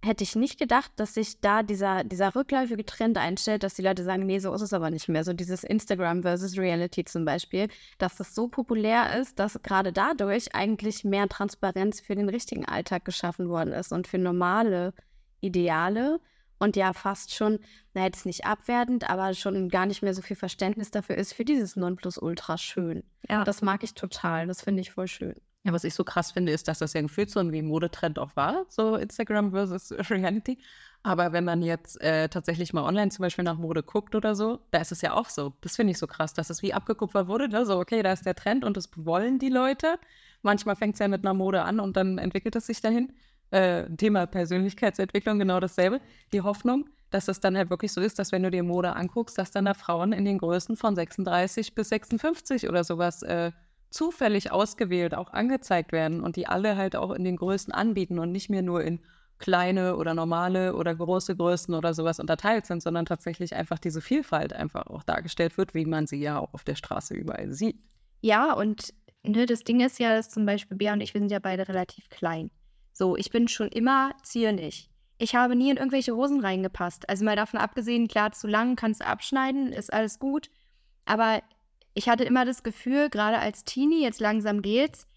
hätte 0.04 0.24
ich 0.24 0.36
nicht 0.36 0.60
gedacht, 0.60 0.92
dass 0.98 1.14
sich 1.14 1.40
da 1.40 1.64
dieser, 1.64 2.04
dieser 2.04 2.36
rückläufige 2.36 2.86
Trend 2.86 3.18
einstellt, 3.18 3.64
dass 3.64 3.76
die 3.76 3.82
Leute 3.82 4.04
sagen, 4.04 4.26
nee, 4.26 4.40
so 4.40 4.54
ist 4.54 4.62
es 4.62 4.74
aber 4.74 4.90
nicht 4.90 5.08
mehr. 5.08 5.24
So 5.24 5.34
dieses 5.34 5.64
Instagram 5.64 6.24
versus 6.24 6.58
Reality 6.58 7.06
zum 7.06 7.26
Beispiel, 7.26 7.70
dass 7.98 8.16
das 8.18 8.36
so 8.36 8.48
populär 8.48 9.18
ist, 9.20 9.40
dass 9.40 9.62
gerade 9.64 9.94
dadurch 9.94 10.54
eigentlich 10.56 11.04
mehr 11.04 11.30
Transparenz 11.30 12.02
für 12.02 12.16
den 12.16 12.30
richtigen 12.30 12.66
Alltag 12.66 13.06
geschaffen 13.06 13.50
worden 13.50 13.74
ist 13.74 13.92
und 13.94 14.08
für 14.08 14.18
normale 14.18 14.94
Ideale. 15.42 16.20
und 16.60 16.78
ja 16.78 16.94
fast 16.94 17.34
schon, 17.34 17.60
na 17.94 18.06
jetzt 18.06 18.26
nicht 18.26 18.46
abwertend, 18.46 19.10
aber 19.10 19.34
schon 19.34 19.68
gar 19.70 19.86
nicht 19.86 20.02
mehr 20.02 20.14
so 20.14 20.22
viel 20.22 20.38
Verständnis 20.38 20.92
dafür 20.92 21.18
ist 21.18 21.34
für 21.34 21.44
dieses 21.44 21.76
Nonplusultra 21.76 22.58
schön. 22.58 23.04
Ja. 23.30 23.44
Das 23.44 23.62
mag 23.62 23.84
ich 23.84 23.94
total, 23.96 24.48
das 24.48 24.62
finde 24.62 24.82
ich 24.82 24.92
voll 24.92 25.08
schön. 25.08 25.36
Ja, 25.66 25.72
was 25.72 25.86
ich 25.86 25.94
so 25.94 26.04
krass 26.04 26.32
finde, 26.32 26.52
ist, 26.52 26.68
dass 26.68 26.80
das 26.80 26.92
ja 26.94 27.02
gefühlt 27.02 27.30
so 27.30 27.40
ein 27.40 27.54
wie 27.54 27.62
Modetrend 27.62 28.20
auch 28.20 28.36
war, 28.36 28.66
so 28.68 28.96
Instagram 28.98 29.52
versus 29.52 29.94
Reality. 30.10 30.58
Aber 31.04 31.34
wenn 31.34 31.44
man 31.44 31.62
jetzt 31.62 32.02
äh, 32.02 32.30
tatsächlich 32.30 32.74
mal 32.74 32.84
online 32.84 33.12
zum 33.12 33.24
Beispiel 33.24 33.44
nach 33.44 33.58
Mode 33.58 33.84
guckt 33.84 34.16
oder 34.16 34.36
so, 34.36 34.60
da 34.72 34.80
ist 34.80 34.92
es 34.94 35.02
ja 35.02 35.14
auch 35.14 35.30
so. 35.30 35.54
Das 35.62 35.76
finde 35.76 35.92
ich 35.92 35.98
so 35.98 36.08
krass, 36.08 36.34
dass 36.34 36.50
es 36.50 36.62
wie 36.64 36.74
abgekupfert 36.74 37.28
wurde. 37.28 37.50
Ne? 37.50 37.66
So, 37.66 37.78
okay, 37.80 38.02
da 38.04 38.14
ist 38.14 38.26
der 38.26 38.36
Trend 38.36 38.64
und 38.64 38.78
das 38.78 38.90
wollen 38.96 39.38
die 39.40 39.50
Leute. 39.50 40.00
Manchmal 40.42 40.78
fängt 40.78 40.96
es 40.96 41.00
ja 41.00 41.10
mit 41.10 41.26
einer 41.26 41.34
Mode 41.34 41.64
an 41.64 41.80
und 41.82 41.98
dann 41.98 42.18
entwickelt 42.18 42.56
es 42.56 42.68
sich 42.68 42.82
dahin. 42.82 43.14
Äh, 43.52 43.86
Thema 43.98 44.26
Persönlichkeitsentwicklung, 44.26 45.40
genau 45.40 45.60
dasselbe. 45.60 46.02
Die 46.32 46.42
Hoffnung, 46.42 46.90
dass 47.10 47.28
es 47.28 47.40
dann 47.40 47.58
halt 47.58 47.70
wirklich 47.70 47.92
so 47.92 48.02
ist, 48.02 48.18
dass 48.18 48.32
wenn 48.32 48.44
du 48.44 48.50
dir 48.50 48.64
Mode 48.64 48.96
anguckst, 48.96 49.38
dass 49.38 49.52
dann 49.52 49.66
da 49.66 49.74
Frauen 49.74 50.14
in 50.14 50.26
den 50.26 50.40
Größen 50.40 50.78
von 50.78 50.96
36 50.96 51.76
bis 51.76 51.90
56 51.90 52.68
oder 52.70 52.84
sowas 52.84 53.24
äh, 53.24 53.52
zufällig 53.94 54.52
ausgewählt 54.52 55.14
auch 55.14 55.32
angezeigt 55.32 55.92
werden 55.92 56.22
und 56.22 56.36
die 56.36 56.48
alle 56.48 56.76
halt 56.76 56.96
auch 56.96 57.12
in 57.12 57.24
den 57.24 57.36
Größen 57.36 57.74
anbieten 57.74 58.20
und 58.20 58.32
nicht 58.32 58.50
mehr 58.50 58.62
nur 58.62 58.84
in 58.84 59.00
kleine 59.40 59.98
oder 59.98 60.14
normale 60.14 60.76
oder 60.76 60.96
große 60.96 61.36
Größen 61.36 61.74
oder 61.74 61.94
sowas 61.94 62.20
unterteilt 62.20 62.66
sind, 62.66 62.82
sondern 62.82 63.06
tatsächlich 63.06 63.56
einfach 63.56 63.78
diese 63.78 64.02
Vielfalt 64.02 64.54
einfach 64.54 64.88
auch 64.88 65.04
dargestellt 65.04 65.58
wird, 65.58 65.74
wie 65.74 65.86
man 65.86 66.08
sie 66.08 66.22
ja 66.22 66.40
auch 66.40 66.54
auf 66.54 66.64
der 66.64 66.76
Straße 66.76 67.14
überall 67.14 67.52
sieht. 67.52 67.78
Ja, 68.22 68.54
und 68.54 68.94
ne, 69.24 69.46
das 69.46 69.64
Ding 69.64 69.82
ist 69.82 70.00
ja, 70.00 70.16
dass 70.16 70.30
zum 70.30 70.46
Beispiel 70.46 70.78
Bea 70.78 70.94
und 70.94 71.02
ich, 71.02 71.14
wir 71.14 71.20
sind 71.20 71.32
ja 71.32 71.40
beide 71.40 71.68
relativ 71.68 72.10
klein. 72.10 72.52
So, 72.94 73.18
ich 73.18 73.32
bin 73.32 73.48
schon 73.48 73.68
immer 73.68 74.14
zierlich. 74.24 74.90
Ich 75.18 75.36
habe 75.36 75.56
nie 75.56 75.72
in 75.72 75.78
irgendwelche 75.78 76.16
Hosen 76.16 76.40
reingepasst. 76.40 77.10
Also 77.10 77.26
mal 77.26 77.36
davon 77.36 77.60
abgesehen, 77.60 78.08
klar, 78.08 78.32
zu 78.32 78.48
lang 78.48 78.76
kannst 78.76 79.02
du 79.02 79.06
abschneiden, 79.06 79.74
ist 79.74 79.92
alles 79.92 80.20
gut. 80.20 80.50
Aber 81.06 81.42
ich 81.94 82.10
hatte 82.10 82.24
immer 82.24 82.46
das 82.46 82.64
Gefühl, 82.64 83.10
gerade 83.10 83.40
als 83.40 83.64
Teenie, 83.64 84.02
jetzt 84.04 84.20
langsam 84.20 84.62
geht's, 84.62 85.08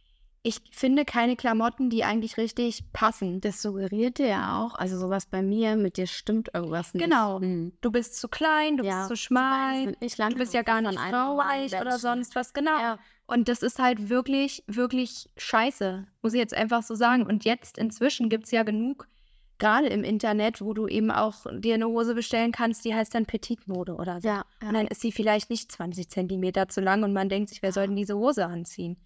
ich 0.43 0.61
finde 0.71 1.05
keine 1.05 1.35
Klamotten, 1.35 1.91
die 1.91 2.05
eigentlich 2.05 2.37
richtig 2.37 2.93
passen. 2.93 3.41
Das 3.41 3.61
suggeriert 3.63 4.19
dir 4.19 4.29
ja 4.29 4.63
auch, 4.63 4.77
also 4.77 4.97
sowas 4.97 5.27
bei 5.27 5.43
mir, 5.43 5.75
mit 5.75 5.97
dir 5.97 6.07
stimmt 6.07 6.51
irgendwas 6.55 6.95
nicht. 6.95 7.03
Genau. 7.03 7.41
Mhm. 7.41 7.73
Du 7.81 7.91
bist 7.91 8.17
zu 8.21 8.29
klein, 8.29 8.77
du 8.77 8.85
Ja. 8.85 8.99
bist 8.99 9.09
zu 9.09 9.17
schmal, 9.17 9.97
Ich 9.99 10.15
du 10.15 10.35
bist 10.37 10.55
ja 10.55 10.63
gar 10.63 10.81
nicht 10.83 11.01
frauweich 11.01 11.75
oder 11.81 11.99
sonst 11.99 12.37
was, 12.37 12.53
genau. 12.55 12.79
Ja. 12.79 12.99
Und 13.27 13.49
das 13.49 13.63
ist 13.65 13.81
halt 13.81 14.09
wirklich, 14.09 14.63
wirklich 14.69 15.29
scheiße, 15.37 16.07
muss 16.23 16.33
ich 16.33 16.39
jetzt 16.39 16.55
einfach 16.55 16.85
so 16.85 16.95
sagen. 16.95 17.27
Und 17.27 17.45
jetzt 17.45 17.77
inzwischen 17.77 18.29
gibt 18.29 18.45
es 18.45 18.53
ja 18.53 18.63
genug, 18.63 19.09
gerade 19.59 19.87
im 19.89 20.05
Internet, 20.05 20.61
wo 20.61 20.75
du 20.75 20.87
eben 20.87 21.11
auch 21.11 21.47
dir 21.59 21.75
eine 21.75 21.87
Hose 21.87 22.15
bestellen 22.15 22.53
kannst, 22.53 22.85
die 22.85 22.95
heißt 22.95 23.15
dann 23.15 23.27
Petitmode 23.27 23.95
oder 23.95 24.21
so. 24.21 24.29
Ja, 24.29 24.45
Und 24.63 24.75
dann 24.75 24.87
ist 24.87 25.01
sie 25.01 25.13
vielleicht 25.13 25.51
nicht 25.51 25.71
20 25.73 26.09
Zentimeter 26.09 26.69
zu 26.69 26.81
lang 26.81 27.03
und 27.03 27.13
man 27.13 27.29
denkt 27.29 27.49
sich, 27.51 27.63
wer 27.63 27.73
soll 27.73 27.87
denn 27.87 27.97
diese 27.97 28.17
Hose 28.17 28.47
anziehen? 28.47 28.97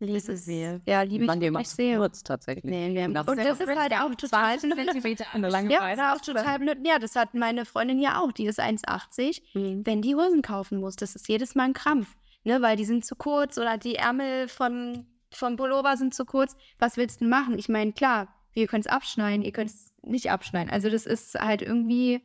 liebe 0.00 0.14
Das 0.14 0.28
ist, 0.28 0.46
wir. 0.46 0.80
ja, 0.86 1.02
liebe 1.02 1.24
ich, 1.24 1.42
ich 1.42 1.50
macht 1.50 1.66
sehe. 1.66 1.96
kurz 1.96 2.22
tatsächlich. 2.22 2.64
Nee, 2.64 2.94
wir 2.94 3.02
haben 3.04 3.16
Und 3.16 3.36
das 3.38 3.60
ist 3.60 3.76
halt 3.76 3.92
auch 3.94 4.14
total 4.14 4.56
lange 5.34 5.72
Ja, 5.72 5.94
das 5.94 5.98
ist 6.20 6.30
auch 6.30 6.34
total 6.34 6.58
blöd. 6.60 6.78
Ja, 6.86 6.98
das 6.98 7.16
hat 7.16 7.34
meine 7.34 7.64
Freundin 7.64 7.98
ja 7.98 8.20
auch. 8.20 8.32
Die 8.32 8.46
ist 8.46 8.60
1,80. 8.60 9.42
Mhm. 9.54 9.84
Wenn 9.84 10.02
die 10.02 10.14
Hosen 10.14 10.42
kaufen 10.42 10.78
muss, 10.80 10.96
das 10.96 11.16
ist 11.16 11.28
jedes 11.28 11.54
Mal 11.54 11.64
ein 11.64 11.72
Krampf. 11.72 12.14
Ne, 12.44 12.62
weil 12.62 12.76
die 12.76 12.84
sind 12.84 13.04
zu 13.04 13.16
kurz 13.16 13.58
oder 13.58 13.76
die 13.76 13.96
Ärmel 13.96 14.46
vom, 14.46 15.06
vom 15.32 15.56
Pullover 15.56 15.96
sind 15.96 16.14
zu 16.14 16.24
kurz. 16.24 16.56
Was 16.78 16.96
willst 16.96 17.20
du 17.20 17.24
denn 17.24 17.30
machen? 17.30 17.58
Ich 17.58 17.68
meine, 17.68 17.92
klar, 17.92 18.28
wir 18.52 18.68
können 18.68 18.80
es 18.82 18.86
abschneiden, 18.86 19.42
ihr 19.44 19.52
könnt 19.52 19.70
es 19.70 19.87
nicht 20.08 20.30
abschneiden. 20.30 20.70
Also 20.70 20.90
das 20.90 21.06
ist 21.06 21.34
halt 21.34 21.62
irgendwie 21.62 22.22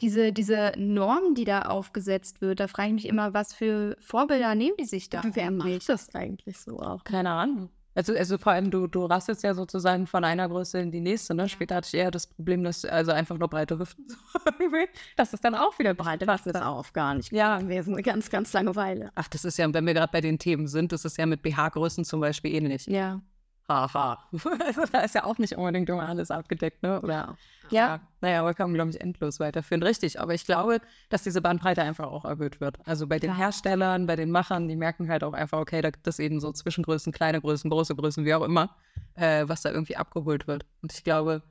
diese, 0.00 0.32
diese 0.32 0.72
Norm, 0.76 1.34
die 1.34 1.44
da 1.44 1.62
aufgesetzt 1.62 2.40
wird. 2.40 2.60
Da 2.60 2.68
frage 2.68 2.88
ich 2.88 2.94
mich 2.94 3.06
immer, 3.08 3.32
was 3.32 3.54
für 3.54 3.96
Vorbilder 4.00 4.54
nehmen 4.54 4.76
die 4.78 4.84
sich 4.84 5.08
da? 5.08 5.22
Wer 5.32 5.50
macht 5.50 5.88
das 5.88 6.14
eigentlich 6.14 6.58
so 6.58 6.78
auch? 6.80 7.02
Keine 7.04 7.30
Ahnung. 7.30 7.70
Also, 7.94 8.12
also 8.14 8.36
vor 8.36 8.52
allem, 8.52 8.70
du, 8.70 8.86
du 8.88 9.06
rastest 9.06 9.42
ja 9.42 9.54
sozusagen 9.54 10.06
von 10.06 10.22
einer 10.22 10.46
Größe 10.50 10.78
in 10.78 10.90
die 10.92 11.00
nächste. 11.00 11.34
Ne? 11.34 11.48
Später 11.48 11.76
hatte 11.76 11.88
ich 11.88 11.94
eher 11.94 12.10
das 12.10 12.26
Problem, 12.26 12.62
dass 12.62 12.84
also 12.84 13.10
einfach 13.12 13.38
nur 13.38 13.48
breite 13.48 13.78
Hüften. 13.78 14.06
das 15.16 15.32
ist 15.32 15.42
dann 15.42 15.54
auch 15.54 15.78
wieder 15.78 15.94
Breite 15.94 16.26
passt 16.26 16.46
ist 16.46 16.52
dann. 16.56 16.62
auch 16.64 16.92
gar 16.92 17.14
nicht 17.14 17.32
Ja. 17.32 17.58
gewesen. 17.58 17.94
Eine 17.94 18.02
ganz, 18.02 18.28
ganz 18.28 18.52
lange 18.52 18.76
Weile. 18.76 19.12
Ach, 19.14 19.28
das 19.28 19.46
ist 19.46 19.56
ja, 19.56 19.72
wenn 19.72 19.86
wir 19.86 19.94
gerade 19.94 20.12
bei 20.12 20.20
den 20.20 20.38
Themen 20.38 20.66
sind, 20.68 20.92
das 20.92 21.06
ist 21.06 21.16
ja 21.16 21.24
mit 21.24 21.40
BH-Größen 21.40 22.04
zum 22.04 22.20
Beispiel 22.20 22.54
ähnlich. 22.54 22.84
Ja. 22.84 23.22
Haha. 23.68 24.18
Also 24.64 24.82
da 24.92 25.00
ist 25.00 25.14
ja 25.14 25.24
auch 25.24 25.38
nicht 25.38 25.56
unbedingt 25.56 25.88
immer 25.88 26.08
alles 26.08 26.30
abgedeckt, 26.30 26.82
ne? 26.82 27.00
Oder 27.00 27.36
Ja. 27.70 28.00
Naja, 28.20 28.40
aber 28.40 28.54
kann 28.54 28.70
man, 28.70 28.74
glaube 28.74 28.90
ich, 28.90 29.00
endlos 29.00 29.40
weiterführen. 29.40 29.82
Richtig, 29.82 30.20
aber 30.20 30.34
ich 30.34 30.44
glaube, 30.46 30.80
dass 31.08 31.24
diese 31.24 31.42
Bandbreite 31.42 31.82
einfach 31.82 32.06
auch 32.06 32.24
erhöht 32.24 32.60
wird. 32.60 32.78
Also 32.86 33.06
bei 33.06 33.18
den 33.18 33.30
Ja. 33.30 33.36
Herstellern, 33.36 34.06
bei 34.06 34.14
den 34.16 34.30
Machern, 34.30 34.68
die 34.68 34.76
merken 34.76 35.08
halt 35.10 35.24
auch 35.24 35.32
einfach, 35.32 35.58
okay, 35.58 35.82
da 35.82 35.90
gibt 35.90 36.06
es 36.06 36.18
eben 36.20 36.38
so 36.40 36.52
Zwischengrößen, 36.52 37.12
kleine 37.12 37.40
Größen, 37.40 37.68
große 37.70 37.96
Größen, 37.96 38.24
wie 38.24 38.34
auch 38.34 38.42
immer, 38.44 38.76
äh, 39.14 39.44
was 39.48 39.62
da 39.62 39.70
irgendwie 39.72 39.96
abgeholt 39.96 40.46
wird. 40.46 40.64
Und 40.82 40.92
ich 40.92 41.02
glaube, 41.02 41.42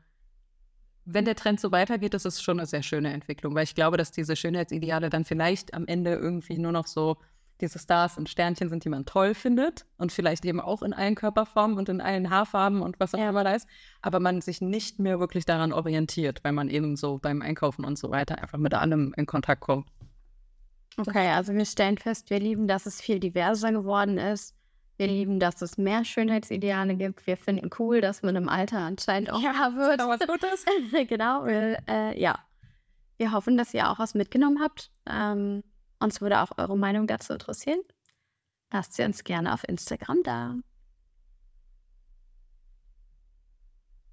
wenn 1.03 1.25
der 1.25 1.35
Trend 1.35 1.59
so 1.59 1.71
weitergeht, 1.71 2.13
ist 2.13 2.25
es 2.25 2.41
schon 2.41 2.59
eine 2.59 2.65
sehr 2.65 2.81
schöne 2.81 3.11
Entwicklung, 3.13 3.53
weil 3.53 3.63
ich 3.65 3.75
glaube, 3.75 3.97
dass 3.97 4.11
diese 4.11 4.35
Schönheitsideale 4.35 5.09
dann 5.09 5.23
vielleicht 5.25 5.73
am 5.73 5.85
Ende 5.85 6.13
irgendwie 6.15 6.57
nur 6.57 6.71
noch 6.71 6.87
so 6.87 7.17
diese 7.61 7.79
Stars 7.79 8.17
und 8.17 8.29
Sternchen 8.29 8.69
sind, 8.69 8.83
die 8.83 8.89
man 8.89 9.05
toll 9.05 9.33
findet 9.33 9.85
und 9.97 10.11
vielleicht 10.11 10.45
eben 10.45 10.59
auch 10.59 10.81
in 10.81 10.93
allen 10.93 11.15
Körperformen 11.15 11.77
und 11.77 11.89
in 11.89 12.01
allen 12.01 12.29
Haarfarben 12.29 12.81
und 12.81 12.99
was 12.99 13.13
auch 13.15 13.19
immer 13.29 13.43
da 13.43 13.53
ist, 13.53 13.67
aber 14.01 14.19
man 14.19 14.41
sich 14.41 14.61
nicht 14.61 14.99
mehr 14.99 15.19
wirklich 15.19 15.45
daran 15.45 15.71
orientiert, 15.71 16.43
weil 16.43 16.51
man 16.51 16.69
eben 16.69 16.95
so 16.95 17.17
beim 17.17 17.41
Einkaufen 17.41 17.85
und 17.85 17.97
so 17.97 18.11
weiter 18.11 18.41
einfach 18.41 18.57
mit 18.57 18.73
allem 18.73 19.13
in 19.15 19.25
Kontakt 19.25 19.61
kommt. 19.61 19.87
Okay, 20.97 21.29
also 21.29 21.53
wir 21.53 21.65
stellen 21.65 21.97
fest, 21.97 22.29
wir 22.29 22.39
lieben, 22.39 22.67
dass 22.67 22.85
es 22.85 23.01
viel 23.01 23.19
diverser 23.19 23.71
geworden 23.71 24.17
ist. 24.17 24.55
Wir 24.97 25.07
lieben, 25.07 25.41
dass 25.41 25.61
es 25.61 25.77
mehr 25.77 26.05
Schönheitsideale 26.05 26.95
gibt. 26.95 27.27
Wir 27.27 27.35
finden 27.35 27.69
cool, 27.79 27.99
dass 27.99 28.23
man 28.23 28.37
im 28.37 28.47
Alter 28.47 28.79
anscheinend 28.79 29.29
auch 29.29 29.41
ja, 29.41 29.73
wird. 29.75 29.99
was 29.99 30.19
Gutes. 30.25 30.65
genau. 31.09 31.45
Wir, 31.45 31.79
äh, 31.87 32.19
ja. 32.19 32.39
Wir 33.17 33.33
hoffen, 33.33 33.57
dass 33.57 33.73
ihr 33.73 33.89
auch 33.89 33.99
was 33.99 34.13
mitgenommen 34.13 34.61
habt. 34.61 34.91
Ähm, 35.09 35.63
uns 36.05 36.21
würde 36.21 36.41
auch 36.41 36.57
eure 36.57 36.77
Meinung 36.77 37.07
dazu 37.07 37.33
interessieren. 37.33 37.81
Lasst 38.71 38.93
sie 38.93 39.03
uns 39.03 39.23
gerne 39.23 39.53
auf 39.53 39.67
Instagram 39.67 40.23
da. 40.23 40.55